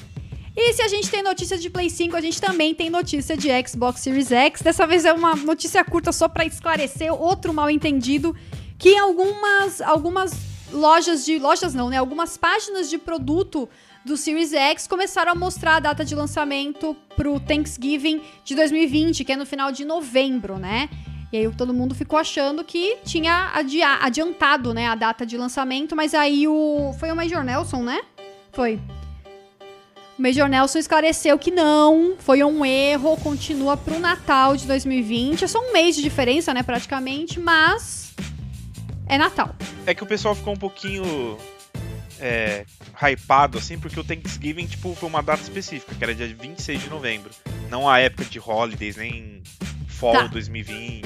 E 0.55 0.73
se 0.73 0.81
a 0.81 0.89
gente 0.89 1.09
tem 1.09 1.23
notícia 1.23 1.57
de 1.57 1.69
Play 1.69 1.89
5, 1.89 2.15
a 2.17 2.21
gente 2.21 2.41
também 2.41 2.75
tem 2.75 2.89
notícia 2.89 3.37
de 3.37 3.47
Xbox 3.65 4.01
Series 4.01 4.31
X. 4.31 4.61
Dessa 4.61 4.85
vez 4.85 5.05
é 5.05 5.13
uma 5.13 5.33
notícia 5.35 5.83
curta 5.85 6.11
só 6.11 6.27
para 6.27 6.45
esclarecer 6.45 7.13
outro 7.13 7.53
mal 7.53 7.69
entendido 7.69 8.35
que 8.77 8.97
algumas 8.97 9.81
algumas 9.81 10.31
lojas 10.71 11.25
de. 11.25 11.39
Lojas 11.39 11.73
não, 11.73 11.89
né? 11.89 11.97
Algumas 11.97 12.37
páginas 12.37 12.89
de 12.89 12.97
produto 12.97 13.67
do 14.05 14.15
Series 14.15 14.53
X 14.53 14.87
começaram 14.87 15.31
a 15.31 15.35
mostrar 15.35 15.75
a 15.75 15.79
data 15.79 16.05
de 16.05 16.15
lançamento 16.15 16.95
pro 17.15 17.39
Thanksgiving 17.39 18.21
de 18.43 18.55
2020, 18.55 19.23
que 19.23 19.31
é 19.31 19.35
no 19.35 19.45
final 19.45 19.71
de 19.71 19.85
novembro, 19.85 20.57
né? 20.57 20.89
E 21.31 21.37
aí 21.37 21.51
todo 21.55 21.73
mundo 21.73 21.93
ficou 21.93 22.17
achando 22.17 22.63
que 22.63 22.97
tinha 23.05 23.51
adiantado, 23.53 24.73
né, 24.73 24.87
a 24.87 24.95
data 24.95 25.25
de 25.25 25.37
lançamento, 25.37 25.95
mas 25.95 26.13
aí 26.13 26.47
o. 26.47 26.93
Foi 26.99 27.11
o 27.11 27.15
Major 27.15 27.43
Nelson, 27.43 27.83
né? 27.83 28.01
Foi. 28.51 28.79
O 30.17 30.21
Major 30.21 30.49
Nelson 30.49 30.79
esclareceu 30.79 31.37
que 31.37 31.51
não, 31.51 32.15
foi 32.17 32.43
um 32.43 32.65
erro, 32.65 33.15
continua 33.17 33.77
pro 33.77 33.99
Natal 33.99 34.57
de 34.57 34.65
2020. 34.65 35.45
É 35.45 35.47
só 35.47 35.59
um 35.59 35.71
mês 35.71 35.95
de 35.95 36.01
diferença, 36.01 36.53
né, 36.53 36.63
praticamente, 36.63 37.39
mas 37.39 38.08
é 39.09 39.17
Natal. 39.17 39.53
É 39.85 39.93
que 39.93 40.03
o 40.03 40.05
pessoal 40.05 40.33
ficou 40.35 40.53
um 40.53 40.57
pouquinho 40.57 41.37
é, 42.19 42.65
hypado, 43.01 43.57
assim, 43.57 43.77
porque 43.79 43.99
o 43.99 44.03
Thanksgiving, 44.03 44.65
tipo, 44.67 44.95
foi 44.95 45.09
uma 45.09 45.21
data 45.21 45.41
específica, 45.41 45.93
que 45.95 46.03
era 46.03 46.13
dia 46.15 46.27
26 46.27 46.81
de 46.83 46.89
novembro. 46.89 47.31
Não 47.69 47.87
a 47.89 47.99
época 47.99 48.25
de 48.25 48.39
holidays, 48.39 48.95
nem 48.95 49.41
fall 49.87 50.13
Tá. 50.13 50.27
2020. 50.27 51.05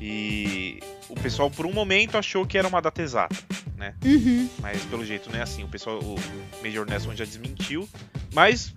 E 0.00 0.80
o 1.08 1.14
pessoal, 1.14 1.50
por 1.50 1.66
um 1.66 1.72
momento, 1.72 2.16
achou 2.16 2.46
que 2.46 2.56
era 2.58 2.68
uma 2.68 2.80
data 2.80 3.02
exata, 3.02 3.36
né? 3.76 3.94
Uhum. 4.04 4.48
Mas 4.60 4.82
pelo 4.84 5.04
jeito 5.04 5.30
não 5.30 5.38
é 5.38 5.42
assim. 5.42 5.64
O 5.64 5.68
pessoal, 5.68 5.98
o 5.98 6.14
Major 6.62 6.86
Nelson 6.86 7.14
já 7.16 7.24
desmentiu. 7.24 7.88
Mas 8.32 8.74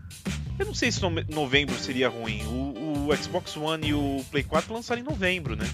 eu 0.57 0.65
não 0.65 0.73
sei 0.73 0.91
se 0.91 1.01
nove- 1.01 1.25
novembro 1.29 1.75
seria 1.77 2.09
ruim. 2.09 2.43
O, 2.45 3.07
o 3.09 3.17
Xbox 3.17 3.55
One 3.57 3.89
e 3.89 3.93
o 3.93 4.23
Play 4.31 4.43
4 4.43 4.73
lançaram 4.73 5.01
em 5.01 5.05
novembro, 5.05 5.55
né? 5.55 5.69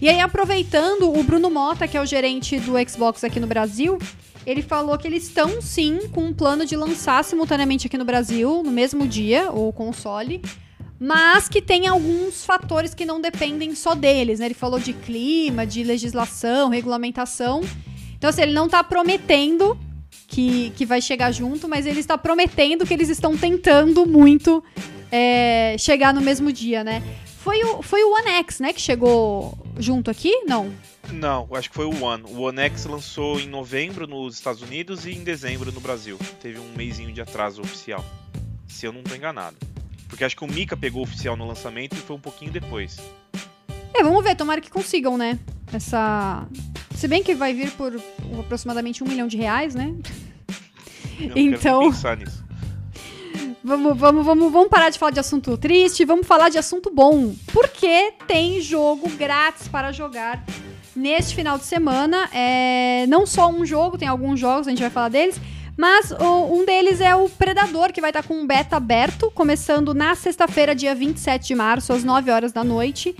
E 0.00 0.08
aí, 0.08 0.20
aproveitando, 0.20 1.10
o 1.10 1.22
Bruno 1.22 1.50
Mota, 1.50 1.88
que 1.88 1.96
é 1.96 2.00
o 2.00 2.06
gerente 2.06 2.58
do 2.60 2.72
Xbox 2.88 3.24
aqui 3.24 3.40
no 3.40 3.46
Brasil, 3.46 3.98
ele 4.46 4.62
falou 4.62 4.96
que 4.96 5.06
eles 5.08 5.24
estão 5.24 5.60
sim 5.60 6.08
com 6.12 6.26
um 6.26 6.34
plano 6.34 6.64
de 6.66 6.76
lançar 6.76 7.24
simultaneamente 7.24 7.86
aqui 7.86 7.96
no 7.96 8.04
Brasil, 8.04 8.62
no 8.62 8.70
mesmo 8.70 9.08
dia, 9.08 9.50
o 9.50 9.72
console. 9.72 10.42
Mas 10.98 11.48
que 11.48 11.60
tem 11.60 11.86
alguns 11.86 12.44
fatores 12.44 12.94
que 12.94 13.04
não 13.04 13.20
dependem 13.20 13.74
só 13.74 13.94
deles, 13.94 14.38
né? 14.38 14.46
Ele 14.46 14.54
falou 14.54 14.78
de 14.78 14.92
clima, 14.92 15.66
de 15.66 15.82
legislação, 15.82 16.68
regulamentação. 16.68 17.62
Então, 18.16 18.30
assim, 18.30 18.42
ele 18.42 18.52
não 18.52 18.68
tá 18.68 18.82
prometendo 18.84 19.78
que, 20.28 20.72
que 20.76 20.86
vai 20.86 21.00
chegar 21.00 21.32
junto, 21.32 21.68
mas 21.68 21.86
ele 21.86 22.00
está 22.00 22.16
prometendo 22.16 22.86
que 22.86 22.94
eles 22.94 23.08
estão 23.08 23.36
tentando 23.36 24.06
muito 24.06 24.62
é, 25.10 25.76
chegar 25.78 26.14
no 26.14 26.20
mesmo 26.20 26.52
dia, 26.52 26.82
né? 26.82 27.02
Foi 27.46 27.62
o, 27.62 27.80
foi 27.80 28.02
o 28.02 28.12
One 28.12 28.28
X, 28.28 28.58
né, 28.58 28.72
que 28.72 28.80
chegou 28.80 29.56
junto 29.78 30.10
aqui? 30.10 30.42
Não. 30.48 30.68
Não, 31.12 31.46
acho 31.52 31.68
que 31.70 31.76
foi 31.76 31.84
o 31.86 32.02
One. 32.02 32.24
O 32.26 32.40
One 32.40 32.58
X 32.62 32.86
lançou 32.86 33.38
em 33.38 33.46
novembro 33.48 34.04
nos 34.04 34.34
Estados 34.34 34.62
Unidos 34.62 35.06
e 35.06 35.12
em 35.12 35.22
dezembro 35.22 35.70
no 35.70 35.78
Brasil. 35.80 36.18
Teve 36.42 36.58
um 36.58 36.72
mêsinho 36.76 37.12
de 37.12 37.20
atraso 37.20 37.62
oficial. 37.62 38.04
Se 38.66 38.84
eu 38.84 38.92
não 38.92 39.04
tô 39.04 39.14
enganado. 39.14 39.56
Porque 40.08 40.24
acho 40.24 40.36
que 40.36 40.42
o 40.42 40.48
Mika 40.48 40.76
pegou 40.76 41.04
oficial 41.04 41.36
no 41.36 41.46
lançamento 41.46 41.92
e 41.94 41.98
foi 42.00 42.16
um 42.16 42.20
pouquinho 42.20 42.50
depois. 42.50 42.96
É, 43.94 44.02
vamos 44.02 44.24
ver, 44.24 44.34
tomara 44.34 44.60
que 44.60 44.68
consigam, 44.68 45.16
né? 45.16 45.38
Essa. 45.72 46.48
Se 46.96 47.06
bem 47.06 47.22
que 47.22 47.32
vai 47.32 47.54
vir 47.54 47.70
por 47.70 47.94
aproximadamente 48.40 49.04
um 49.04 49.06
milhão 49.06 49.28
de 49.28 49.36
reais, 49.36 49.72
né? 49.76 49.94
Eu 51.20 51.28
não 51.28 51.34
quero 51.34 51.38
Então- 51.38 51.80
nem 51.82 51.90
pensar 51.92 52.16
nisso. 52.16 52.44
Vamos, 53.66 53.98
vamos, 53.98 54.24
vamos, 54.24 54.52
vamos 54.52 54.68
parar 54.68 54.90
de 54.90 54.96
falar 54.98 55.10
de 55.10 55.18
assunto 55.18 55.58
triste, 55.58 56.04
vamos 56.04 56.24
falar 56.24 56.50
de 56.50 56.56
assunto 56.56 56.88
bom. 56.88 57.34
Porque 57.52 58.12
tem 58.24 58.60
jogo 58.60 59.08
grátis 59.10 59.66
para 59.66 59.90
jogar 59.90 60.44
neste 60.94 61.34
final 61.34 61.58
de 61.58 61.64
semana. 61.64 62.28
É, 62.32 63.06
não 63.08 63.26
só 63.26 63.48
um 63.50 63.66
jogo, 63.66 63.98
tem 63.98 64.06
alguns 64.06 64.38
jogos, 64.38 64.68
a 64.68 64.70
gente 64.70 64.78
vai 64.82 64.90
falar 64.90 65.08
deles. 65.08 65.40
Mas 65.76 66.12
o- 66.12 66.54
um 66.56 66.64
deles 66.64 67.00
é 67.00 67.12
o 67.16 67.28
Predador, 67.28 67.92
que 67.92 68.00
vai 68.00 68.10
estar 68.10 68.22
com 68.22 68.34
um 68.34 68.46
beta 68.46 68.76
aberto, 68.76 69.32
começando 69.34 69.92
na 69.92 70.14
sexta-feira, 70.14 70.72
dia 70.72 70.94
27 70.94 71.48
de 71.48 71.54
março, 71.56 71.92
às 71.92 72.04
9 72.04 72.30
horas 72.30 72.52
da 72.52 72.62
noite. 72.62 73.16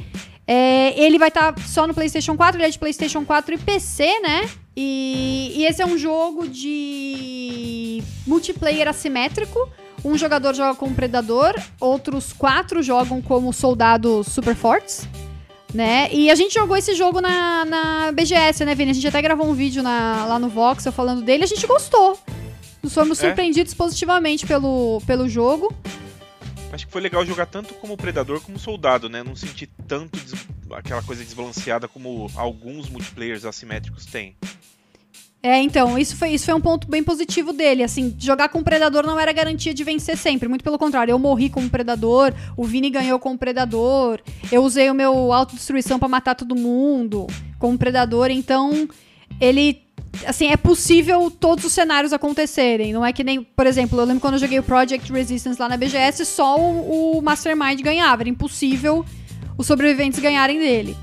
É, 0.47 0.95
ele 0.97 1.19
vai 1.19 1.27
estar 1.27 1.59
só 1.67 1.89
no 1.89 1.93
PlayStation 1.93 2.37
4, 2.37 2.57
ele 2.61 2.69
é 2.69 2.71
de 2.71 2.79
PlayStation 2.79 3.25
4 3.25 3.57
e 3.57 3.59
PC, 3.59 4.21
né? 4.21 4.49
E, 4.77 5.55
e 5.57 5.65
esse 5.67 5.83
é 5.83 5.87
um 5.87 5.99
jogo 5.99 6.47
de 6.47 8.01
multiplayer 8.25 8.87
assimétrico. 8.87 9.59
Um 10.07 10.17
jogador 10.17 10.55
joga 10.55 10.75
como 10.79 10.95
predador, 10.95 11.55
outros 11.81 12.33
quatro 12.33 12.83
jogam 12.83 13.21
como 13.21 13.53
soldados 13.53 14.29
super 14.29 14.55
fortes. 14.55 15.09
Né? 15.75 16.09
E 16.13 16.31
a 16.31 16.35
gente 16.35 16.55
jogou 16.55 16.77
esse 16.77 16.95
jogo 16.95 17.21
na, 17.21 17.65
na 17.65 18.13
BGS, 18.13 18.65
né, 18.65 18.75
Vini? 18.75 18.93
A 18.93 18.95
gente 18.95 19.09
até 19.09 19.21
gravou 19.21 19.47
um 19.47 19.53
vídeo 19.53 19.83
na- 19.83 20.25
lá 20.25 20.39
no 20.39 20.49
Voxel 20.49 20.93
falando 20.93 21.23
dele. 21.23 21.45
A 21.45 21.47
gente 21.47 21.67
gostou. 21.67 22.19
Nós 22.83 22.95
fomos 22.95 23.19
É? 23.23 23.27
surpreendidos 23.27 23.75
positivamente 23.75 24.47
pelo, 24.47 25.03
pelo 25.07 25.29
jogo. 25.29 25.75
Acho 26.73 26.87
que 26.87 26.93
foi 26.93 27.01
legal 27.01 27.27
jogar 27.27 27.47
tanto 27.47 27.75
como 27.75 27.97
predador 27.97 28.41
como 28.41 28.59
soldado, 28.59 29.09
né? 29.09 29.23
Não 29.23 29.35
senti 29.37 29.67
tanto 29.67 30.19
des- 30.21 30.47
aquela 30.73 31.03
coisa 31.03 31.23
desbalanceada 31.25 31.89
como 31.89 32.31
alguns 32.37 32.89
multiplayers 32.89 33.45
assimétricos 33.45 34.07
têm. 34.07 34.37
É, 35.43 35.61
então, 35.61 35.97
isso 35.97 36.17
foi, 36.17 36.31
isso 36.31 36.47
foi 36.47 36.55
um 36.55 36.61
ponto 36.61 36.89
bem 36.89 37.05
positivo 37.05 37.53
dele. 37.53 37.83
Assim, 37.83 38.15
jogar 38.19 38.49
com 38.49 38.63
predador 38.63 39.07
não 39.07 39.19
era 39.19 39.33
garantia 39.33 39.73
de 39.73 39.85
vencer 39.85 40.17
sempre. 40.17 40.49
Muito 40.49 40.65
pelo 40.65 40.79
contrário, 40.79 41.13
eu 41.13 41.19
morri 41.19 41.49
como 41.49 41.71
predador, 41.71 42.33
o 42.57 42.65
Vini 42.65 42.91
ganhou 42.91 43.19
como 43.19 43.39
predador, 43.39 44.21
eu 44.51 44.65
usei 44.65 44.91
o 44.91 44.95
meu 44.95 45.33
autodestruição 45.33 45.99
pra 45.99 46.09
matar 46.09 46.35
todo 46.35 46.57
mundo 46.57 47.27
como 47.59 47.79
predador, 47.79 48.31
então 48.31 48.89
ele. 49.41 49.85
Assim, 50.27 50.47
é 50.47 50.57
possível 50.57 51.31
todos 51.31 51.65
os 51.65 51.73
cenários 51.73 52.13
acontecerem. 52.13 52.91
Não 52.91 53.05
é 53.05 53.13
que 53.13 53.23
nem, 53.23 53.43
por 53.43 53.67
exemplo, 53.67 54.01
eu 54.01 54.05
lembro 54.07 54.21
quando 54.21 54.35
eu 54.35 54.41
joguei 54.41 54.59
o 54.59 54.63
Project 54.63 55.13
Resistance 55.13 55.61
lá 55.61 55.69
na 55.69 55.77
BGS, 55.77 56.25
só 56.25 56.59
o, 56.59 57.19
o 57.19 57.23
Mastermind 57.23 57.83
ganhava. 57.83 58.23
Era 58.23 58.31
impossível 58.31 59.05
os 59.59 59.67
sobreviventes 59.67 60.19
ganharem 60.19 60.59
dele. 60.59 60.97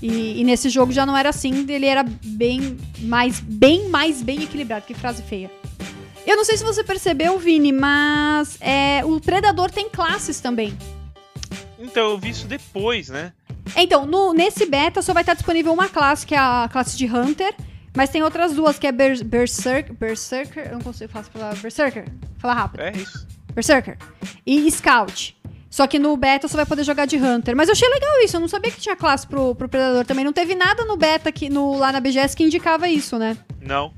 E, 0.00 0.40
e 0.40 0.44
nesse 0.44 0.68
jogo 0.68 0.92
já 0.92 1.04
não 1.04 1.16
era 1.16 1.28
assim, 1.30 1.66
ele 1.68 1.86
era 1.86 2.04
bem 2.24 2.76
mais, 3.00 3.40
bem 3.40 3.88
mais 3.88 4.22
bem 4.22 4.42
equilibrado. 4.42 4.84
Que 4.86 4.94
frase 4.94 5.22
feia. 5.22 5.50
Eu 6.26 6.36
não 6.36 6.44
sei 6.44 6.56
se 6.56 6.64
você 6.64 6.84
percebeu, 6.84 7.38
Vini, 7.38 7.72
mas 7.72 8.58
é, 8.60 9.02
o 9.04 9.18
Predador 9.20 9.70
tem 9.70 9.88
classes 9.88 10.40
também. 10.40 10.76
Então, 11.78 12.10
eu 12.10 12.18
vi 12.18 12.30
isso 12.30 12.46
depois, 12.46 13.08
né? 13.08 13.32
Então, 13.76 14.04
no- 14.04 14.32
nesse 14.34 14.66
beta 14.66 15.00
só 15.00 15.12
vai 15.14 15.22
estar 15.22 15.34
disponível 15.34 15.72
uma 15.72 15.88
classe, 15.88 16.26
que 16.26 16.34
é 16.34 16.38
a 16.38 16.68
classe 16.70 16.96
de 16.96 17.06
Hunter, 17.06 17.54
mas 17.96 18.10
tem 18.10 18.22
outras 18.22 18.52
duas, 18.52 18.78
que 18.78 18.86
é 18.86 18.92
Ber 18.92 19.22
Berserk, 19.24 19.92
Berserker, 19.94 20.66
eu 20.66 20.72
não 20.74 20.80
consigo 20.80 21.10
falar, 21.10 21.54
Berserker, 21.56 22.04
falar 22.38 22.54
rápido. 22.54 22.80
É 22.82 22.92
isso. 22.96 23.26
Berserker. 23.54 23.96
E 24.46 24.70
Scout. 24.70 25.36
Só 25.70 25.86
que 25.86 25.98
no 25.98 26.16
beta 26.16 26.48
você 26.48 26.56
vai 26.56 26.66
poder 26.66 26.84
jogar 26.84 27.06
de 27.06 27.16
Hunter. 27.16 27.54
Mas 27.54 27.68
eu 27.68 27.72
achei 27.72 27.88
legal 27.88 28.20
isso, 28.22 28.36
eu 28.36 28.40
não 28.40 28.48
sabia 28.48 28.70
que 28.70 28.80
tinha 28.80 28.96
classe 28.96 29.26
pro, 29.26 29.54
pro 29.54 29.68
Predador 29.68 30.04
também. 30.04 30.24
Não 30.24 30.32
teve 30.32 30.54
nada 30.54 30.84
no 30.84 30.96
beta 30.96 31.28
aqui, 31.28 31.48
no, 31.48 31.76
lá 31.76 31.92
na 31.92 32.00
BGS 32.00 32.36
que 32.36 32.42
indicava 32.42 32.88
isso, 32.88 33.18
né? 33.18 33.36
Não. 33.60 33.92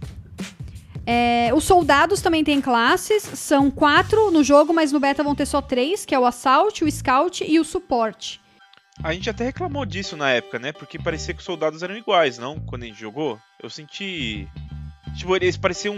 É, 1.06 1.50
os 1.54 1.64
soldados 1.64 2.20
também 2.20 2.44
têm 2.44 2.60
classes, 2.60 3.22
são 3.22 3.70
quatro 3.70 4.30
no 4.30 4.44
jogo, 4.44 4.72
mas 4.72 4.92
no 4.92 5.00
beta 5.00 5.24
vão 5.24 5.34
ter 5.34 5.46
só 5.46 5.60
três, 5.60 6.04
que 6.04 6.14
é 6.14 6.18
o 6.18 6.26
Assault, 6.26 6.84
o 6.84 6.90
Scout 6.90 7.44
e 7.44 7.58
o 7.58 7.64
Suporte. 7.64 8.40
A 9.02 9.14
gente 9.14 9.30
até 9.30 9.44
reclamou 9.44 9.86
disso 9.86 10.16
na 10.16 10.30
época, 10.30 10.58
né? 10.58 10.72
Porque 10.72 10.98
parecia 10.98 11.32
que 11.32 11.40
os 11.40 11.46
soldados 11.46 11.82
eram 11.82 11.96
iguais, 11.96 12.38
não? 12.38 12.60
Quando 12.60 12.82
a 12.82 12.86
gente 12.86 13.00
jogou. 13.00 13.40
Eu 13.62 13.70
senti. 13.70 14.46
Tipo, 15.16 15.36
eles 15.36 15.56
pareciam 15.56 15.94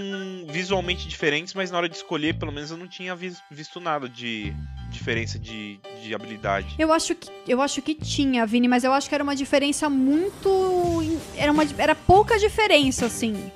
visualmente 0.48 1.06
diferentes, 1.08 1.54
mas 1.54 1.70
na 1.70 1.78
hora 1.78 1.88
de 1.88 1.96
escolher, 1.96 2.34
pelo 2.34 2.50
menos 2.50 2.70
eu 2.70 2.76
não 2.76 2.88
tinha 2.88 3.14
vis- 3.14 3.40
visto 3.50 3.78
nada 3.80 4.08
de 4.08 4.52
diferença 4.90 5.38
de, 5.38 5.78
de 6.02 6.14
habilidade. 6.14 6.74
Eu 6.78 6.92
acho 6.92 7.14
que 7.14 7.28
eu 7.46 7.62
acho 7.62 7.80
que 7.82 7.94
tinha, 7.94 8.44
Vini, 8.44 8.66
mas 8.68 8.82
eu 8.84 8.92
acho 8.92 9.08
que 9.08 9.14
era 9.14 9.22
uma 9.22 9.36
diferença 9.36 9.88
muito. 9.88 11.02
Era, 11.36 11.52
uma, 11.52 11.62
era 11.78 11.94
pouca 11.94 12.38
diferença, 12.38 13.06
assim. 13.06 13.50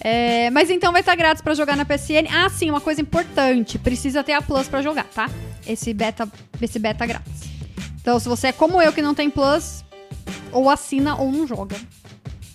É, 0.00 0.48
mas 0.50 0.70
então 0.70 0.92
vai 0.92 1.00
estar 1.00 1.16
grátis 1.16 1.42
pra 1.42 1.54
jogar 1.54 1.76
na 1.76 1.84
PSN. 1.84 2.28
Ah, 2.30 2.48
sim, 2.50 2.70
uma 2.70 2.80
coisa 2.80 3.00
importante. 3.00 3.78
Precisa 3.78 4.22
ter 4.22 4.32
a 4.32 4.42
Plus 4.42 4.68
pra 4.68 4.82
jogar, 4.82 5.04
tá? 5.04 5.28
Esse 5.66 5.92
beta, 5.94 6.28
esse 6.60 6.78
beta 6.78 7.04
grátis. 7.06 7.48
Então, 8.00 8.18
se 8.20 8.28
você 8.28 8.48
é 8.48 8.52
como 8.52 8.80
eu 8.80 8.92
que 8.92 9.02
não 9.02 9.14
tem 9.14 9.28
Plus, 9.28 9.84
ou 10.52 10.70
assina 10.70 11.16
ou 11.16 11.32
não 11.32 11.46
joga. 11.46 11.76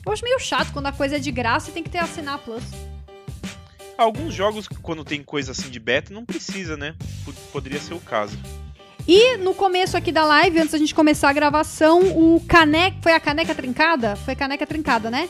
Eu 0.06 0.12
acho 0.12 0.24
meio 0.24 0.40
chato 0.40 0.72
quando 0.74 0.88
a 0.88 0.92
coisa 0.92 1.16
é 1.16 1.20
de 1.20 1.32
graça 1.32 1.70
e 1.70 1.74
tem 1.74 1.84
que 1.84 1.90
ter 1.90 2.00
assinar 2.00 2.36
a 2.36 2.38
Plus. 2.38 2.64
Alguns 3.98 4.34
jogos, 4.34 4.68
quando 4.68 5.06
tem 5.06 5.24
coisa 5.24 5.52
assim 5.52 5.70
de 5.70 5.80
beta, 5.80 6.14
não 6.14 6.26
precisa, 6.26 6.76
né? 6.76 6.96
Poderia 7.52 7.80
ser 7.80 7.94
o 7.94 8.00
caso. 8.00 8.38
E 9.08 9.38
no 9.38 9.54
começo 9.54 9.96
aqui 9.96 10.12
da 10.12 10.26
live, 10.26 10.60
antes 10.60 10.72
da 10.72 10.78
gente 10.78 10.96
começar 10.96 11.30
a 11.30 11.34
gravação, 11.34 12.02
o 12.02 12.42
Caneca. 12.48 12.98
Foi 13.02 13.14
a 13.14 13.20
Caneca 13.20 13.54
Trincada? 13.54 14.16
Foi 14.16 14.34
a 14.34 14.36
Caneca 14.36 14.66
Trincada, 14.66 15.12
né? 15.12 15.30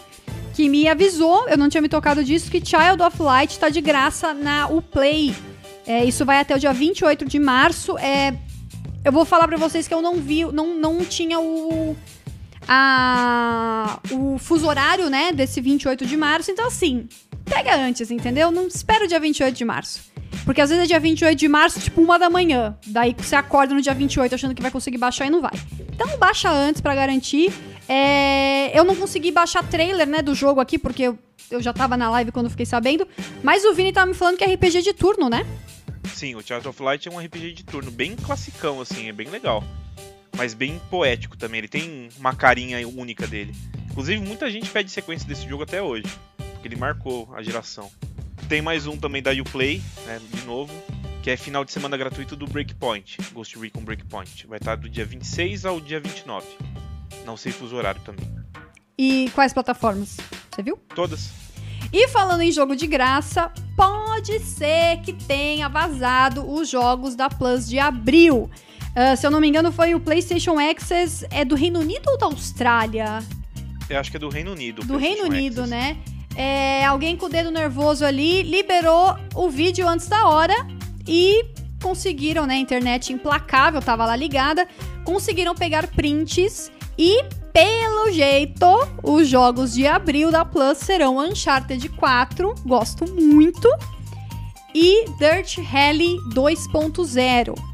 Que 0.53 0.69
me 0.69 0.87
avisou, 0.87 1.47
eu 1.49 1.57
não 1.57 1.69
tinha 1.69 1.81
me 1.81 1.89
tocado 1.89 2.23
disso, 2.23 2.49
que 2.49 2.63
Child 2.63 3.01
of 3.01 3.21
Light 3.21 3.57
tá 3.59 3.69
de 3.69 3.81
graça 3.81 4.33
na 4.33 4.67
Uplay. 4.67 5.35
É, 5.85 6.05
isso 6.05 6.23
vai 6.23 6.39
até 6.39 6.55
o 6.55 6.59
dia 6.59 6.71
28 6.71 7.25
de 7.25 7.39
março. 7.39 7.97
É, 7.97 8.33
eu 9.03 9.11
vou 9.11 9.25
falar 9.25 9.47
pra 9.47 9.57
vocês 9.57 9.87
que 9.87 9.93
eu 9.93 10.01
não 10.01 10.15
vi, 10.15 10.45
não, 10.45 10.75
não 10.75 11.03
tinha 11.03 11.39
o. 11.39 11.97
A, 12.67 13.99
o 14.11 14.37
fuso 14.37 14.67
horário, 14.67 15.09
né, 15.09 15.31
desse 15.31 15.59
28 15.61 16.05
de 16.05 16.17
março. 16.17 16.51
Então, 16.51 16.67
assim, 16.67 17.07
pega 17.45 17.75
antes, 17.75 18.09
entendeu? 18.11 18.51
Não 18.51 18.67
espera 18.67 19.05
o 19.05 19.07
dia 19.07 19.19
28 19.19 19.55
de 19.55 19.65
março. 19.65 20.11
Porque 20.45 20.59
às 20.59 20.69
vezes 20.69 20.83
é 20.83 20.87
dia 20.87 20.99
28 20.99 21.37
de 21.37 21.47
março, 21.47 21.79
tipo 21.79 22.01
uma 22.01 22.19
da 22.19 22.29
manhã. 22.29 22.77
Daí 22.87 23.15
você 23.17 23.35
acorda 23.35 23.73
no 23.73 23.81
dia 23.81 23.93
28 23.93 24.35
achando 24.35 24.53
que 24.53 24.61
vai 24.61 24.71
conseguir 24.71 24.97
baixar 24.97 25.25
e 25.25 25.29
não 25.29 25.41
vai. 25.41 25.53
Então 25.93 26.17
baixa 26.17 26.49
antes 26.49 26.81
pra 26.81 26.93
garantir. 26.95 27.53
É, 27.87 28.77
Eu 28.77 28.83
não 28.83 28.95
consegui 28.95 29.31
baixar 29.31 29.63
trailer, 29.63 30.07
né, 30.07 30.21
do 30.21 30.33
jogo 30.33 30.59
aqui, 30.59 30.77
porque 30.77 31.13
eu, 31.51 31.61
já 31.61 31.71
tava 31.73 31.95
na 31.95 32.09
live 32.09 32.31
quando 32.31 32.49
fiquei 32.49 32.65
sabendo. 32.65 33.07
Mas 33.41 33.63
o 33.63 33.73
Vini 33.73 33.91
tava 33.93 34.07
me 34.07 34.13
falando 34.13 34.37
que 34.37 34.43
é 34.43 34.53
RPG 34.53 34.81
de 34.81 34.93
turno, 34.93 35.29
né? 35.29 35.45
Sim, 36.13 36.35
o 36.35 36.41
Child 36.41 36.67
of 36.67 36.81
Light 36.81 37.07
é 37.07 37.11
um 37.11 37.19
RPG 37.19 37.53
de 37.53 37.63
turno 37.63 37.91
bem 37.91 38.15
classicão, 38.15 38.81
assim, 38.81 39.09
é 39.09 39.13
bem 39.13 39.29
legal. 39.29 39.63
Mas 40.35 40.53
bem 40.53 40.81
poético 40.89 41.37
também, 41.37 41.59
ele 41.59 41.67
tem 41.67 42.09
uma 42.17 42.35
carinha 42.35 42.85
única 42.87 43.27
dele. 43.27 43.53
Inclusive, 43.91 44.19
muita 44.21 44.49
gente 44.49 44.69
pede 44.69 44.89
sequência 44.89 45.27
desse 45.27 45.47
jogo 45.47 45.63
até 45.63 45.81
hoje, 45.81 46.07
porque 46.53 46.67
ele 46.67 46.75
marcou 46.75 47.29
a 47.35 47.43
geração. 47.43 47.91
Tem 48.49 48.61
mais 48.61 48.87
um 48.87 48.97
também 48.97 49.21
da 49.21 49.31
Uplay, 49.31 49.81
né, 50.05 50.19
de 50.33 50.45
novo, 50.45 50.73
que 51.21 51.29
é 51.29 51.37
final 51.37 51.63
de 51.63 51.71
semana 51.71 51.95
gratuito 51.95 52.35
do 52.35 52.45
Breakpoint, 52.47 53.17
Ghost 53.31 53.57
Recon 53.57 53.81
Breakpoint. 53.81 54.47
Vai 54.47 54.57
estar 54.57 54.75
do 54.75 54.89
dia 54.89 55.05
26 55.05 55.65
ao 55.65 55.79
dia 55.79 55.99
29. 55.99 56.45
Não 57.25 57.37
sei 57.37 57.51
fuso 57.51 57.75
horário 57.75 58.01
também. 58.01 58.27
E 58.97 59.29
quais 59.33 59.53
plataformas? 59.53 60.17
Você 60.51 60.61
viu? 60.61 60.77
Todas. 60.95 61.31
E 61.91 62.07
falando 62.07 62.41
em 62.41 62.51
jogo 62.51 62.75
de 62.75 62.87
graça, 62.87 63.51
pode 63.75 64.39
ser 64.39 64.97
que 65.01 65.13
tenha 65.13 65.69
vazado 65.69 66.49
os 66.49 66.67
jogos 66.67 67.15
da 67.15 67.29
Plus 67.29 67.69
de 67.69 67.77
abril. 67.77 68.49
Uh, 68.95 69.17
se 69.17 69.25
eu 69.25 69.31
não 69.31 69.39
me 69.39 69.47
engano, 69.47 69.71
foi 69.71 69.95
o 69.95 69.99
PlayStation 69.99 70.59
Access. 70.59 71.25
É 71.31 71.43
do 71.43 71.55
Reino 71.55 71.79
Unido 71.79 72.09
ou 72.09 72.17
da 72.17 72.27
Austrália? 72.27 73.19
Eu 73.89 73.99
acho 73.99 74.11
que 74.11 74.17
é 74.17 74.19
do 74.19 74.29
Reino 74.29 74.51
Unido. 74.51 74.83
Do 74.83 74.97
Reino 74.97 75.25
Unido, 75.25 75.61
Access. 75.61 75.69
né? 75.69 75.97
É, 76.35 76.85
alguém 76.85 77.15
com 77.15 77.27
o 77.27 77.29
dedo 77.29 77.51
nervoso 77.51 78.03
ali 78.05 78.41
liberou 78.43 79.15
o 79.35 79.49
vídeo 79.49 79.87
antes 79.87 80.07
da 80.07 80.27
hora 80.27 80.55
e 81.07 81.45
conseguiram, 81.81 82.45
né? 82.45 82.55
Internet 82.55 83.11
implacável, 83.11 83.81
tava 83.81 84.05
lá 84.05 84.15
ligada, 84.15 84.67
conseguiram 85.03 85.53
pegar 85.53 85.87
prints 85.87 86.71
e 86.97 87.23
pelo 87.53 88.11
jeito, 88.11 88.65
os 89.03 89.27
jogos 89.27 89.73
de 89.73 89.85
abril 89.85 90.31
da 90.31 90.43
Plus 90.43 90.79
serão 90.79 91.19
Uncharted 91.19 91.87
4, 91.89 92.55
gosto 92.65 93.05
muito, 93.13 93.69
e 94.73 95.05
Dirt 95.19 95.59
Rally 95.59 96.17
2.0. 96.33 97.72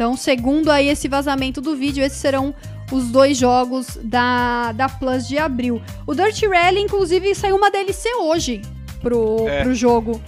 Então, 0.00 0.16
segundo 0.16 0.70
aí 0.70 0.88
esse 0.88 1.08
vazamento 1.08 1.60
do 1.60 1.76
vídeo, 1.76 2.02
esses 2.02 2.16
serão 2.16 2.54
os 2.90 3.08
dois 3.08 3.36
jogos 3.36 3.98
da, 4.02 4.72
da 4.72 4.88
Plus 4.88 5.28
de 5.28 5.36
abril. 5.36 5.82
O 6.06 6.14
Dirt 6.14 6.42
Rally, 6.44 6.80
inclusive, 6.80 7.34
saiu 7.34 7.54
uma 7.54 7.70
DLC 7.70 8.08
hoje 8.14 8.62
pro, 9.02 9.46
é. 9.46 9.62
pro 9.62 9.74
jogo. 9.74 10.18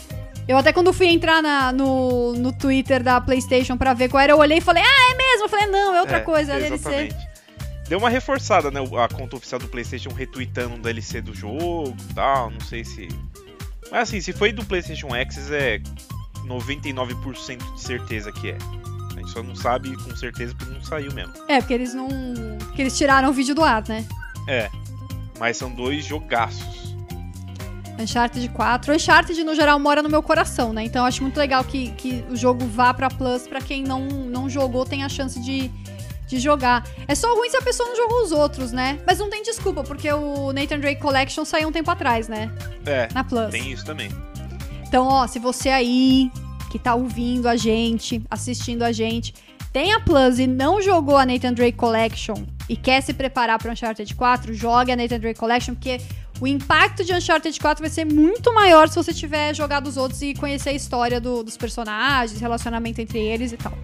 Eu 0.47 0.59
até 0.59 0.75
quando 0.75 0.93
fui 0.93 1.07
entrar 1.07 1.43
na, 1.43 1.73
no, 1.73 2.35
no 2.35 2.53
Twitter 2.53 3.03
da 3.03 3.18
PlayStation 3.18 3.79
para 3.79 3.95
ver 3.95 4.11
qual 4.11 4.23
era, 4.23 4.33
eu 4.33 4.39
olhei 4.39 4.59
e 4.59 4.61
falei, 4.61 4.83
ah, 4.83 5.11
é 5.11 5.16
mesmo? 5.16 5.47
Eu 5.47 5.49
falei, 5.49 5.66
não, 5.68 5.95
é 5.95 6.01
outra 6.03 6.18
é, 6.18 6.20
coisa, 6.20 6.53
é 6.53 6.66
exatamente. 6.66 7.14
DLC. 7.14 7.29
Deu 7.89 7.99
uma 7.99 8.11
reforçada, 8.11 8.70
né? 8.70 8.79
A 9.03 9.09
conta 9.09 9.37
oficial 9.37 9.59
do 9.59 9.68
PlayStation 9.68 10.11
retweetando 10.11 10.75
um 10.75 10.81
DLC 10.83 11.23
do 11.23 11.35
jogo 11.35 11.97
e 12.11 12.14
tal. 12.14 12.51
Não 12.51 12.61
sei 12.61 12.85
se. 12.85 13.09
Mas 13.91 14.03
assim, 14.03 14.20
se 14.20 14.35
foi 14.35 14.53
do 14.53 14.66
PlayStation 14.66 15.14
Access, 15.14 15.51
é 15.51 15.81
99% 16.47 17.73
de 17.73 17.81
certeza 17.81 18.31
que 18.31 18.51
é. 18.51 18.59
Só 19.33 19.43
não 19.43 19.55
sabe 19.55 19.97
com 19.97 20.14
certeza 20.14 20.55
porque 20.55 20.72
não 20.72 20.83
saiu 20.83 21.12
mesmo. 21.12 21.33
É, 21.49 21.59
porque 21.59 21.72
eles 21.72 21.95
não. 21.95 22.09
Porque 22.66 22.83
eles 22.83 22.97
tiraram 22.97 23.30
o 23.30 23.33
vídeo 23.33 23.55
do 23.55 23.62
ar, 23.62 23.83
né? 23.89 24.05
É. 24.47 24.70
Mas 25.39 25.57
são 25.57 25.70
dois 25.70 26.05
jogaços. 26.05 26.95
Uncharted 27.99 28.49
4. 28.49 28.95
Uncharted, 28.95 29.45
no 29.45 29.55
geral, 29.55 29.78
mora 29.78 30.03
no 30.03 30.09
meu 30.09 30.22
coração, 30.22 30.72
né? 30.72 30.85
Então 30.85 31.03
eu 31.03 31.07
acho 31.07 31.22
muito 31.22 31.37
legal 31.37 31.64
que, 31.64 31.93
que 31.93 32.24
o 32.28 32.37
jogo 32.37 32.66
vá 32.66 32.93
pra 32.93 33.09
Plus 33.09 33.47
pra 33.47 33.61
quem 33.61 33.83
não, 33.83 34.07
não 34.07 34.51
jogou, 34.51 34.85
tem 34.85 35.03
a 35.05 35.09
chance 35.09 35.41
de 35.41 35.70
de 36.33 36.41
jogar. 36.41 36.87
É 37.07 37.14
só 37.14 37.35
ruim 37.35 37.51
se 37.51 37.57
a 37.59 37.62
pessoa 37.62 37.89
não 37.91 37.97
jogou 37.97 38.22
os 38.22 38.33
outros, 38.33 38.72
né? 38.72 38.99
Mas 39.07 39.18
não 39.18 39.28
tem 39.28 39.43
desculpa, 39.43 39.83
porque 39.85 40.11
o 40.11 40.51
Nathan 40.53 40.78
Drake 40.78 41.01
Collection 41.01 41.45
saiu 41.45 41.68
um 41.68 41.72
tempo 41.72 41.91
atrás, 41.91 42.26
né? 42.26 42.51
É. 42.87 43.07
Na 43.12 43.22
Plus. 43.22 43.51
Tem 43.51 43.70
isso 43.70 43.85
também. 43.85 44.11
Então, 44.87 45.07
ó, 45.07 45.26
se 45.26 45.39
você 45.39 45.68
aí 45.68 46.30
que 46.73 46.79
tá 46.79 46.95
ouvindo 46.95 47.47
a 47.49 47.55
gente, 47.55 48.23
assistindo 48.31 48.83
a 48.83 48.93
gente, 48.93 49.35
tem 49.75 49.93
a 49.93 50.01
Plus 50.01 50.39
e 50.39 50.47
não 50.47 50.81
jogou 50.81 51.18
a 51.18 51.27
Nathan 51.27 51.53
Drake 51.53 51.77
Collection 51.77 52.47
e 52.66 52.75
quer 52.75 53.03
se 53.03 53.12
preparar 53.12 53.59
para 53.59 53.70
Uncharted 53.70 54.14
4, 54.14 54.55
jogue 54.55 54.91
a 54.91 54.97
Nathan 54.97 55.20
Drake 55.20 55.39
Collection, 55.39 55.75
porque 55.75 56.01
o 56.41 56.47
impacto 56.47 57.05
de 57.05 57.12
Uncharted 57.12 57.61
4 57.61 57.83
vai 57.83 57.91
ser 57.91 58.07
muito 58.07 58.55
maior 58.55 58.89
se 58.89 58.95
você 58.95 59.12
tiver 59.12 59.55
jogado 59.55 59.87
os 59.87 59.99
outros 59.99 60.23
e 60.23 60.33
conhecer 60.33 60.70
a 60.70 60.73
história 60.73 61.20
do, 61.20 61.43
dos 61.43 61.59
personagens, 61.59 62.41
relacionamento 62.41 63.03
entre 63.03 63.18
eles 63.18 63.53
e 63.53 63.59
tal. 63.59 63.77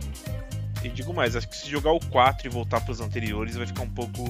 E 0.83 0.89
digo 0.89 1.13
mais, 1.13 1.37
acho 1.37 1.47
que 1.47 1.57
se 1.59 1.69
jogar 1.69 1.93
o 1.93 2.01
4 2.01 2.47
e 2.47 2.51
voltar 2.51 2.81
para 2.81 2.93
os 2.93 3.03
anteriores 3.03 3.55
vai 3.55 3.67
ficar 3.67 3.83
um 3.83 3.91
pouco. 3.91 4.23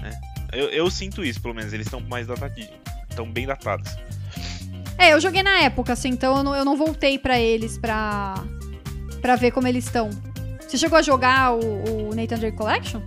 Né? 0.00 0.20
Eu, 0.52 0.68
eu, 0.68 0.88
sinto 0.92 1.24
isso, 1.24 1.42
pelo 1.42 1.54
menos. 1.54 1.72
Eles 1.72 1.88
estão 1.88 1.98
mais 1.98 2.28
datados. 2.28 2.68
Estão 3.10 3.28
bem 3.28 3.46
datados. 3.46 3.96
É, 4.98 5.12
eu 5.12 5.20
joguei 5.20 5.42
na 5.42 5.60
época, 5.60 5.92
assim, 5.92 6.08
então 6.08 6.36
eu 6.36 6.42
não, 6.42 6.56
eu 6.56 6.64
não 6.64 6.76
voltei 6.76 7.18
para 7.18 7.38
eles 7.38 7.78
pra, 7.78 8.34
pra 9.22 9.36
ver 9.36 9.52
como 9.52 9.68
eles 9.68 9.84
estão. 9.84 10.10
Você 10.60 10.76
chegou 10.76 10.98
a 10.98 11.02
jogar 11.02 11.54
o, 11.54 12.08
o 12.10 12.14
Nathan 12.14 12.38
Drake 12.38 12.56
Collection? 12.56 13.00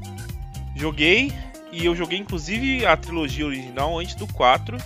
Joguei, 0.75 1.33
e 1.71 1.85
eu 1.85 1.95
joguei 1.95 2.17
inclusive 2.17 2.85
a 2.85 2.95
trilogia 2.95 3.45
original 3.45 3.99
antes 3.99 4.15
do 4.15 4.25
4, 4.25 4.77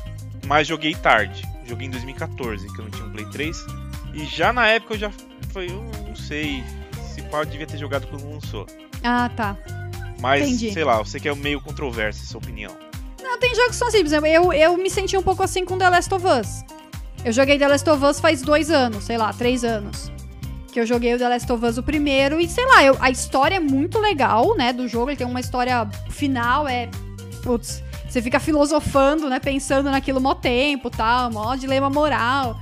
mas 0.48 0.68
joguei 0.68 0.96
tarde. 0.96 1.48
Joguei 1.66 1.88
em 1.88 1.92
2014, 1.92 2.68
que 2.74 2.80
eu 2.80 2.84
não 2.86 2.92
tinha 2.92 3.06
um 3.06 3.12
Play 3.12 3.26
3. 3.26 3.66
E 4.14 4.26
já 4.26 4.52
na 4.52 4.68
época 4.68 4.96
eu 4.96 5.00
já 5.00 5.12
foi, 5.52 5.70
eu 5.70 5.84
não 6.08 6.16
sei. 6.16 6.64
Se 7.14 7.22
pode 7.24 7.52
devia 7.52 7.66
ter 7.66 7.78
jogado 7.78 8.08
quando 8.08 8.30
lançou. 8.30 8.66
Ah, 9.04 9.30
tá. 9.36 9.58
Mas, 10.20 10.48
Entendi. 10.48 10.74
sei 10.74 10.84
lá, 10.84 10.98
você 10.98 11.20
que 11.20 11.30
é 11.30 11.36
meio 11.36 11.62
controverso 11.62 12.24
essa 12.24 12.38
opinião. 12.38 12.76
Não, 13.22 13.40
tem 13.40 13.54
jogos 13.54 13.72
que 13.72 13.76
são 13.76 13.92
simples. 13.92 14.12
Eu, 14.12 14.54
eu 14.54 14.78
me 14.78 14.90
senti 14.90 15.16
um 15.18 15.24
pouco 15.24 15.44
assim 15.44 15.66
com 15.66 15.78
The 15.78 15.90
Last 15.90 16.14
of 16.14 16.26
Us. 16.26 16.64
Eu 17.26 17.34
joguei 17.34 17.58
The 17.58 17.68
Last 17.68 17.90
of 17.90 18.06
Us 18.06 18.20
faz 18.20 18.44
dois 18.44 18.70
anos, 18.70 19.04
sei 19.04 19.18
lá, 19.18 19.34
três 19.34 19.64
anos. 19.64 20.12
Que 20.72 20.80
eu 20.80 20.86
joguei 20.86 21.16
o 21.16 21.18
The 21.18 21.28
Last 21.28 21.52
of 21.52 21.66
Us 21.66 21.78
o 21.80 21.82
primeiro. 21.82 22.40
E 22.40 22.48
sei 22.48 22.64
lá, 22.68 22.84
eu, 22.84 22.96
a 23.00 23.10
história 23.10 23.56
é 23.56 23.60
muito 23.60 23.98
legal, 23.98 24.56
né? 24.56 24.72
Do 24.72 24.88
jogo. 24.88 25.10
Ele 25.10 25.18
tem 25.18 25.26
uma 25.26 25.40
história 25.40 25.90
final, 26.12 26.68
é. 26.68 26.88
Putz, 27.42 27.82
você 28.08 28.22
fica 28.22 28.40
filosofando, 28.40 29.28
né? 29.28 29.40
Pensando 29.40 29.90
naquilo 29.90 30.22
mó 30.22 30.36
tempo 30.36 30.92
tal, 30.92 31.32
mó 31.32 31.56
dilema 31.56 31.90
moral. 31.90 32.60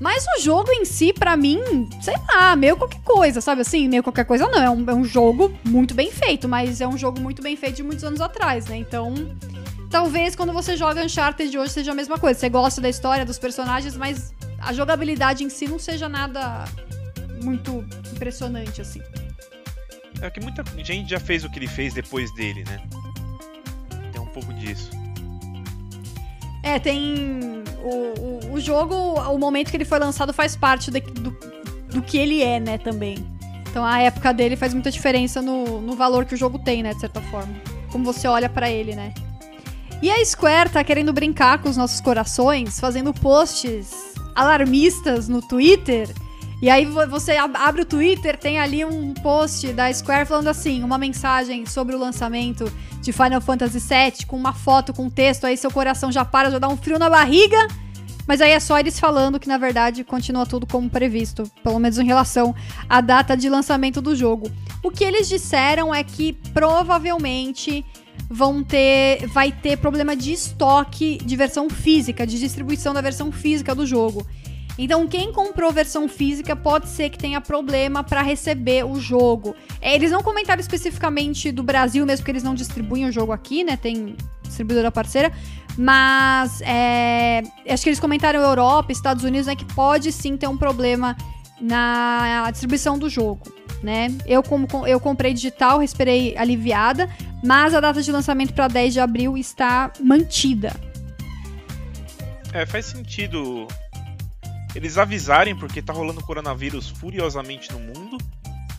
Mas 0.00 0.24
o 0.36 0.40
jogo 0.40 0.70
em 0.70 0.84
si, 0.84 1.12
para 1.12 1.36
mim, 1.36 1.58
sei 2.00 2.14
lá, 2.32 2.54
meio 2.54 2.76
qualquer 2.76 3.02
coisa, 3.02 3.40
sabe 3.40 3.62
assim? 3.62 3.88
Meio 3.88 4.04
qualquer 4.04 4.26
coisa 4.26 4.46
não. 4.46 4.62
É 4.62 4.70
um, 4.70 4.88
é 4.88 4.94
um 4.94 5.04
jogo 5.04 5.52
muito 5.64 5.92
bem 5.92 6.12
feito, 6.12 6.48
mas 6.48 6.80
é 6.80 6.86
um 6.86 6.96
jogo 6.96 7.20
muito 7.20 7.42
bem 7.42 7.56
feito 7.56 7.74
de 7.74 7.82
muitos 7.82 8.04
anos 8.04 8.20
atrás, 8.20 8.66
né? 8.66 8.76
Então. 8.76 9.12
Talvez 9.90 10.36
quando 10.36 10.52
você 10.52 10.76
joga 10.76 11.02
Uncharted 11.04 11.50
de 11.50 11.58
hoje 11.58 11.72
seja 11.72 11.92
a 11.92 11.94
mesma 11.94 12.18
coisa. 12.18 12.38
Você 12.38 12.48
gosta 12.48 12.80
da 12.80 12.88
história, 12.88 13.24
dos 13.24 13.38
personagens, 13.38 13.96
mas 13.96 14.34
a 14.60 14.72
jogabilidade 14.72 15.44
em 15.44 15.48
si 15.48 15.66
não 15.66 15.78
seja 15.78 16.08
nada 16.08 16.64
muito 17.42 17.84
impressionante, 18.12 18.80
assim. 18.80 19.00
É 20.20 20.28
que 20.28 20.40
muita 20.40 20.64
gente 20.82 21.08
já 21.08 21.20
fez 21.20 21.44
o 21.44 21.50
que 21.50 21.58
ele 21.58 21.68
fez 21.68 21.94
depois 21.94 22.32
dele, 22.34 22.64
né? 22.64 22.82
Tem 24.12 24.20
um 24.20 24.26
pouco 24.26 24.52
disso. 24.54 24.90
É, 26.62 26.78
tem. 26.78 27.62
O, 27.82 28.50
o, 28.50 28.54
o, 28.54 28.60
jogo, 28.60 28.94
o 28.94 29.38
momento 29.38 29.70
que 29.70 29.76
ele 29.76 29.84
foi 29.84 29.98
lançado 29.98 30.32
faz 30.32 30.56
parte 30.56 30.90
de, 30.90 31.00
do, 31.00 31.30
do 31.88 32.02
que 32.02 32.18
ele 32.18 32.42
é, 32.42 32.58
né, 32.58 32.76
também. 32.76 33.16
Então 33.70 33.84
a 33.84 34.00
época 34.00 34.34
dele 34.34 34.56
faz 34.56 34.74
muita 34.74 34.90
diferença 34.90 35.40
no, 35.40 35.80
no 35.80 35.94
valor 35.94 36.24
que 36.24 36.34
o 36.34 36.36
jogo 36.36 36.58
tem, 36.58 36.82
né, 36.82 36.92
de 36.92 37.00
certa 37.00 37.20
forma. 37.22 37.54
Como 37.90 38.04
você 38.04 38.26
olha 38.26 38.48
para 38.48 38.68
ele, 38.68 38.94
né. 38.94 39.14
E 40.00 40.10
a 40.10 40.24
Square 40.24 40.70
tá 40.70 40.84
querendo 40.84 41.12
brincar 41.12 41.58
com 41.58 41.68
os 41.68 41.76
nossos 41.76 42.00
corações, 42.00 42.78
fazendo 42.78 43.12
posts 43.12 44.14
alarmistas 44.34 45.28
no 45.28 45.42
Twitter. 45.42 46.08
E 46.62 46.70
aí 46.70 46.84
você 46.84 47.36
abre 47.36 47.82
o 47.82 47.84
Twitter, 47.84 48.36
tem 48.36 48.60
ali 48.60 48.84
um 48.84 49.12
post 49.14 49.72
da 49.72 49.92
Square 49.92 50.26
falando 50.26 50.48
assim, 50.48 50.84
uma 50.84 50.98
mensagem 50.98 51.66
sobre 51.66 51.96
o 51.96 51.98
lançamento 51.98 52.72
de 53.00 53.12
Final 53.12 53.40
Fantasy 53.40 53.80
VII 53.80 54.26
com 54.26 54.36
uma 54.36 54.52
foto 54.52 54.92
com 54.92 55.10
texto, 55.10 55.44
aí 55.44 55.56
seu 55.56 55.70
coração 55.70 56.10
já 56.12 56.24
para, 56.24 56.50
já 56.50 56.58
dá 56.58 56.68
um 56.68 56.76
frio 56.76 56.98
na 56.98 57.10
barriga. 57.10 57.66
Mas 58.26 58.40
aí 58.40 58.50
é 58.50 58.60
só 58.60 58.78
eles 58.78 59.00
falando 59.00 59.40
que 59.40 59.48
na 59.48 59.56
verdade 59.56 60.04
continua 60.04 60.44
tudo 60.44 60.66
como 60.66 60.90
previsto, 60.90 61.44
pelo 61.62 61.78
menos 61.78 61.98
em 61.98 62.04
relação 62.04 62.54
à 62.88 63.00
data 63.00 63.36
de 63.36 63.48
lançamento 63.48 64.02
do 64.02 64.14
jogo. 64.14 64.50
O 64.82 64.90
que 64.90 65.02
eles 65.02 65.28
disseram 65.28 65.94
é 65.94 66.04
que 66.04 66.34
provavelmente 66.52 67.84
vão 68.30 68.62
ter 68.62 69.26
vai 69.28 69.52
ter 69.52 69.76
problema 69.78 70.14
de 70.16 70.32
estoque 70.32 71.18
de 71.24 71.36
versão 71.36 71.68
física, 71.68 72.26
de 72.26 72.38
distribuição 72.38 72.94
da 72.94 73.00
versão 73.00 73.32
física 73.32 73.74
do 73.74 73.86
jogo. 73.86 74.26
Então, 74.78 75.08
quem 75.08 75.32
comprou 75.32 75.72
versão 75.72 76.08
física 76.08 76.54
pode 76.54 76.88
ser 76.88 77.10
que 77.10 77.18
tenha 77.18 77.40
problema 77.40 78.04
para 78.04 78.22
receber 78.22 78.86
o 78.86 79.00
jogo. 79.00 79.56
É, 79.80 79.92
eles 79.92 80.12
não 80.12 80.22
comentaram 80.22 80.60
especificamente 80.60 81.50
do 81.50 81.64
Brasil, 81.64 82.06
mesmo 82.06 82.24
que 82.24 82.30
eles 82.30 82.44
não 82.44 82.54
distribuem 82.54 83.06
o 83.06 83.10
jogo 83.10 83.32
aqui, 83.32 83.64
né? 83.64 83.76
Tem 83.76 84.14
distribuidora 84.44 84.92
parceira. 84.92 85.32
Mas 85.76 86.60
é, 86.60 87.42
acho 87.68 87.82
que 87.82 87.88
eles 87.88 87.98
comentaram 87.98 88.40
Europa, 88.40 88.92
Estados 88.92 89.24
Unidos, 89.24 89.48
né? 89.48 89.56
Que 89.56 89.64
pode 89.64 90.12
sim 90.12 90.36
ter 90.36 90.46
um 90.46 90.56
problema 90.56 91.16
na 91.60 92.48
distribuição 92.52 92.96
do 92.96 93.08
jogo. 93.08 93.52
Né? 93.82 94.08
Eu, 94.26 94.42
como 94.42 94.66
eu 94.88 94.98
comprei 94.98 95.32
digital, 95.32 95.82
esperei 95.82 96.36
aliviada, 96.36 97.08
mas 97.44 97.74
a 97.74 97.80
data 97.80 98.02
de 98.02 98.10
lançamento 98.10 98.52
para 98.52 98.68
10 98.68 98.94
de 98.94 99.00
abril 99.00 99.36
está 99.36 99.92
mantida. 100.00 100.74
É, 102.52 102.64
faz 102.64 102.86
sentido 102.86 103.68
eles 104.74 104.98
avisarem 104.98 105.56
porque 105.56 105.82
tá 105.82 105.92
rolando 105.92 106.22
coronavírus 106.22 106.88
furiosamente 106.88 107.72
no 107.72 107.78
mundo. 107.78 108.18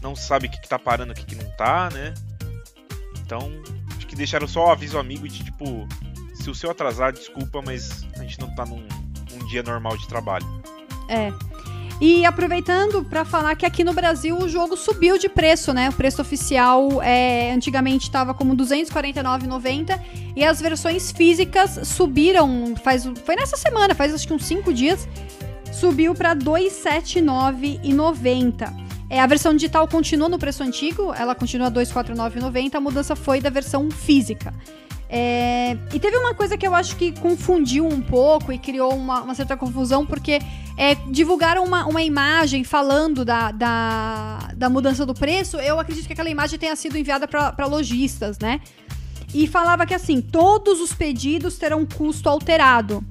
Não 0.01 0.15
sabe 0.15 0.47
o 0.47 0.49
que, 0.49 0.61
que 0.61 0.69
tá 0.69 0.79
parando, 0.79 1.11
o 1.11 1.15
que, 1.15 1.25
que 1.25 1.35
não 1.35 1.49
tá, 1.57 1.89
né? 1.91 2.13
Então 3.19 3.51
deixaram 4.19 4.47
só 4.49 4.65
o 4.65 4.69
aviso 4.69 4.99
amigo 4.99 5.25
de 5.29 5.45
tipo, 5.45 5.87
se 6.35 6.49
o 6.49 6.53
seu 6.53 6.69
atrasar, 6.69 7.13
desculpa, 7.13 7.61
mas 7.65 8.05
a 8.15 8.21
gente 8.21 8.37
não 8.37 8.53
tá 8.53 8.65
num, 8.65 8.85
num 9.31 9.47
dia 9.47 9.63
normal 9.63 9.97
de 9.97 10.05
trabalho. 10.09 10.45
É. 11.07 11.31
E 12.01 12.25
aproveitando 12.25 13.03
para 13.03 13.25
falar 13.25 13.57
que 13.57 13.65
aqui 13.65 13.83
no 13.83 13.91
Brasil 13.93 14.37
o 14.37 14.47
jogo 14.47 14.77
subiu 14.77 15.17
de 15.17 15.27
preço, 15.27 15.73
né? 15.73 15.89
O 15.89 15.93
preço 15.93 16.21
oficial 16.21 17.01
é, 17.01 17.51
antigamente 17.51 18.05
estava 18.05 18.33
como 18.33 18.53
R$ 18.53 18.59
249,90 18.59 19.99
e 20.33 20.45
as 20.45 20.61
versões 20.61 21.11
físicas 21.11 21.77
subiram, 21.83 22.73
faz, 22.81 23.03
foi 23.25 23.35
nessa 23.35 23.57
semana, 23.57 23.93
faz 23.93 24.13
acho 24.13 24.25
que 24.25 24.33
uns 24.33 24.45
5 24.45 24.73
dias, 24.73 25.09
subiu 25.73 26.15
para 26.15 26.29
R$ 26.29 26.39
279,90. 26.39 28.73
É, 29.09 29.19
a 29.19 29.27
versão 29.27 29.53
digital 29.53 29.85
continua 29.85 30.29
no 30.29 30.39
preço 30.39 30.63
antigo, 30.63 31.13
ela 31.13 31.35
continua 31.35 31.67
R$ 31.67 31.73
249,90, 31.73 32.75
a 32.75 32.79
mudança 32.79 33.13
foi 33.13 33.41
da 33.41 33.49
versão 33.49 33.91
física. 33.91 34.53
É, 35.11 35.75
e 35.91 35.99
teve 35.99 36.15
uma 36.17 36.35
coisa 36.35 36.55
que 36.55 36.67
eu 36.67 36.75
acho 36.75 36.95
que 36.95 37.11
confundiu 37.19 37.87
um 37.87 37.99
pouco 37.99 38.53
e 38.53 38.59
criou 38.59 38.93
uma, 38.93 39.21
uma 39.21 39.33
certa 39.33 39.57
confusão, 39.57 40.05
porque 40.05 40.39
é, 40.77 40.93
divulgaram 41.09 41.63
uma, 41.63 41.87
uma 41.87 42.03
imagem 42.03 42.63
falando 42.63 43.25
da, 43.25 43.51
da, 43.51 44.51
da, 44.55 44.69
mudança 44.69 45.07
do 45.07 45.15
preço. 45.15 45.57
Eu 45.57 45.79
acredito 45.79 46.05
que 46.05 46.13
aquela 46.13 46.29
imagem 46.29 46.59
tenha 46.59 46.75
sido 46.75 46.95
enviada 46.95 47.27
para 47.27 47.65
lojistas, 47.65 48.37
né? 48.37 48.61
E 49.33 49.47
falava 49.47 49.83
que 49.85 49.95
assim, 49.95 50.21
todos 50.21 50.79
os 50.79 50.93
pedidos 50.93 51.57
terão 51.57 51.87
custo 51.87 52.29
alterado. 52.29 53.03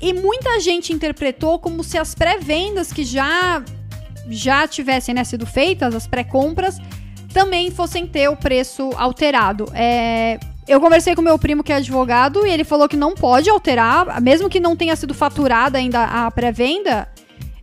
E 0.00 0.12
muita 0.12 0.60
gente 0.60 0.92
interpretou 0.92 1.58
como 1.58 1.82
se 1.82 1.98
as 1.98 2.14
pré-vendas 2.14 2.92
que 2.92 3.02
já 3.04 3.62
já 4.28 4.68
tivessem 4.68 5.12
né, 5.12 5.24
sido 5.24 5.44
feitas, 5.44 5.92
as 5.92 6.06
pré-compras, 6.06 6.78
também 7.32 7.70
fossem 7.70 8.06
ter 8.06 8.28
o 8.28 8.36
preço 8.36 8.90
alterado. 8.96 9.66
É, 9.74 10.38
eu 10.70 10.80
conversei 10.80 11.16
com 11.16 11.20
meu 11.20 11.36
primo 11.36 11.64
que 11.64 11.72
é 11.72 11.76
advogado 11.76 12.46
e 12.46 12.50
ele 12.50 12.62
falou 12.62 12.88
que 12.88 12.96
não 12.96 13.12
pode 13.12 13.50
alterar, 13.50 14.20
mesmo 14.20 14.48
que 14.48 14.60
não 14.60 14.76
tenha 14.76 14.94
sido 14.94 15.12
faturada 15.12 15.76
ainda 15.76 16.04
a 16.04 16.30
pré-venda, 16.30 17.08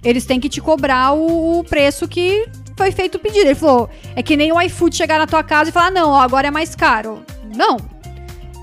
eles 0.04 0.26
têm 0.26 0.42
que 0.42 0.50
te 0.50 0.60
cobrar 0.60 1.14
o, 1.14 1.60
o, 1.60 1.64
preço 1.64 2.06
que 2.06 2.46
foi 2.76 2.92
feito 2.92 3.16
o 3.16 3.20
pedido. 3.20 3.46
Ele 3.46 3.56
falou, 3.56 3.90
é 4.14 4.22
que 4.22 4.36
nem 4.36 4.52
o 4.52 4.62
iFood 4.62 4.94
chegar 4.94 5.20
na 5.20 5.26
tua 5.26 5.42
casa 5.42 5.70
e 5.70 5.74
falar, 5.74 5.90
não, 5.90 6.10
ó, 6.10 6.20
agora 6.20 6.50
é 6.50 6.52
mais 6.52 6.76
caro. 6.76 7.24
Não. 7.56 7.78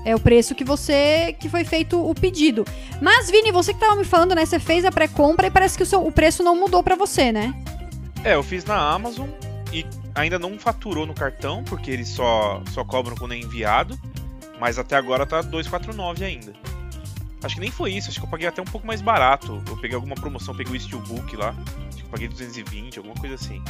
É 0.05 0.13
o 0.13 0.19
preço 0.19 0.53
que 0.53 0.63
você 0.63 1.35
que 1.39 1.49
foi 1.49 1.63
feito 1.63 1.99
o 1.99 2.13
pedido. 2.13 2.63
Mas 3.01 3.31
Vini, 3.31 3.51
você 3.51 3.73
que 3.73 3.79
tava 3.79 3.95
me 3.95 4.05
falando, 4.05 4.35
né, 4.35 4.45
você 4.45 4.59
fez 4.59 4.85
a 4.85 4.91
pré-compra 4.91 5.47
e 5.47 5.51
parece 5.51 5.75
que 5.75 5.81
o, 5.81 5.87
seu, 5.87 6.05
o 6.05 6.11
preço 6.11 6.43
não 6.43 6.55
mudou 6.55 6.83
para 6.83 6.95
você, 6.95 7.31
né? 7.31 7.51
É, 8.23 8.35
eu 8.35 8.43
fiz 8.43 8.63
na 8.63 8.77
Amazon 8.77 9.27
e 9.73 9.83
ainda 10.13 10.37
não 10.37 10.59
faturou 10.59 11.07
no 11.07 11.15
cartão, 11.15 11.63
porque 11.63 11.89
eles 11.89 12.09
só 12.09 12.61
só 12.71 12.85
cobram 12.85 13.15
quando 13.15 13.33
é 13.33 13.37
enviado. 13.37 13.97
Mas 14.59 14.79
até 14.79 14.95
agora 14.95 15.25
tá 15.25 15.41
249 15.41 16.23
ainda. 16.23 16.53
Acho 17.43 17.55
que 17.55 17.61
nem 17.61 17.69
foi 17.69 17.93
isso, 17.93 18.09
acho 18.09 18.19
que 18.19 18.25
eu 18.25 18.29
paguei 18.29 18.47
até 18.47 18.61
um 18.61 18.65
pouco 18.65 18.87
mais 18.87 19.01
barato. 19.01 19.61
Eu 19.67 19.77
peguei 19.77 19.95
alguma 19.95 20.15
promoção, 20.15 20.55
peguei 20.55 20.75
o 20.75 20.79
Steelbook 20.79 21.35
lá. 21.35 21.53
Acho 21.87 21.97
que 21.97 22.03
eu 22.03 22.09
paguei 22.09 22.27
220, 22.27 22.97
alguma 22.97 23.15
coisa 23.15 23.35
assim. 23.35 23.61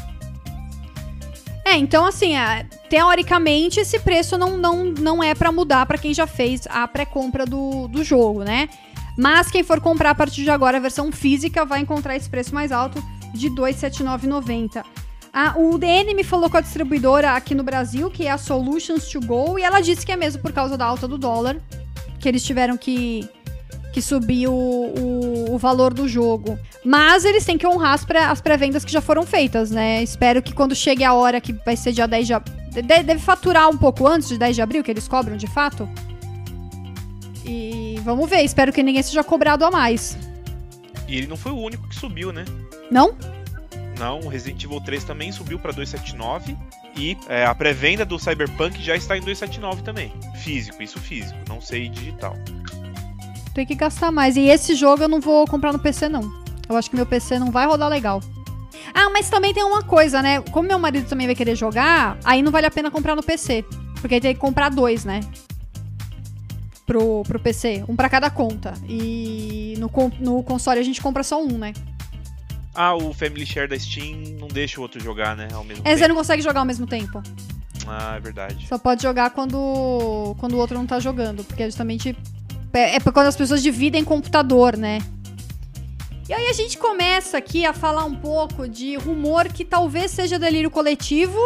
É, 1.65 1.75
então 1.75 2.05
assim, 2.05 2.37
é, 2.37 2.63
teoricamente 2.89 3.79
esse 3.79 3.99
preço 3.99 4.37
não, 4.37 4.55
não, 4.55 4.85
não 4.85 5.23
é 5.23 5.33
para 5.33 5.51
mudar 5.51 5.85
para 5.87 5.97
quem 5.97 6.13
já 6.13 6.27
fez 6.27 6.67
a 6.69 6.87
pré-compra 6.87 7.45
do, 7.45 7.87
do 7.87 8.03
jogo, 8.03 8.43
né? 8.43 8.69
Mas 9.17 9.49
quem 9.49 9.63
for 9.63 9.81
comprar 9.81 10.11
a 10.11 10.15
partir 10.15 10.43
de 10.43 10.49
agora 10.51 10.77
a 10.77 10.79
versão 10.79 11.11
física 11.11 11.65
vai 11.65 11.79
encontrar 11.79 12.15
esse 12.15 12.29
preço 12.29 12.53
mais 12.53 12.71
alto 12.71 13.03
de 13.33 13.49
279,90. 13.49 14.85
Ah, 15.37 15.53
o 15.57 15.77
DN 15.77 16.13
me 16.13 16.23
falou 16.23 16.49
com 16.49 16.55
a 16.55 16.61
distribuidora 16.61 17.33
aqui 17.33 17.53
no 17.53 17.61
Brasil, 17.61 18.09
que 18.09 18.25
é 18.25 18.31
a 18.31 18.37
Solutions 18.37 19.09
to 19.09 19.19
Go, 19.19 19.59
e 19.59 19.63
ela 19.63 19.81
disse 19.81 20.05
que 20.05 20.11
é 20.13 20.15
mesmo 20.15 20.41
por 20.41 20.53
causa 20.53 20.77
da 20.77 20.85
alta 20.85 21.09
do 21.09 21.17
dólar, 21.17 21.57
que 22.21 22.29
eles 22.29 22.41
tiveram 22.41 22.77
que, 22.77 23.27
que 23.91 24.01
subir 24.01 24.47
o, 24.47 24.53
o, 24.53 25.53
o 25.53 25.57
valor 25.57 25.93
do 25.93 26.07
jogo. 26.07 26.57
Mas 26.85 27.25
eles 27.25 27.43
têm 27.43 27.57
que 27.57 27.67
honrar 27.67 27.95
as, 27.95 28.05
pré, 28.05 28.23
as 28.23 28.39
pré-vendas 28.39 28.85
que 28.85 28.91
já 28.93 29.01
foram 29.01 29.23
feitas, 29.23 29.71
né? 29.71 30.01
Espero 30.01 30.41
que 30.41 30.53
quando 30.53 30.73
chegue 30.73 31.03
a 31.03 31.13
hora 31.13 31.41
que 31.41 31.51
vai 31.51 31.75
ser 31.75 31.91
dia 31.91 32.07
10 32.07 32.27
de 32.27 32.33
abril. 32.33 32.55
Deve 32.85 33.19
faturar 33.19 33.69
um 33.69 33.77
pouco 33.77 34.07
antes 34.07 34.29
de 34.29 34.37
10 34.37 34.55
de 34.55 34.61
abril, 34.61 34.83
que 34.85 34.91
eles 34.91 35.05
cobram 35.05 35.35
de 35.35 35.47
fato. 35.47 35.85
E 37.45 37.99
vamos 38.05 38.29
ver, 38.29 38.41
espero 38.43 38.71
que 38.71 38.81
ninguém 38.81 39.03
seja 39.03 39.21
cobrado 39.21 39.65
a 39.65 39.69
mais. 39.69 40.17
E 41.09 41.17
ele 41.17 41.27
não 41.27 41.35
foi 41.35 41.51
o 41.51 41.57
único 41.57 41.89
que 41.89 41.95
subiu, 41.95 42.31
né? 42.31 42.45
Não? 42.89 43.17
Não, 43.99 44.19
o 44.19 44.27
Resident 44.27 44.63
Evil 44.63 44.81
3 44.81 45.03
também 45.03 45.31
subiu 45.31 45.57
para 45.57 45.71
279 45.71 46.57
e 46.97 47.17
é, 47.27 47.45
a 47.45 47.55
pré-venda 47.55 48.05
do 48.05 48.19
Cyberpunk 48.19 48.81
já 48.81 48.95
está 48.95 49.17
em 49.17 49.21
279 49.21 49.83
também. 49.83 50.11
Físico, 50.43 50.81
isso 50.81 50.99
físico, 50.99 51.37
não 51.47 51.61
sei 51.61 51.89
digital. 51.89 52.35
Tem 53.53 53.65
que 53.65 53.75
gastar 53.75 54.11
mais. 54.11 54.35
E 54.35 54.41
esse 54.41 54.75
jogo 54.75 55.03
eu 55.03 55.07
não 55.07 55.21
vou 55.21 55.47
comprar 55.47 55.71
no 55.71 55.79
PC 55.79 56.09
não. 56.09 56.21
Eu 56.67 56.75
acho 56.75 56.89
que 56.89 56.95
meu 56.95 57.05
PC 57.05 57.39
não 57.39 57.51
vai 57.51 57.65
rodar 57.65 57.89
legal. 57.89 58.21
Ah, 58.93 59.09
mas 59.09 59.29
também 59.29 59.53
tem 59.53 59.63
uma 59.63 59.81
coisa, 59.81 60.21
né? 60.21 60.41
Como 60.41 60.67
meu 60.67 60.79
marido 60.79 61.07
também 61.07 61.25
vai 61.25 61.35
querer 61.35 61.55
jogar, 61.55 62.17
aí 62.23 62.41
não 62.41 62.51
vale 62.51 62.65
a 62.65 62.71
pena 62.71 62.91
comprar 62.91 63.15
no 63.15 63.23
PC. 63.23 63.63
Porque 64.01 64.19
tem 64.19 64.33
que 64.33 64.39
comprar 64.39 64.69
dois, 64.69 65.05
né? 65.05 65.21
Pro, 66.85 67.23
pro 67.23 67.39
PC. 67.39 67.83
Um 67.87 67.95
para 67.95 68.09
cada 68.09 68.29
conta. 68.29 68.73
E 68.87 69.75
no, 69.79 69.89
no 70.19 70.43
console 70.43 70.79
a 70.79 70.83
gente 70.83 71.01
compra 71.01 71.23
só 71.23 71.41
um, 71.41 71.57
né? 71.57 71.73
Ah, 72.75 72.93
o 72.93 73.13
Family 73.13 73.45
Share 73.45 73.69
da 73.69 73.79
Steam 73.79 74.17
não 74.37 74.49
deixa 74.49 74.79
o 74.79 74.83
outro 74.83 75.01
jogar, 75.01 75.35
né? 75.35 75.47
Ao 75.53 75.63
mesmo 75.63 75.81
é, 75.81 75.89
tempo. 75.89 75.97
você 75.97 76.07
não 76.09 76.15
consegue 76.15 76.41
jogar 76.41 76.59
ao 76.59 76.65
mesmo 76.65 76.85
tempo. 76.85 77.23
Ah, 77.87 78.15
é 78.17 78.19
verdade. 78.19 78.67
Só 78.67 78.77
pode 78.77 79.01
jogar 79.01 79.29
quando, 79.29 80.35
quando 80.39 80.53
o 80.53 80.57
outro 80.57 80.77
não 80.77 80.85
tá 80.85 80.99
jogando. 80.99 81.43
Porque 81.45 81.63
é 81.63 81.65
justamente. 81.67 82.15
É, 82.73 82.97
é 82.97 82.99
quando 82.99 83.27
as 83.27 83.35
pessoas 83.35 83.63
dividem 83.63 84.03
computador, 84.03 84.75
né? 84.75 84.99
E 86.27 86.33
aí 86.33 86.47
a 86.47 86.53
gente 86.53 86.77
começa 86.77 87.37
aqui 87.37 87.65
a 87.65 87.71
falar 87.71 88.03
um 88.03 88.15
pouco 88.15 88.67
de 88.67 88.95
rumor 88.95 89.47
que 89.47 89.63
talvez 89.63 90.11
seja 90.11 90.39
delírio 90.39 90.71
coletivo, 90.71 91.37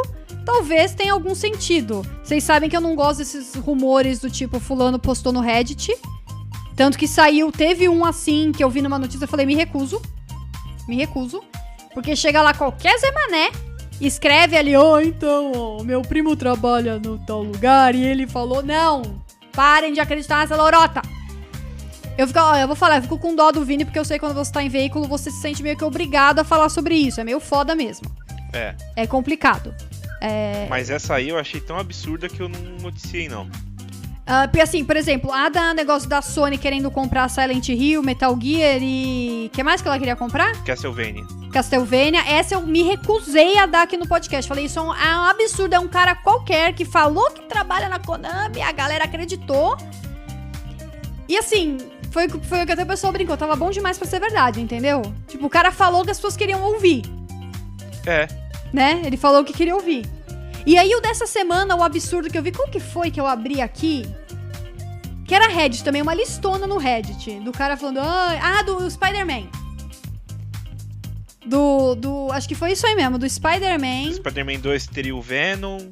talvez 0.46 0.96
tenha 0.96 1.12
algum 1.12 1.36
sentido. 1.36 2.02
Vocês 2.24 2.44
sabem 2.44 2.70
que 2.70 2.78
eu 2.78 2.82
não 2.82 2.96
gosto 2.96 3.20
desses 3.20 3.54
rumores 3.56 4.20
do 4.20 4.32
tipo 4.32 4.60
fulano 4.60 4.98
postou 4.98 5.34
no 5.34 5.42
Reddit. 5.42 5.96
Tanto 6.78 6.98
que 6.98 7.10
saiu, 7.10 7.52
teve 7.52 7.90
um 7.90 8.06
assim 8.06 8.54
que 8.54 8.64
eu 8.64 8.70
vi 8.70 8.82
numa 8.82 8.98
notícia 8.98 9.26
e 9.26 9.28
falei, 9.28 9.46
me 9.46 9.54
recuso 9.54 10.02
me 10.90 10.98
recuso. 10.98 11.44
Porque 11.94 12.16
chega 12.16 12.42
lá 12.42 12.54
qualquer 12.54 12.98
Zé 13.00 13.12
Mané, 13.12 13.52
escreve 14.02 14.58
ali, 14.58 14.76
ó, 14.76 14.96
oh, 14.96 15.00
então, 15.00 15.52
ó, 15.54 15.84
meu 15.84 16.02
primo 16.02 16.36
trabalha 16.36 17.00
no 17.00 17.18
tal 17.20 17.44
lugar 17.44 17.96
e 17.96 18.04
ele 18.04 18.28
falou, 18.28 18.62
não, 18.62 19.24
parem 19.54 19.94
de 19.94 20.00
acreditar 20.00 20.40
nessa 20.40 20.56
lorota. 20.56 21.02
Eu, 22.18 22.28
fico, 22.28 22.40
ó, 22.40 22.56
eu 22.56 22.68
vou 22.68 22.76
falar, 22.76 22.98
eu 22.98 23.02
fico 23.04 23.18
com 23.18 23.34
dó 23.34 23.50
do 23.50 23.64
Vini, 23.64 23.86
porque 23.86 23.98
eu 23.98 24.04
sei 24.04 24.20
que 24.20 24.26
quando 24.26 24.36
você 24.36 24.52
tá 24.52 24.62
em 24.62 24.68
veículo, 24.68 25.08
você 25.08 25.32
se 25.32 25.40
sente 25.40 25.64
meio 25.64 25.78
que 25.78 25.86
obrigado 25.86 26.40
a 26.40 26.44
falar 26.44 26.68
sobre 26.68 26.96
isso. 26.96 27.22
É 27.22 27.24
meio 27.24 27.40
foda 27.40 27.74
mesmo. 27.74 28.12
É. 28.52 28.76
É 28.96 29.08
complicado. 29.08 29.74
É... 30.20 30.68
Mas 30.70 30.90
essa 30.90 31.16
aí 31.16 31.30
eu 31.30 31.38
achei 31.38 31.62
tão 31.62 31.78
absurda 31.78 32.28
que 32.28 32.42
eu 32.42 32.50
não 32.50 32.60
noticiei, 32.82 33.30
não. 33.30 33.50
Uh, 34.30 34.62
assim, 34.62 34.86
por 34.86 34.96
exemplo, 34.96 35.34
a 35.34 35.50
da 35.50 35.74
negócio 35.74 36.08
da 36.08 36.22
Sony 36.22 36.56
querendo 36.56 36.92
comprar 36.92 37.28
Silent 37.30 37.70
Hill, 37.70 38.04
Metal 38.04 38.38
Gear 38.40 38.78
e. 38.80 39.50
que 39.52 39.64
mais 39.64 39.82
que 39.82 39.88
ela 39.88 39.98
queria 39.98 40.16
comprar? 40.16 40.52
Castlevania. 40.64 41.26
Castlevania. 41.52 42.22
Essa 42.28 42.54
eu 42.54 42.62
me 42.62 42.84
recusei 42.84 43.58
a 43.58 43.66
dar 43.66 43.82
aqui 43.82 43.98
no 43.98 44.08
podcast. 44.08 44.48
Falei, 44.48 44.66
isso 44.66 44.78
é 44.78 44.82
um, 44.84 44.94
é 44.94 45.18
um 45.18 45.24
absurdo. 45.24 45.74
É 45.74 45.80
um 45.80 45.88
cara 45.88 46.14
qualquer 46.14 46.74
que 46.74 46.86
falou 46.86 47.32
que 47.32 47.42
trabalha 47.42 47.90
na 47.90 47.98
Konami, 47.98 48.62
a 48.62 48.72
galera 48.72 49.06
acreditou. 49.06 49.76
E 51.28 51.36
assim, 51.36 51.78
foi, 52.12 52.30
foi 52.30 52.62
o 52.62 52.66
que 52.68 52.72
até 52.72 52.84
o 52.84 52.86
pessoal 52.86 53.12
brincou. 53.12 53.36
Tava 53.36 53.56
bom 53.56 53.72
demais 53.72 53.98
pra 53.98 54.08
ser 54.08 54.20
verdade, 54.20 54.62
entendeu? 54.62 55.02
Tipo, 55.28 55.48
o 55.48 55.50
cara 55.50 55.72
falou 55.72 56.04
que 56.06 56.12
as 56.12 56.18
pessoas 56.18 56.38
queriam 56.38 56.62
ouvir. 56.62 57.02
É. 58.06 58.28
Né? 58.72 59.02
Ele 59.04 59.18
falou 59.18 59.44
que 59.44 59.54
queria 59.54 59.74
ouvir. 59.74 60.06
E 60.70 60.78
aí 60.78 60.94
o 60.94 61.02
dessa 61.02 61.26
semana, 61.26 61.76
o 61.76 61.82
absurdo 61.82 62.30
que 62.30 62.38
eu 62.38 62.44
vi, 62.44 62.52
qual 62.52 62.70
que 62.70 62.80
foi 62.80 63.10
que 63.10 63.20
eu 63.20 63.26
abri 63.26 63.60
aqui? 63.60 64.06
Que 65.26 65.34
era 65.34 65.48
Reddit 65.48 65.84
também, 65.84 66.00
uma 66.00 66.14
listona 66.14 66.68
no 66.68 66.78
Reddit. 66.78 67.40
Do 67.40 67.52
cara 67.52 67.76
falando, 67.76 67.98
ah, 67.98 68.40
ah 68.40 68.62
do 68.62 68.88
Spider-Man. 68.88 69.48
Do, 71.44 71.96
do. 71.96 72.32
Acho 72.32 72.48
que 72.48 72.54
foi 72.54 72.74
isso 72.74 72.86
aí 72.86 72.96
mesmo, 72.96 73.18
do 73.18 73.28
Spider-Man. 73.28 74.14
Spider-Man 74.14 74.60
2 74.60 74.86
teria 74.86 75.16
o 75.16 75.22
Venom. 75.24 75.90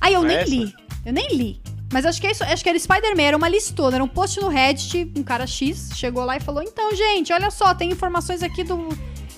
Ah, 0.00 0.12
eu 0.12 0.22
nem 0.22 0.36
essa? 0.36 0.50
li. 0.50 0.72
Eu 1.04 1.12
nem 1.12 1.28
li. 1.36 1.60
Mas 1.92 2.06
acho 2.06 2.20
que 2.20 2.28
é 2.28 2.30
isso, 2.30 2.44
acho 2.44 2.62
que 2.62 2.68
era 2.68 2.78
Spider-Man, 2.78 3.22
era 3.24 3.36
uma 3.36 3.48
listona, 3.48 3.96
era 3.96 4.04
um 4.04 4.08
post 4.08 4.40
no 4.40 4.48
Reddit, 4.48 5.12
um 5.16 5.24
cara 5.24 5.48
X 5.48 5.90
chegou 5.96 6.24
lá 6.24 6.36
e 6.36 6.40
falou: 6.40 6.62
"Então, 6.62 6.94
gente, 6.94 7.32
olha 7.32 7.50
só, 7.50 7.74
tem 7.74 7.90
informações 7.90 8.40
aqui 8.40 8.62
do 8.62 8.88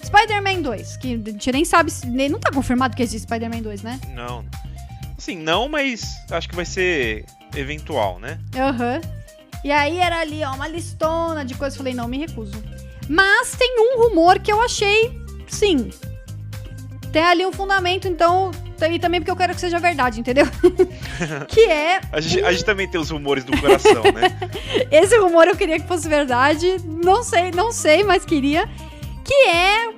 Spider-Man 0.04 0.62
2, 0.62 0.96
que 0.96 1.14
a 1.14 1.30
gente 1.30 1.52
nem 1.52 1.64
sabe, 1.64 1.92
não 2.30 2.38
tá 2.38 2.50
confirmado 2.52 2.96
que 2.96 3.02
existe 3.02 3.26
Spider-Man 3.26 3.62
2, 3.62 3.82
né? 3.82 4.00
Não. 4.14 4.44
Assim, 5.16 5.36
não, 5.36 5.68
mas 5.68 6.16
acho 6.30 6.48
que 6.48 6.54
vai 6.54 6.64
ser 6.64 7.24
eventual, 7.56 8.18
né? 8.18 8.38
Aham. 8.56 9.00
Uhum. 9.04 9.18
E 9.64 9.72
aí 9.72 9.98
era 9.98 10.20
ali, 10.20 10.42
ó, 10.44 10.54
uma 10.54 10.68
listona 10.68 11.44
de 11.44 11.54
coisas. 11.54 11.76
Falei, 11.76 11.92
não, 11.92 12.06
me 12.06 12.18
recuso. 12.18 12.62
Mas 13.08 13.52
tem 13.56 13.76
um 13.80 14.02
rumor 14.02 14.38
que 14.38 14.52
eu 14.52 14.60
achei, 14.60 15.18
sim. 15.48 15.90
Tem 17.12 17.22
ali 17.22 17.44
um 17.44 17.52
fundamento, 17.52 18.06
então 18.06 18.50
E 18.80 18.98
também 18.98 19.20
porque 19.20 19.30
eu 19.30 19.36
quero 19.36 19.54
que 19.54 19.60
seja 19.60 19.78
verdade, 19.80 20.20
entendeu? 20.20 20.46
que 21.48 21.64
é. 21.64 22.00
A 22.12 22.20
gente, 22.20 22.44
a 22.44 22.52
gente, 22.52 22.64
também 22.64 22.88
tem 22.88 23.00
os 23.00 23.10
rumores 23.10 23.42
do 23.42 23.58
coração, 23.60 24.04
né? 24.04 24.38
Esse 24.90 25.18
rumor 25.18 25.48
eu 25.48 25.56
queria 25.56 25.80
que 25.80 25.88
fosse 25.88 26.08
verdade. 26.08 26.76
Não 26.84 27.24
sei, 27.24 27.50
não 27.50 27.72
sei, 27.72 28.04
mas 28.04 28.24
queria. 28.24 28.68
Que 29.28 29.34
é. 29.46 29.92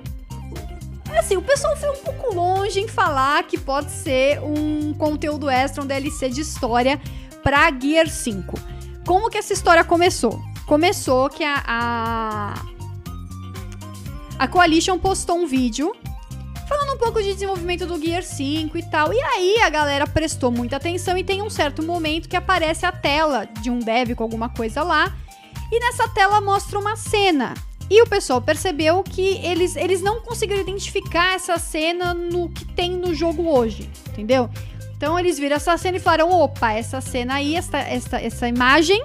Assim, 1.17 1.37
o 1.37 1.41
pessoal 1.41 1.77
foi 1.77 1.89
um 1.89 2.03
pouco 2.03 2.35
longe 2.35 2.81
em 2.81 2.87
falar 2.89 3.43
que 3.43 3.57
pode 3.57 3.89
ser 3.89 4.41
um 4.41 4.93
conteúdo 4.93 5.49
extra, 5.49 5.81
um 5.81 5.87
DLC 5.87 6.27
de 6.27 6.41
história 6.41 7.01
pra 7.41 7.71
Gear 7.71 8.09
5. 8.09 8.53
Como 9.05 9.29
que 9.29 9.37
essa 9.37 9.53
história 9.53 9.85
começou? 9.85 10.37
Começou 10.65 11.29
que 11.29 11.45
a, 11.45 11.63
a, 11.65 12.53
a 14.37 14.47
Coalition 14.49 14.99
postou 14.99 15.37
um 15.37 15.47
vídeo 15.47 15.95
falando 16.67 16.95
um 16.95 16.97
pouco 16.97 17.21
de 17.21 17.33
desenvolvimento 17.33 17.85
do 17.85 17.97
Gear 18.01 18.23
5 18.23 18.77
e 18.77 18.83
tal. 18.83 19.13
E 19.13 19.21
aí 19.21 19.61
a 19.61 19.69
galera 19.69 20.05
prestou 20.05 20.51
muita 20.51 20.75
atenção 20.75 21.17
e 21.17 21.23
tem 21.23 21.41
um 21.41 21.49
certo 21.49 21.81
momento 21.81 22.27
que 22.27 22.35
aparece 22.35 22.85
a 22.85 22.91
tela 22.91 23.45
de 23.61 23.69
um 23.69 23.79
dev 23.79 24.13
com 24.13 24.23
alguma 24.23 24.49
coisa 24.49 24.83
lá. 24.83 25.15
E 25.71 25.79
nessa 25.79 26.09
tela 26.09 26.41
mostra 26.41 26.77
uma 26.77 26.97
cena. 26.97 27.53
E 27.91 28.01
o 28.01 28.07
pessoal 28.07 28.41
percebeu 28.41 29.03
que 29.03 29.45
eles, 29.45 29.75
eles 29.75 30.01
não 30.01 30.21
conseguiram 30.21 30.61
identificar 30.61 31.35
essa 31.35 31.59
cena 31.59 32.13
no 32.13 32.47
que 32.47 32.63
tem 32.63 32.91
no 32.91 33.13
jogo 33.13 33.49
hoje, 33.49 33.89
entendeu? 34.07 34.49
Então 34.95 35.19
eles 35.19 35.37
viram 35.37 35.57
essa 35.57 35.77
cena 35.77 35.97
e 35.97 35.99
falaram: 35.99 36.31
opa, 36.31 36.71
essa 36.71 37.01
cena 37.01 37.33
aí, 37.33 37.53
essa, 37.53 37.79
essa, 37.79 38.21
essa 38.21 38.47
imagem 38.47 39.03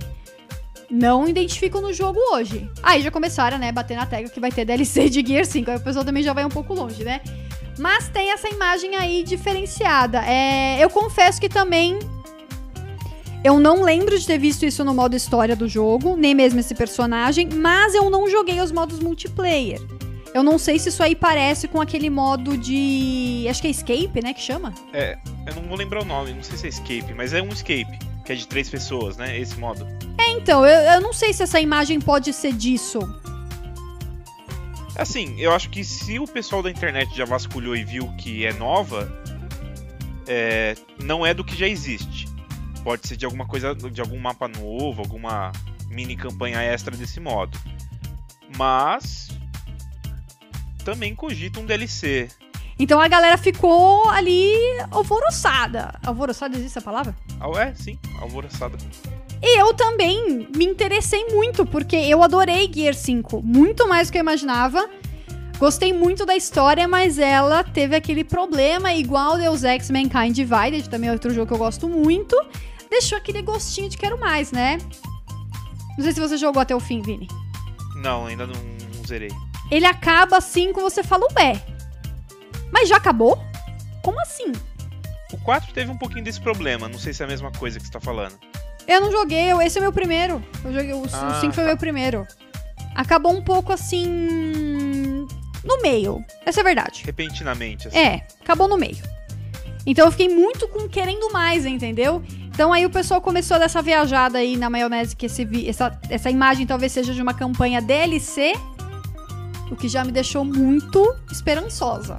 não 0.88 1.26
identificam 1.26 1.82
no 1.82 1.92
jogo 1.92 2.20
hoje. 2.30 2.70
Aí 2.80 3.02
já 3.02 3.10
começaram, 3.10 3.58
né, 3.58 3.72
bater 3.72 3.96
na 3.96 4.06
tecla 4.06 4.30
que 4.30 4.38
vai 4.38 4.52
ter 4.52 4.64
DLC 4.64 5.10
de 5.10 5.26
Gear 5.26 5.44
5. 5.44 5.68
Aí 5.68 5.78
o 5.78 5.80
pessoal 5.80 6.04
também 6.04 6.22
já 6.22 6.32
vai 6.32 6.44
um 6.44 6.48
pouco 6.48 6.72
longe, 6.72 7.02
né? 7.02 7.20
Mas 7.80 8.08
tem 8.08 8.30
essa 8.30 8.48
imagem 8.48 8.94
aí 8.94 9.24
diferenciada. 9.24 10.24
É, 10.24 10.78
eu 10.78 10.88
confesso 10.88 11.40
que 11.40 11.48
também 11.48 11.98
eu 13.46 13.60
não 13.60 13.84
lembro 13.84 14.18
de 14.18 14.26
ter 14.26 14.38
visto 14.38 14.66
isso 14.66 14.82
no 14.82 14.92
modo 14.92 15.14
história 15.14 15.54
do 15.54 15.68
jogo, 15.68 16.16
nem 16.16 16.34
mesmo 16.34 16.58
esse 16.58 16.74
personagem, 16.74 17.48
mas 17.48 17.94
eu 17.94 18.10
não 18.10 18.28
joguei 18.28 18.60
os 18.60 18.72
modos 18.72 18.98
multiplayer. 18.98 19.80
Eu 20.34 20.42
não 20.42 20.58
sei 20.58 20.80
se 20.80 20.88
isso 20.88 21.00
aí 21.00 21.14
parece 21.14 21.68
com 21.68 21.80
aquele 21.80 22.10
modo 22.10 22.58
de. 22.58 23.46
Acho 23.48 23.62
que 23.62 23.68
é 23.68 23.70
Escape, 23.70 24.20
né? 24.20 24.34
Que 24.34 24.40
chama? 24.40 24.74
É, 24.92 25.16
eu 25.46 25.54
não 25.54 25.62
vou 25.62 25.78
lembrar 25.78 26.02
o 26.02 26.04
nome, 26.04 26.32
não 26.32 26.42
sei 26.42 26.58
se 26.58 26.66
é 26.66 26.68
Escape, 26.70 27.14
mas 27.14 27.32
é 27.32 27.40
um 27.40 27.50
Escape, 27.50 27.96
que 28.24 28.32
é 28.32 28.34
de 28.34 28.48
três 28.48 28.68
pessoas, 28.68 29.16
né? 29.16 29.38
Esse 29.38 29.56
modo. 29.56 29.86
É, 30.18 30.30
então, 30.32 30.66
eu, 30.66 30.94
eu 30.94 31.00
não 31.00 31.12
sei 31.12 31.32
se 31.32 31.44
essa 31.44 31.60
imagem 31.60 32.00
pode 32.00 32.32
ser 32.32 32.52
disso. 32.52 32.98
Assim, 34.96 35.38
eu 35.38 35.52
acho 35.52 35.70
que 35.70 35.84
se 35.84 36.18
o 36.18 36.26
pessoal 36.26 36.64
da 36.64 36.70
internet 36.70 37.16
já 37.16 37.24
vasculhou 37.24 37.76
e 37.76 37.84
viu 37.84 38.12
que 38.18 38.44
é 38.44 38.52
nova, 38.54 39.08
é, 40.26 40.74
não 41.00 41.24
é 41.24 41.32
do 41.32 41.44
que 41.44 41.56
já 41.56 41.68
existe. 41.68 42.25
Pode 42.86 43.08
ser 43.08 43.16
de 43.16 43.24
alguma 43.24 43.44
coisa, 43.44 43.74
de 43.74 44.00
algum 44.00 44.16
mapa 44.16 44.46
novo, 44.46 45.02
alguma 45.02 45.50
mini 45.88 46.14
campanha 46.14 46.62
extra 46.62 46.96
desse 46.96 47.18
modo. 47.18 47.58
Mas 48.56 49.26
também 50.84 51.12
cogita 51.12 51.58
um 51.58 51.66
DLC. 51.66 52.28
Então 52.78 53.00
a 53.00 53.08
galera 53.08 53.36
ficou 53.36 54.08
ali 54.08 54.52
alvoroçada. 54.88 55.98
Alvoroçada 56.06 56.56
existe 56.56 56.78
a 56.78 56.80
palavra? 56.80 57.12
Ah, 57.40 57.50
é, 57.60 57.74
sim, 57.74 57.98
alvoroçada. 58.20 58.78
E 59.42 59.60
eu 59.60 59.74
também 59.74 60.48
me 60.54 60.64
interessei 60.64 61.24
muito, 61.24 61.66
porque 61.66 61.96
eu 61.96 62.22
adorei 62.22 62.70
Gear 62.72 62.94
5, 62.94 63.42
muito 63.42 63.88
mais 63.88 64.06
do 64.06 64.12
que 64.12 64.18
eu 64.18 64.22
imaginava. 64.22 64.88
Gostei 65.58 65.92
muito 65.92 66.24
da 66.24 66.36
história, 66.36 66.86
mas 66.86 67.18
ela 67.18 67.64
teve 67.64 67.96
aquele 67.96 68.22
problema, 68.22 68.92
igual 68.92 69.36
Deus 69.36 69.64
Ex 69.64 69.90
Mankind 69.90 70.36
Divided, 70.36 70.88
também 70.88 71.08
é 71.08 71.12
outro 71.12 71.34
jogo 71.34 71.48
que 71.48 71.52
eu 71.52 71.58
gosto 71.58 71.88
muito. 71.88 72.36
Deixou 72.98 73.18
aquele 73.18 73.42
gostinho 73.42 73.90
de 73.90 73.98
quero 73.98 74.18
mais, 74.18 74.50
né? 74.50 74.78
Não 75.98 76.02
sei 76.02 76.12
se 76.14 76.20
você 76.20 76.38
jogou 76.38 76.62
até 76.62 76.74
o 76.74 76.80
fim, 76.80 77.02
Vini. 77.02 77.28
Não, 77.96 78.24
ainda 78.24 78.46
não, 78.46 78.54
não 78.54 79.04
zerei. 79.06 79.30
Ele 79.70 79.84
acaba 79.84 80.38
assim 80.38 80.72
com 80.72 80.80
você 80.80 81.02
fala, 81.02 81.26
ué. 81.36 81.62
Mas 82.72 82.88
já 82.88 82.96
acabou? 82.96 83.38
Como 84.02 84.18
assim? 84.22 84.50
O 85.30 85.36
4 85.36 85.74
teve 85.74 85.90
um 85.90 85.98
pouquinho 85.98 86.24
desse 86.24 86.40
problema, 86.40 86.88
não 86.88 86.98
sei 86.98 87.12
se 87.12 87.22
é 87.22 87.26
a 87.26 87.28
mesma 87.28 87.52
coisa 87.52 87.78
que 87.78 87.84
você 87.84 87.92
tá 87.92 88.00
falando. 88.00 88.34
Eu 88.88 89.02
não 89.02 89.12
joguei, 89.12 89.50
esse 89.62 89.76
é 89.76 89.80
o 89.80 89.82
meu 89.82 89.92
primeiro. 89.92 90.42
Eu 90.64 90.72
joguei, 90.72 90.94
o, 90.94 91.04
ah, 91.12 91.38
5 91.38 91.52
foi 91.52 91.64
o 91.64 91.66
tá. 91.66 91.72
meu 91.72 91.76
primeiro. 91.76 92.26
Acabou 92.94 93.30
um 93.30 93.42
pouco 93.42 93.74
assim. 93.74 94.06
no 95.62 95.82
meio. 95.82 96.24
Essa 96.46 96.60
é 96.60 96.62
a 96.62 96.64
verdade. 96.64 97.02
Repentinamente, 97.04 97.88
assim. 97.88 97.98
É, 97.98 98.26
acabou 98.40 98.66
no 98.66 98.78
meio. 98.78 99.02
Então 99.86 100.06
eu 100.06 100.10
fiquei 100.10 100.28
muito 100.28 100.66
com 100.66 100.88
querendo 100.88 101.32
mais, 101.32 101.64
entendeu? 101.64 102.22
Então 102.48 102.72
aí 102.72 102.84
o 102.84 102.90
pessoal 102.90 103.20
começou 103.20 103.58
dessa 103.58 103.80
viajada 103.80 104.38
aí 104.38 104.56
na 104.56 104.68
maionese 104.68 105.14
que 105.14 105.26
esse, 105.26 105.46
essa, 105.68 105.98
essa 106.10 106.28
imagem 106.28 106.66
talvez 106.66 106.90
seja 106.90 107.14
de 107.14 107.22
uma 107.22 107.32
campanha 107.32 107.80
DLC, 107.80 108.54
o 109.70 109.76
que 109.76 109.88
já 109.88 110.04
me 110.04 110.10
deixou 110.10 110.44
muito 110.44 111.14
esperançosa. 111.30 112.16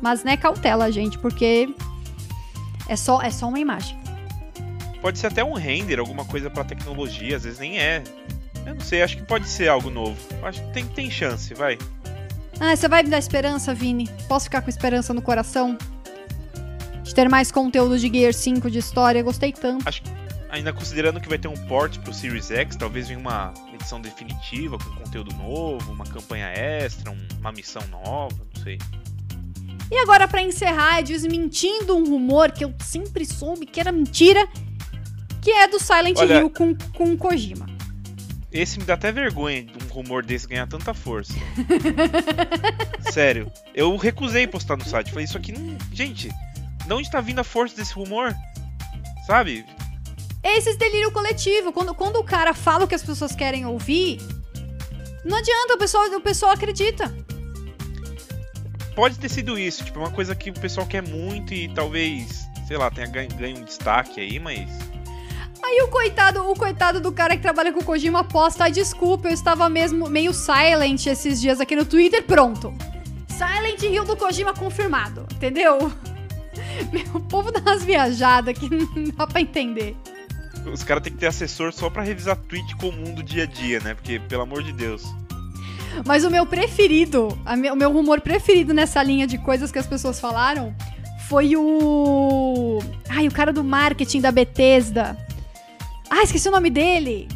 Mas 0.00 0.24
né, 0.24 0.36
cautela, 0.36 0.90
gente, 0.90 1.18
porque 1.18 1.68
é 2.88 2.96
só, 2.96 3.20
é 3.20 3.30
só 3.30 3.48
uma 3.48 3.58
imagem. 3.58 3.98
Pode 5.00 5.18
ser 5.18 5.26
até 5.26 5.44
um 5.44 5.52
render, 5.52 5.98
alguma 5.98 6.24
coisa 6.24 6.48
para 6.48 6.64
tecnologia, 6.64 7.36
às 7.36 7.44
vezes 7.44 7.58
nem 7.58 7.78
é. 7.78 8.02
Eu 8.64 8.76
não 8.76 8.80
sei, 8.80 9.02
acho 9.02 9.16
que 9.16 9.24
pode 9.24 9.48
ser 9.48 9.68
algo 9.68 9.90
novo. 9.90 10.16
Acho 10.42 10.62
que 10.62 10.72
tem, 10.72 10.86
tem 10.86 11.10
chance, 11.10 11.52
vai. 11.54 11.76
Ah, 12.60 12.74
você 12.76 12.88
vai 12.88 13.02
me 13.02 13.10
dar 13.10 13.18
esperança, 13.18 13.74
Vini? 13.74 14.08
Posso 14.28 14.44
ficar 14.44 14.62
com 14.62 14.70
esperança 14.70 15.12
no 15.12 15.20
coração? 15.20 15.76
De 17.12 17.16
ter 17.16 17.28
mais 17.28 17.52
conteúdo 17.52 17.98
de 17.98 18.08
Gear 18.08 18.32
5 18.32 18.70
de 18.70 18.78
história, 18.78 19.22
gostei 19.22 19.52
tanto. 19.52 19.86
Acho 19.86 20.00
ainda 20.48 20.72
considerando 20.72 21.20
que 21.20 21.28
vai 21.28 21.36
ter 21.36 21.46
um 21.46 21.66
port 21.66 21.98
pro 21.98 22.14
Series 22.14 22.50
X, 22.50 22.74
talvez 22.74 23.08
venha 23.08 23.20
uma 23.20 23.52
edição 23.74 24.00
definitiva 24.00 24.78
com 24.78 24.90
conteúdo 24.96 25.30
novo, 25.36 25.92
uma 25.92 26.06
campanha 26.06 26.46
extra, 26.46 27.14
uma 27.38 27.52
missão 27.52 27.82
nova, 27.88 28.34
não 28.54 28.62
sei. 28.62 28.78
E 29.90 29.98
agora 29.98 30.26
para 30.26 30.40
encerrar, 30.40 31.02
desmentindo 31.02 31.94
um 31.94 32.06
rumor 32.06 32.50
que 32.50 32.64
eu 32.64 32.72
sempre 32.80 33.26
soube 33.26 33.66
que 33.66 33.78
era 33.78 33.92
mentira, 33.92 34.48
que 35.42 35.50
é 35.50 35.68
do 35.68 35.78
Silent 35.78 36.16
Olha, 36.16 36.38
Hill 36.38 36.48
com, 36.48 36.74
com 36.94 37.14
Kojima. 37.14 37.66
Esse 38.50 38.78
me 38.78 38.86
dá 38.86 38.94
até 38.94 39.12
vergonha 39.12 39.64
de 39.64 39.84
um 39.84 39.88
rumor 39.88 40.24
desse 40.24 40.48
ganhar 40.48 40.66
tanta 40.66 40.94
força. 40.94 41.34
Sério, 43.12 43.52
eu 43.74 43.94
recusei 43.96 44.46
postar 44.46 44.78
no 44.78 44.84
site. 44.86 45.10
Falei, 45.10 45.26
isso 45.26 45.36
aqui 45.36 45.52
não. 45.52 45.76
Gente, 45.92 46.30
de 46.86 46.92
onde 46.92 47.10
tá 47.10 47.20
vindo 47.20 47.38
a 47.38 47.44
força 47.44 47.76
desse 47.76 47.94
rumor? 47.94 48.34
Sabe? 49.26 49.64
É 50.42 50.58
esse 50.58 50.76
delírio 50.76 51.12
coletivo. 51.12 51.72
Quando, 51.72 51.94
quando 51.94 52.16
o 52.16 52.24
cara 52.24 52.52
fala 52.52 52.84
o 52.84 52.88
que 52.88 52.94
as 52.94 53.02
pessoas 53.02 53.34
querem 53.34 53.64
ouvir, 53.64 54.20
não 55.24 55.36
adianta, 55.36 55.74
o 55.74 55.78
pessoal, 55.78 56.04
o 56.06 56.20
pessoal 56.20 56.52
acredita. 56.52 57.14
Pode 58.94 59.18
ter 59.18 59.28
sido 59.28 59.58
isso, 59.58 59.84
tipo, 59.84 59.98
uma 59.98 60.10
coisa 60.10 60.34
que 60.34 60.50
o 60.50 60.54
pessoal 60.54 60.86
quer 60.86 61.02
muito 61.02 61.54
e 61.54 61.68
talvez, 61.68 62.46
sei 62.66 62.76
lá, 62.76 62.90
tenha 62.90 63.06
ganho, 63.06 63.30
ganho 63.36 63.58
um 63.58 63.64
destaque 63.64 64.20
aí, 64.20 64.38
mas 64.38 64.68
Aí 65.62 65.80
o 65.80 65.88
coitado, 65.88 66.50
o 66.50 66.56
coitado 66.56 67.00
do 67.00 67.12
cara 67.12 67.36
que 67.36 67.42
trabalha 67.42 67.72
com 67.72 67.80
o 67.80 67.84
Kojima 67.84 68.24
posta, 68.24 68.64
ai, 68.64 68.72
desculpa, 68.72 69.28
eu 69.28 69.32
estava 69.32 69.68
mesmo 69.68 70.08
meio 70.08 70.34
silent 70.34 71.06
esses 71.06 71.40
dias 71.40 71.60
aqui 71.60 71.76
no 71.76 71.84
Twitter, 71.84 72.24
pronto. 72.24 72.74
Silent 73.28 73.80
Hill 73.80 74.04
do 74.04 74.16
Kojima 74.16 74.52
confirmado, 74.52 75.24
entendeu? 75.32 75.92
Meu, 76.92 77.04
o 77.14 77.20
povo 77.20 77.50
dá 77.50 77.60
umas 77.60 77.84
viajadas 77.84 78.56
que 78.56 78.68
não 78.68 79.04
dá 79.16 79.26
pra 79.26 79.40
entender. 79.40 79.96
Os 80.72 80.84
caras 80.84 81.02
têm 81.02 81.12
que 81.12 81.18
ter 81.18 81.26
assessor 81.26 81.72
só 81.72 81.90
pra 81.90 82.02
revisar 82.02 82.36
tweet 82.36 82.76
comum 82.76 83.14
do 83.14 83.22
dia 83.22 83.44
a 83.44 83.46
dia, 83.46 83.80
né? 83.80 83.94
Porque, 83.94 84.20
pelo 84.20 84.42
amor 84.42 84.62
de 84.62 84.72
Deus. 84.72 85.02
Mas 86.06 86.24
o 86.24 86.30
meu 86.30 86.46
preferido, 86.46 87.28
o 87.72 87.76
meu 87.76 87.92
rumor 87.92 88.20
preferido 88.20 88.72
nessa 88.72 89.02
linha 89.02 89.26
de 89.26 89.38
coisas 89.38 89.70
que 89.70 89.78
as 89.78 89.86
pessoas 89.86 90.20
falaram 90.20 90.74
foi 91.28 91.56
o. 91.56 92.78
Ai, 93.08 93.26
o 93.26 93.32
cara 93.32 93.52
do 93.52 93.64
marketing 93.64 94.20
da 94.20 94.30
Bethesda. 94.30 95.16
Ah, 96.08 96.22
esqueci 96.22 96.48
o 96.48 96.52
nome 96.52 96.70
dele. 96.70 97.28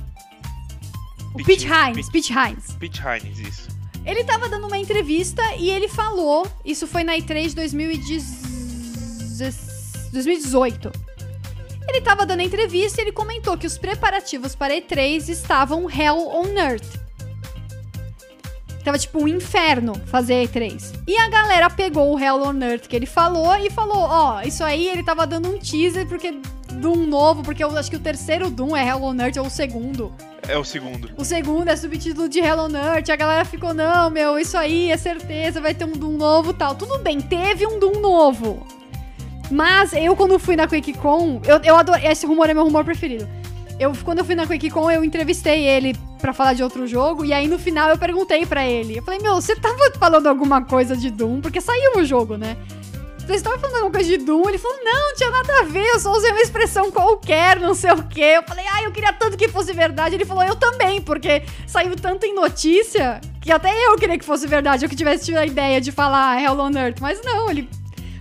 O 1.35 1.43
Pete, 1.45 1.67
Hines. 1.67 2.09
Pete 2.11 2.33
Hines. 2.33 2.73
Pete 2.79 3.03
Hines, 3.03 3.39
isso. 3.39 3.69
Ele 4.07 4.25
tava 4.25 4.49
dando 4.49 4.67
uma 4.67 4.79
entrevista 4.79 5.43
e 5.59 5.69
ele 5.69 5.89
falou, 5.89 6.47
isso 6.65 6.87
foi 6.87 7.03
na 7.03 7.15
E3 7.15 7.55
2018. 7.55 8.56
Ele 11.89 12.01
tava 12.01 12.27
dando 12.27 12.43
entrevista 12.43 13.01
e 13.01 13.05
ele 13.05 13.13
comentou 13.13 13.57
que 13.57 13.67
os 13.67 13.79
preparativos 13.79 14.55
para 14.55 14.75
a 14.75 14.77
E3 14.77 15.29
estavam 15.29 15.89
hell 15.91 16.29
on 16.29 16.59
earth. 16.59 17.07
Tava 18.87 19.01
tipo 19.01 19.21
um 19.21 19.27
inferno 19.27 19.95
fazer 20.07 20.47
E3. 20.47 21.01
E 21.09 21.19
a 21.19 21.29
galera 21.29 21.69
pegou 21.69 22.15
o 22.15 22.17
Hell 22.17 22.41
on 22.41 22.63
Earth 22.63 22.87
que 22.87 22.95
ele 22.95 23.05
falou 23.05 23.53
e 23.57 23.69
falou: 23.69 23.99
Ó, 23.99 24.37
oh, 24.37 24.47
isso 24.47 24.63
aí 24.63 24.87
ele 24.87 25.03
tava 25.03 25.27
dando 25.27 25.49
um 25.49 25.59
teaser 25.59 26.07
porque 26.07 26.41
Doom 26.75 27.05
novo, 27.05 27.43
porque 27.43 27.65
eu 27.65 27.77
acho 27.77 27.91
que 27.91 27.97
o 27.97 28.01
terceiro 28.01 28.49
Doom 28.49 28.77
é 28.77 28.87
Hell 28.87 29.03
on 29.03 29.17
Earth 29.17 29.39
ou 29.39 29.47
o 29.47 29.51
segundo. 29.51 30.15
É 30.47 30.57
o 30.57 30.63
segundo. 30.63 31.11
O 31.17 31.25
segundo 31.25 31.69
é 31.69 31.75
subtítulo 31.75 32.29
de 32.29 32.39
Hell 32.39 32.61
on 32.61 32.71
Earth. 32.77 33.11
A 33.11 33.17
galera 33.17 33.45
ficou: 33.45 33.75
Não, 33.75 34.09
meu, 34.09 34.39
isso 34.39 34.57
aí 34.57 34.93
é 34.93 34.97
certeza, 34.97 35.61
vai 35.61 35.75
ter 35.75 35.85
um 35.85 35.91
Doom 35.91 36.17
novo 36.17 36.53
tal. 36.53 36.77
Tudo 36.77 36.97
bem, 37.01 37.21
teve 37.21 37.67
um 37.67 37.81
Doom 37.81 37.99
novo. 37.99 38.65
Mas 39.51 39.93
eu, 39.93 40.17
quando 40.17 40.39
fui 40.39 40.57
na 40.57 40.67
QuakeCon, 40.67 41.41
eu, 41.47 41.61
eu 41.63 41.77
adoro. 41.77 42.01
Esse 42.03 42.27
rumor 42.27 42.51
é 42.51 42.55
meu 42.55 42.65
rumor 42.65 42.85
preferido. 42.85 43.29
Eu, 43.79 43.93
quando 44.05 44.19
eu 44.19 44.25
fui 44.25 44.35
na 44.35 44.47
QuakeCon, 44.47 44.91
eu 44.91 45.05
entrevistei 45.05 45.67
ele 45.67 45.95
pra 46.19 46.33
falar 46.33 46.55
de 46.55 46.63
outro 46.63 46.87
jogo. 46.87 47.25
E 47.25 47.33
aí 47.33 47.47
no 47.47 47.59
final 47.59 47.91
eu 47.91 47.99
perguntei 47.99 48.45
pra 48.47 48.67
ele. 48.67 48.99
Eu 48.99 49.03
falei, 49.03 49.21
meu, 49.21 49.35
você 49.35 49.55
tava 49.55 49.93
falando 49.99 50.27
alguma 50.27 50.65
coisa 50.65 50.97
de 50.97 51.11
Doom? 51.11 51.41
Porque 51.41 51.61
saiu 51.61 51.99
o 51.99 52.05
jogo, 52.05 52.37
né? 52.37 52.57
Você 53.27 53.35
estava 53.35 53.59
falando 53.59 53.77
alguma 53.77 53.93
coisa 53.93 54.09
de 54.09 54.25
Doom? 54.25 54.49
Ele 54.49 54.59
falou, 54.59 54.79
não, 54.85 55.09
não 55.09 55.15
tinha 55.17 55.31
nada 55.31 55.61
a 55.61 55.65
ver, 55.65 55.85
eu 55.85 55.99
só 55.99 56.13
usei 56.13 56.31
uma 56.31 56.41
expressão 56.41 56.93
qualquer, 56.93 57.59
não 57.59 57.75
sei 57.75 57.91
o 57.91 58.03
quê. 58.05 58.35
Eu 58.37 58.43
falei, 58.45 58.65
ah, 58.73 58.85
eu 58.85 58.93
queria 58.93 59.13
tanto 59.13 59.37
que 59.37 59.49
fosse 59.49 59.73
verdade. 59.73 60.15
Ele 60.15 60.25
falou, 60.25 60.45
eu 60.45 60.55
também, 60.55 61.03
porque 61.03 61.43
saiu 61.67 61.97
tanto 61.97 62.25
em 62.25 62.35
notícia 62.35 63.21
que 63.41 63.51
até 63.51 63.71
eu 63.87 63.97
queria 63.97 64.17
que 64.17 64.25
fosse 64.25 64.47
verdade, 64.47 64.85
eu 64.85 64.89
que 64.89 64.95
tivesse 64.95 65.27
tido 65.27 65.39
a 65.39 65.47
ideia 65.47 65.81
de 65.81 65.91
falar 65.91 66.41
Hell 66.41 66.59
on 66.59 66.71
Earth. 66.71 67.01
Mas 67.01 67.21
não, 67.25 67.51
ele 67.51 67.69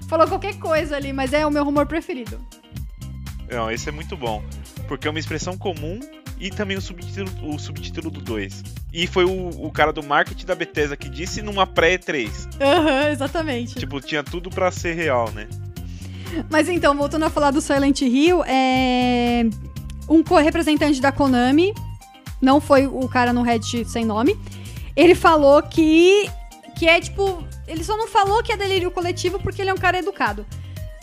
falou 0.07 0.27
qualquer 0.27 0.57
coisa 0.59 0.95
ali, 0.95 1.11
mas 1.13 1.33
é 1.33 1.45
o 1.45 1.51
meu 1.51 1.63
rumor 1.63 1.85
preferido. 1.85 2.39
Não, 3.49 3.69
esse 3.71 3.89
é 3.89 3.91
muito 3.91 4.15
bom. 4.17 4.43
Porque 4.87 5.07
é 5.07 5.11
uma 5.11 5.19
expressão 5.19 5.57
comum 5.57 5.99
e 6.39 6.49
também 6.49 6.77
o 6.77 6.81
subtítulo, 6.81 7.55
o 7.55 7.59
subtítulo 7.59 8.11
do 8.11 8.21
2. 8.21 8.63
E 8.93 9.07
foi 9.07 9.25
o, 9.25 9.49
o, 9.65 9.71
cara 9.71 9.91
do 9.91 10.03
marketing 10.03 10.45
da 10.45 10.55
Bethesda 10.55 10.95
que 10.95 11.09
disse 11.09 11.41
numa 11.41 11.65
pré-E3. 11.65 12.29
Aham, 12.61 12.81
uhum, 12.81 13.07
exatamente. 13.07 13.75
Tipo, 13.75 14.01
tinha 14.01 14.23
tudo 14.23 14.49
para 14.49 14.71
ser 14.71 14.93
real, 14.93 15.31
né? 15.31 15.47
Mas 16.49 16.67
então, 16.67 16.95
voltando 16.95 17.23
a 17.23 17.29
falar 17.29 17.51
do 17.51 17.61
Silent 17.61 18.01
Hill, 18.01 18.43
é... 18.45 19.43
um 20.09 20.21
representante 20.41 20.99
da 20.99 21.11
Konami, 21.11 21.73
não 22.41 22.59
foi 22.59 22.87
o 22.87 23.07
cara 23.07 23.31
no 23.31 23.41
Reddit 23.41 23.85
sem 23.85 24.05
nome, 24.05 24.37
ele 24.95 25.15
falou 25.15 25.61
que, 25.63 26.29
que 26.77 26.87
é 26.87 26.99
tipo. 26.99 27.43
Ele 27.67 27.83
só 27.83 27.97
não 27.97 28.07
falou 28.07 28.43
que 28.43 28.51
é 28.51 28.57
delírio 28.57 28.91
coletivo 28.91 29.39
porque 29.39 29.61
ele 29.61 29.69
é 29.69 29.73
um 29.73 29.77
cara 29.77 29.97
educado. 29.97 30.45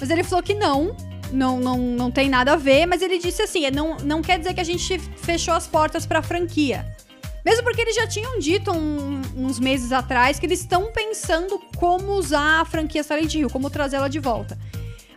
Mas 0.01 0.11
ele 0.11 0.23
falou 0.23 0.43
que 0.43 0.55
não, 0.55 0.97
não, 1.33 1.59
não, 1.59 1.79
não 1.79 2.11
tem 2.11 2.29
nada 2.29 2.53
a 2.53 2.57
ver, 2.57 2.87
mas 2.87 3.03
ele 3.03 3.19
disse 3.19 3.43
assim: 3.43 3.69
não, 3.71 3.97
não 3.99 4.23
quer 4.23 4.39
dizer 4.39 4.55
que 4.55 4.61
a 4.61 4.65
gente 4.65 4.99
fechou 4.99 5.55
as 5.55 5.67
portas 5.67 6.07
para 6.07 6.21
a 6.21 6.23
franquia. 6.23 6.87
Mesmo 7.45 7.65
porque 7.65 7.81
eles 7.81 7.97
já 7.97 8.07
tinham 8.07 8.39
dito 8.39 8.71
um, 8.71 9.21
uns 9.37 9.59
meses 9.59 9.91
atrás 9.91 10.39
que 10.39 10.47
eles 10.47 10.61
estão 10.61 10.93
pensando 10.93 11.61
como 11.77 12.13
usar 12.13 12.61
a 12.61 12.65
franquia 12.65 13.03
Silent 13.03 13.35
Hill, 13.35 13.51
como 13.51 13.69
trazê-la 13.69 14.07
de 14.07 14.21
volta. 14.21 14.57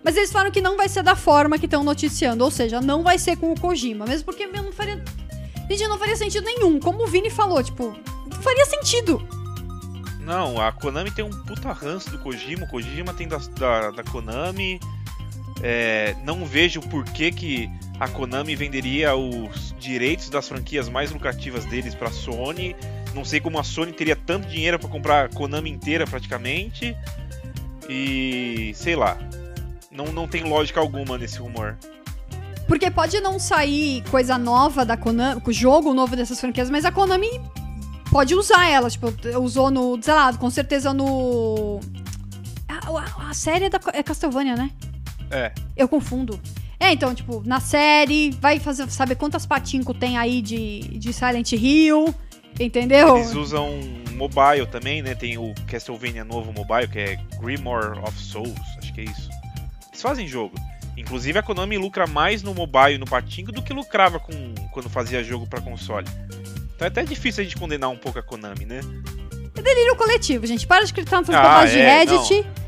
Mas 0.03 0.17
eles 0.17 0.31
falaram 0.31 0.51
que 0.51 0.61
não 0.61 0.75
vai 0.75 0.89
ser 0.89 1.03
da 1.03 1.15
forma 1.15 1.57
que 1.57 1.65
estão 1.65 1.83
noticiando, 1.83 2.43
ou 2.43 2.51
seja, 2.51 2.81
não 2.81 3.03
vai 3.03 3.17
ser 3.17 3.37
com 3.37 3.51
o 3.51 3.59
Kojima, 3.59 4.05
mesmo 4.05 4.25
porque 4.25 4.47
não 4.47 4.71
faria. 4.71 5.03
Gente, 5.69 5.87
não 5.87 5.97
faria 5.97 6.15
sentido 6.15 6.45
nenhum. 6.45 6.79
Como 6.79 7.03
o 7.03 7.07
Vini 7.07 7.29
falou, 7.29 7.63
tipo, 7.63 7.95
não 8.31 8.41
faria 8.41 8.65
sentido. 8.65 9.19
Não, 10.26 10.59
a 10.59 10.71
Konami 10.71 11.11
tem 11.11 11.23
um 11.23 11.30
puta 11.30 11.71
ranço 11.71 12.09
do 12.09 12.17
Kojima, 12.17 12.65
o 12.65 12.67
Kojima 12.67 13.13
tem 13.13 13.28
da, 13.28 13.38
da, 13.38 13.91
da 13.91 14.03
Konami. 14.03 14.80
É, 15.61 16.15
não 16.23 16.45
vejo 16.45 16.82
por 16.82 17.05
que, 17.05 17.32
que 17.32 17.69
a 17.99 18.07
Konami 18.07 18.55
venderia 18.55 19.15
os 19.15 19.76
direitos 19.80 20.28
das 20.32 20.47
franquias 20.47 20.89
mais 20.89 21.11
lucrativas 21.11 21.63
deles 21.65 21.93
para 21.93 22.09
a 22.09 22.11
Sony. 22.11 22.76
Não 23.13 23.23
sei 23.23 23.39
como 23.39 23.59
a 23.59 23.63
Sony 23.63 23.93
teria 23.93 24.15
tanto 24.15 24.47
dinheiro 24.47 24.80
para 24.80 24.89
comprar 24.89 25.26
a 25.26 25.30
Konami 25.30 25.69
inteira 25.69 26.07
praticamente. 26.07 26.97
E 27.88 28.71
sei 28.73 28.95
lá. 28.95 29.19
Não, 29.91 30.05
não 30.07 30.28
tem 30.28 30.43
lógica 30.43 30.80
alguma 30.80 31.19
nesse 31.19 31.38
rumor. 31.38 31.78
Porque 32.67 32.89
pode 32.89 33.21
não 33.21 33.38
sair 33.38 34.01
coisa 34.09 34.39
nova 34.39 34.84
da 34.84 34.97
Konami, 34.97 35.39
jogo 35.49 35.93
novo 35.93 36.15
dessas 36.15 36.41
franquias, 36.41 36.67
mas 36.71 36.84
a 36.84 36.91
Konami 36.91 37.30
pode 38.12 38.36
usar 38.36 38.68
ela. 38.68 38.89
Tipo, 38.89 39.14
usou 39.39 39.72
no. 39.72 40.01
Sei 40.01 40.14
lá, 40.14 40.34
com 40.34 40.49
certeza 40.49 40.93
no. 40.93 41.80
A, 42.68 42.89
a, 42.89 43.30
a 43.30 43.34
série 43.34 43.66
é, 43.66 43.70
da, 43.70 43.80
é 43.93 44.03
Castlevania, 44.03 44.56
né? 44.56 44.72
É. 45.32 45.51
Eu 45.76 45.88
confundo. 45.88 46.39
É, 46.80 46.91
então, 46.91 47.16
tipo, 47.16 47.41
na 47.45 47.60
série, 47.60 48.32
vai 48.41 48.60
fazer, 48.60 48.89
saber 48.89 49.16
quantas 49.16 49.45
patinco 49.45 49.93
tem 49.93 50.18
aí 50.18 50.41
de, 50.41 50.82
de 50.99 51.14
Silent 51.14 51.53
Hill, 51.53 52.14
entendeu? 52.60 53.18
Eles 53.18 53.34
usam 53.34 53.80
mobile 54.14 54.68
também, 54.70 55.01
né? 55.01 55.16
Tem 55.16 55.38
o 55.38 55.53
Castlevania 55.68 56.24
novo 56.24 56.51
mobile, 56.51 56.88
que 56.88 56.99
é 56.99 57.16
Grimoire 57.39 57.99
of 57.99 58.18
Souls, 58.20 58.60
acho 58.78 58.93
que 58.93 59.01
é 59.01 59.03
isso. 59.06 59.30
Eles 59.89 60.01
fazem 60.01 60.28
jogo. 60.28 60.56
Inclusive 60.97 61.38
a 61.38 61.43
Konami 61.43 61.78
lucra 61.78 62.08
mais 62.08 62.41
no 62.41 62.53
mobile 62.53 62.97
no 62.97 63.06
patinco 63.06 63.51
do 63.51 63.62
que 63.62 63.74
lucrava 63.74 64.20
com, 64.20 64.34
quando 64.72 64.89
fazia 64.89 65.24
jogo 65.24 65.45
para 65.47 65.62
console. 65.62 66.08
Então 66.76 66.86
é 66.86 66.89
até 66.89 67.03
difícil 67.03 67.41
a 67.41 67.43
gente 67.43 67.55
condenar 67.55 67.89
um 67.89 67.97
pouco 67.97 68.19
a 68.19 68.21
Konami, 68.21 68.65
né? 68.65 68.82
É 69.57 69.61
delírio 69.61 69.95
coletivo, 69.95 70.45
gente. 70.45 70.67
Para 70.67 70.84
de 70.84 70.91
acreditar 70.91 71.21
nessas 71.21 71.36
ah, 71.36 71.65
de 71.65 71.80
é, 71.80 71.99
Reddit. 71.99 72.41
Não. 72.41 72.65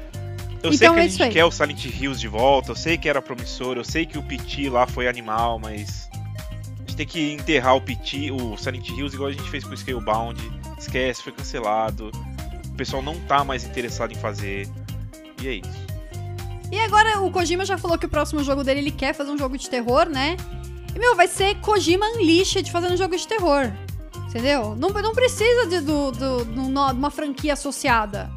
Eu 0.64 0.74
então, 0.74 0.78
sei 0.78 0.90
que 0.90 0.96
a 0.96 1.04
é 1.04 1.10
gente 1.10 1.34
quer 1.34 1.46
o 1.46 1.52
Silent 1.52 1.86
Hills 1.86 2.20
de 2.20 2.28
volta, 2.28 2.72
eu 2.72 2.76
sei 2.76 2.98
que 2.98 3.08
era 3.08 3.22
promissor, 3.22 3.78
eu 3.78 3.84
sei 3.84 4.06
que 4.06 4.18
o 4.18 4.24
PT 4.24 4.70
lá 4.70 4.88
foi 4.88 5.08
animal, 5.08 5.60
mas 5.60 6.10
a 6.12 6.80
gente 6.80 6.96
tem 6.96 7.06
que 7.06 7.32
enterrar 7.34 7.76
o 7.76 7.82
PT, 7.82 8.32
o 8.32 8.58
Silent 8.58 8.90
Hills 8.90 9.16
igual 9.16 9.30
a 9.30 9.32
gente 9.32 9.48
fez 9.50 9.64
com 9.64 9.74
o 9.74 9.78
Scalebound. 9.78 10.42
Esquece, 10.78 11.22
foi 11.22 11.32
cancelado. 11.32 12.12
O 12.66 12.76
pessoal 12.76 13.02
não 13.02 13.20
tá 13.22 13.44
mais 13.44 13.64
interessado 13.64 14.12
em 14.12 14.16
fazer. 14.16 14.68
E 15.42 15.48
é 15.48 15.54
isso. 15.54 15.88
E 16.72 16.80
agora 16.80 17.22
o 17.22 17.32
Kojima 17.32 17.64
já 17.64 17.78
falou 17.78 17.98
que 17.98 18.06
o 18.06 18.10
próximo 18.10 18.44
jogo 18.44 18.64
dele 18.64 18.80
ele 18.82 18.92
quer 18.92 19.14
fazer 19.14 19.32
um 19.32 19.38
jogo 19.38 19.58
de 19.58 19.70
terror, 19.70 20.10
né? 20.10 20.38
E, 20.94 21.00
meu, 21.00 21.16
vai 21.16 21.28
ser 21.28 21.56
Kojima 21.56 22.06
Unleashed 22.08 22.70
fazendo 22.72 22.94
um 22.94 22.98
jogo 22.98 23.16
de 23.16 23.28
terror. 23.28 23.72
Entendeu? 24.28 24.76
Não, 24.76 24.90
não 24.90 25.14
precisa 25.14 25.68
de, 25.68 25.80
do, 25.80 26.12
do, 26.12 26.46
de 26.46 26.60
uma 26.60 27.10
franquia 27.10 27.54
associada. 27.54 28.30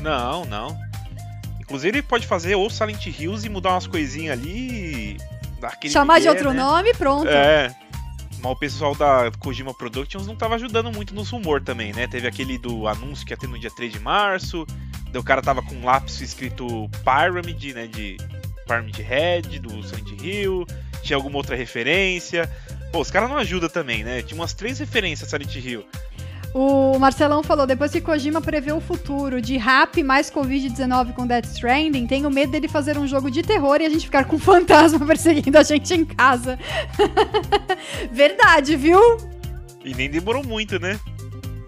Não, 0.00 0.44
não. 0.44 0.76
Inclusive, 1.60 1.98
ele 1.98 2.02
pode 2.02 2.26
fazer 2.26 2.56
ou 2.56 2.68
Silent 2.68 3.06
Hills 3.06 3.46
e 3.46 3.48
mudar 3.48 3.70
umas 3.70 3.86
coisinhas 3.86 4.38
ali. 4.38 5.16
Chamar 5.88 6.20
de 6.20 6.28
outro 6.28 6.52
né? 6.52 6.60
nome 6.60 6.92
pronto. 6.94 7.28
É. 7.28 7.74
Mas 8.42 8.52
o 8.52 8.56
pessoal 8.56 8.94
da 8.96 9.30
Kojima 9.38 9.72
Productions 9.72 10.26
não 10.26 10.34
tava 10.34 10.56
ajudando 10.56 10.92
muito 10.92 11.14
nos 11.14 11.30
rumor 11.30 11.62
também, 11.62 11.92
né? 11.92 12.08
Teve 12.08 12.26
aquele 12.26 12.58
do 12.58 12.88
anúncio 12.88 13.24
que 13.24 13.32
ia 13.32 13.36
ter 13.36 13.46
no 13.46 13.56
dia 13.56 13.70
3 13.70 13.92
de 13.92 14.00
março. 14.00 14.66
O 15.14 15.22
cara 15.22 15.40
tava 15.40 15.62
com 15.62 15.76
um 15.76 15.84
lápis 15.84 16.20
escrito 16.20 16.90
Pyramid, 17.04 17.72
né? 17.72 17.86
De 17.86 18.16
Pyramid 18.66 19.00
Head, 19.00 19.60
do 19.60 19.82
Silent 19.84 20.20
Hill. 20.20 20.66
Tinha 21.02 21.16
alguma 21.16 21.36
outra 21.36 21.54
referência. 21.54 22.50
Pô, 22.92 23.00
os 23.00 23.10
caras 23.10 23.30
não 23.30 23.38
ajudam 23.38 23.70
também, 23.70 24.04
né? 24.04 24.20
Tinha 24.20 24.38
umas 24.38 24.52
três 24.52 24.78
referências 24.78 25.26
a 25.26 25.30
Silent 25.30 25.56
Hill. 25.56 25.84
O 26.54 26.98
Marcelão 26.98 27.42
falou: 27.42 27.66
depois 27.66 27.90
que 27.90 28.02
Kojima 28.02 28.42
prevê 28.42 28.70
o 28.70 28.80
futuro 28.80 29.40
de 29.40 29.56
rap 29.56 30.02
mais 30.02 30.30
Covid-19 30.30 31.14
com 31.14 31.26
Death 31.26 31.46
Stranding, 31.46 32.06
tenho 32.06 32.30
medo 32.30 32.52
dele 32.52 32.68
fazer 32.68 32.98
um 32.98 33.06
jogo 33.06 33.30
de 33.30 33.42
terror 33.42 33.80
e 33.80 33.86
a 33.86 33.88
gente 33.88 34.04
ficar 34.04 34.26
com 34.26 34.36
um 34.36 34.38
fantasma 34.38 35.06
perseguindo 35.06 35.56
a 35.56 35.62
gente 35.62 35.94
em 35.94 36.04
casa. 36.04 36.58
Verdade, 38.12 38.76
viu? 38.76 39.00
E 39.82 39.94
nem 39.94 40.10
demorou 40.10 40.44
muito, 40.44 40.78
né? 40.78 41.00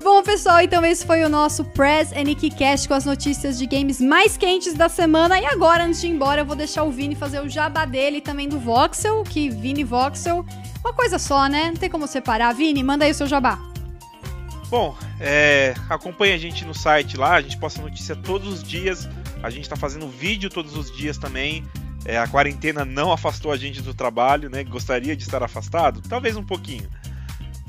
Bom, 0.02 0.22
pessoal, 0.22 0.60
então 0.60 0.84
esse 0.84 1.06
foi 1.06 1.24
o 1.24 1.30
nosso 1.30 1.64
Press 1.64 2.10
Cast 2.58 2.86
com 2.86 2.92
as 2.92 3.06
notícias 3.06 3.58
de 3.58 3.66
games 3.66 4.02
mais 4.02 4.36
quentes 4.36 4.74
da 4.74 4.86
semana. 4.86 5.40
E 5.40 5.46
agora, 5.46 5.82
antes 5.82 6.02
de 6.02 6.08
ir 6.08 6.10
embora, 6.10 6.42
eu 6.42 6.44
vou 6.44 6.54
deixar 6.54 6.84
o 6.84 6.90
Vini 6.90 7.14
fazer 7.14 7.40
o 7.40 7.48
jabá 7.48 7.86
dele 7.86 8.18
e 8.18 8.20
também 8.20 8.46
do 8.46 8.60
Voxel, 8.60 9.22
que 9.24 9.48
Vini 9.48 9.82
Voxel, 9.82 10.44
uma 10.84 10.92
coisa 10.92 11.18
só, 11.18 11.46
né? 11.46 11.68
Não 11.68 11.76
tem 11.76 11.88
como 11.88 12.06
separar. 12.06 12.52
Vini, 12.52 12.82
manda 12.82 13.04
aí 13.04 13.10
o 13.10 13.14
seu 13.14 13.26
jabá. 13.26 13.58
Bom, 14.68 14.96
é, 15.20 15.74
acompanhe 15.88 16.34
a 16.34 16.38
gente 16.38 16.64
no 16.64 16.74
site 16.74 17.16
lá, 17.16 17.34
a 17.34 17.40
gente 17.40 17.56
posta 17.56 17.80
notícia 17.80 18.16
todos 18.16 18.48
os 18.48 18.62
dias, 18.62 19.08
a 19.42 19.48
gente 19.48 19.62
está 19.62 19.76
fazendo 19.76 20.08
vídeo 20.08 20.50
todos 20.50 20.76
os 20.76 20.90
dias 20.90 21.16
também. 21.16 21.64
É, 22.04 22.18
a 22.18 22.26
quarentena 22.26 22.84
não 22.84 23.12
afastou 23.12 23.50
a 23.50 23.56
gente 23.56 23.80
do 23.80 23.94
trabalho, 23.94 24.50
né? 24.50 24.62
Gostaria 24.62 25.16
de 25.16 25.22
estar 25.22 25.42
afastado? 25.42 26.02
Talvez 26.02 26.36
um 26.36 26.44
pouquinho. 26.44 26.88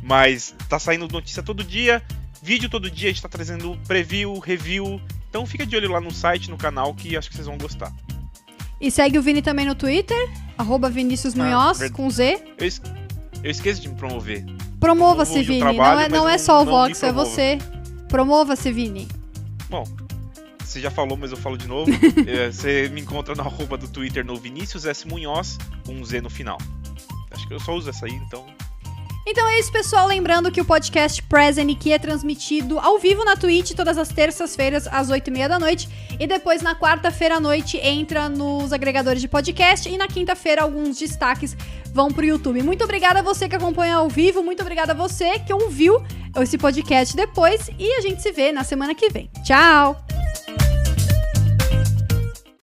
Mas 0.03 0.53
tá 0.68 0.78
saindo 0.78 1.07
notícia 1.07 1.41
todo 1.41 1.63
dia, 1.63 2.03
vídeo 2.41 2.70
todo 2.70 2.91
dia, 2.91 3.09
a 3.09 3.11
gente 3.11 3.22
tá 3.22 3.30
trazendo 3.30 3.80
preview, 3.88 4.38
review. 4.39 5.01
Então 5.30 5.45
fica 5.45 5.66
de 5.66 5.76
olho 5.76 5.91
lá 5.91 6.01
no 6.01 6.11
site, 6.11 6.49
no 6.49 6.57
canal, 6.57 6.93
que 6.93 7.16
acho 7.16 7.30
que 7.30 7.36
vocês 7.36 7.47
vão 7.47 7.57
gostar. 7.57 7.93
E 8.80 8.91
segue 8.91 9.18
o 9.18 9.22
Vini 9.22 9.41
também 9.41 9.66
no 9.66 9.74
Twitter, 9.74 10.18
arroba 10.57 10.89
Vinícius 10.89 11.34
ah, 11.34 11.43
Munhoz, 11.43 11.82
ah, 11.82 11.89
com 11.89 12.09
Z. 12.09 12.43
Eu, 12.57 13.05
eu 13.45 13.51
esqueço 13.51 13.79
de 13.79 13.87
me 13.87 13.93
promover. 13.93 14.43
Promova-se, 14.79 15.43
Vini. 15.43 15.59
Trabalho, 15.59 15.99
não 15.99 16.01
é, 16.01 16.09
não 16.09 16.29
é 16.29 16.37
só 16.39 16.63
o 16.63 16.65
Vox, 16.65 17.03
é 17.03 17.11
você. 17.11 17.59
Promova-se, 18.07 18.71
Vini. 18.71 19.07
Bom, 19.69 19.83
você 20.63 20.81
já 20.81 20.89
falou, 20.89 21.15
mas 21.15 21.29
eu 21.29 21.37
falo 21.37 21.55
de 21.55 21.67
novo. 21.67 21.91
é, 22.25 22.51
você 22.51 22.89
me 22.89 23.01
encontra 23.01 23.35
na 23.35 23.43
arroba 23.43 23.77
do 23.77 23.87
Twitter 23.87 24.25
no 24.25 24.35
Vinícius 24.35 24.85
S. 24.85 25.07
Munhoz, 25.07 25.59
com 25.85 25.93
um 25.93 26.03
Z 26.03 26.21
no 26.21 26.29
final. 26.29 26.57
Acho 27.29 27.47
que 27.47 27.53
eu 27.53 27.59
só 27.59 27.75
uso 27.75 27.87
essa 27.87 28.07
aí, 28.07 28.13
então 28.13 28.47
então 29.26 29.47
é 29.47 29.59
isso, 29.59 29.71
pessoal. 29.71 30.07
Lembrando 30.07 30.51
que 30.51 30.61
o 30.61 30.65
podcast 30.65 31.21
Present 31.23 31.71
aqui 31.71 31.91
é 31.91 31.99
transmitido 31.99 32.80
ao 32.80 32.99
vivo 32.99 33.23
na 33.26 33.36
Twitch 33.36 33.71
todas 33.71 33.97
as 33.97 34.09
terças-feiras 34.09 34.88
às 34.88 35.09
8h30 35.09 35.47
da 35.47 35.59
noite. 35.59 35.89
E 36.19 36.28
depois, 36.28 36.61
na 36.61 36.76
quarta-feira 36.76 37.36
à 37.36 37.39
noite, 37.39 37.78
entra 37.78 38.30
nos 38.30 38.71
agregadores 38.71 39.21
de 39.21 39.28
podcast. 39.28 39.89
E 39.89 39.97
na 39.97 40.07
quinta-feira, 40.07 40.61
alguns 40.61 40.97
destaques 40.97 41.57
vão 41.93 42.09
pro 42.09 42.26
YouTube. 42.26 42.61
Muito 42.61 42.84
obrigada 42.84 43.19
a 43.19 43.23
você 43.23 43.49
que 43.49 43.55
acompanha 43.55 43.95
ao 43.97 44.09
vivo. 44.09 44.43
Muito 44.43 44.61
obrigada 44.61 44.91
a 44.91 44.95
você 44.95 45.39
que 45.39 45.53
ouviu 45.53 46.03
esse 46.41 46.57
podcast 46.57 47.15
depois. 47.15 47.69
E 47.80 47.93
a 47.93 48.01
gente 48.01 48.21
se 48.21 48.32
vê 48.32 48.51
na 48.51 48.63
semana 48.63 48.93
que 48.93 49.09
vem. 49.09 49.30
Tchau! 49.43 50.05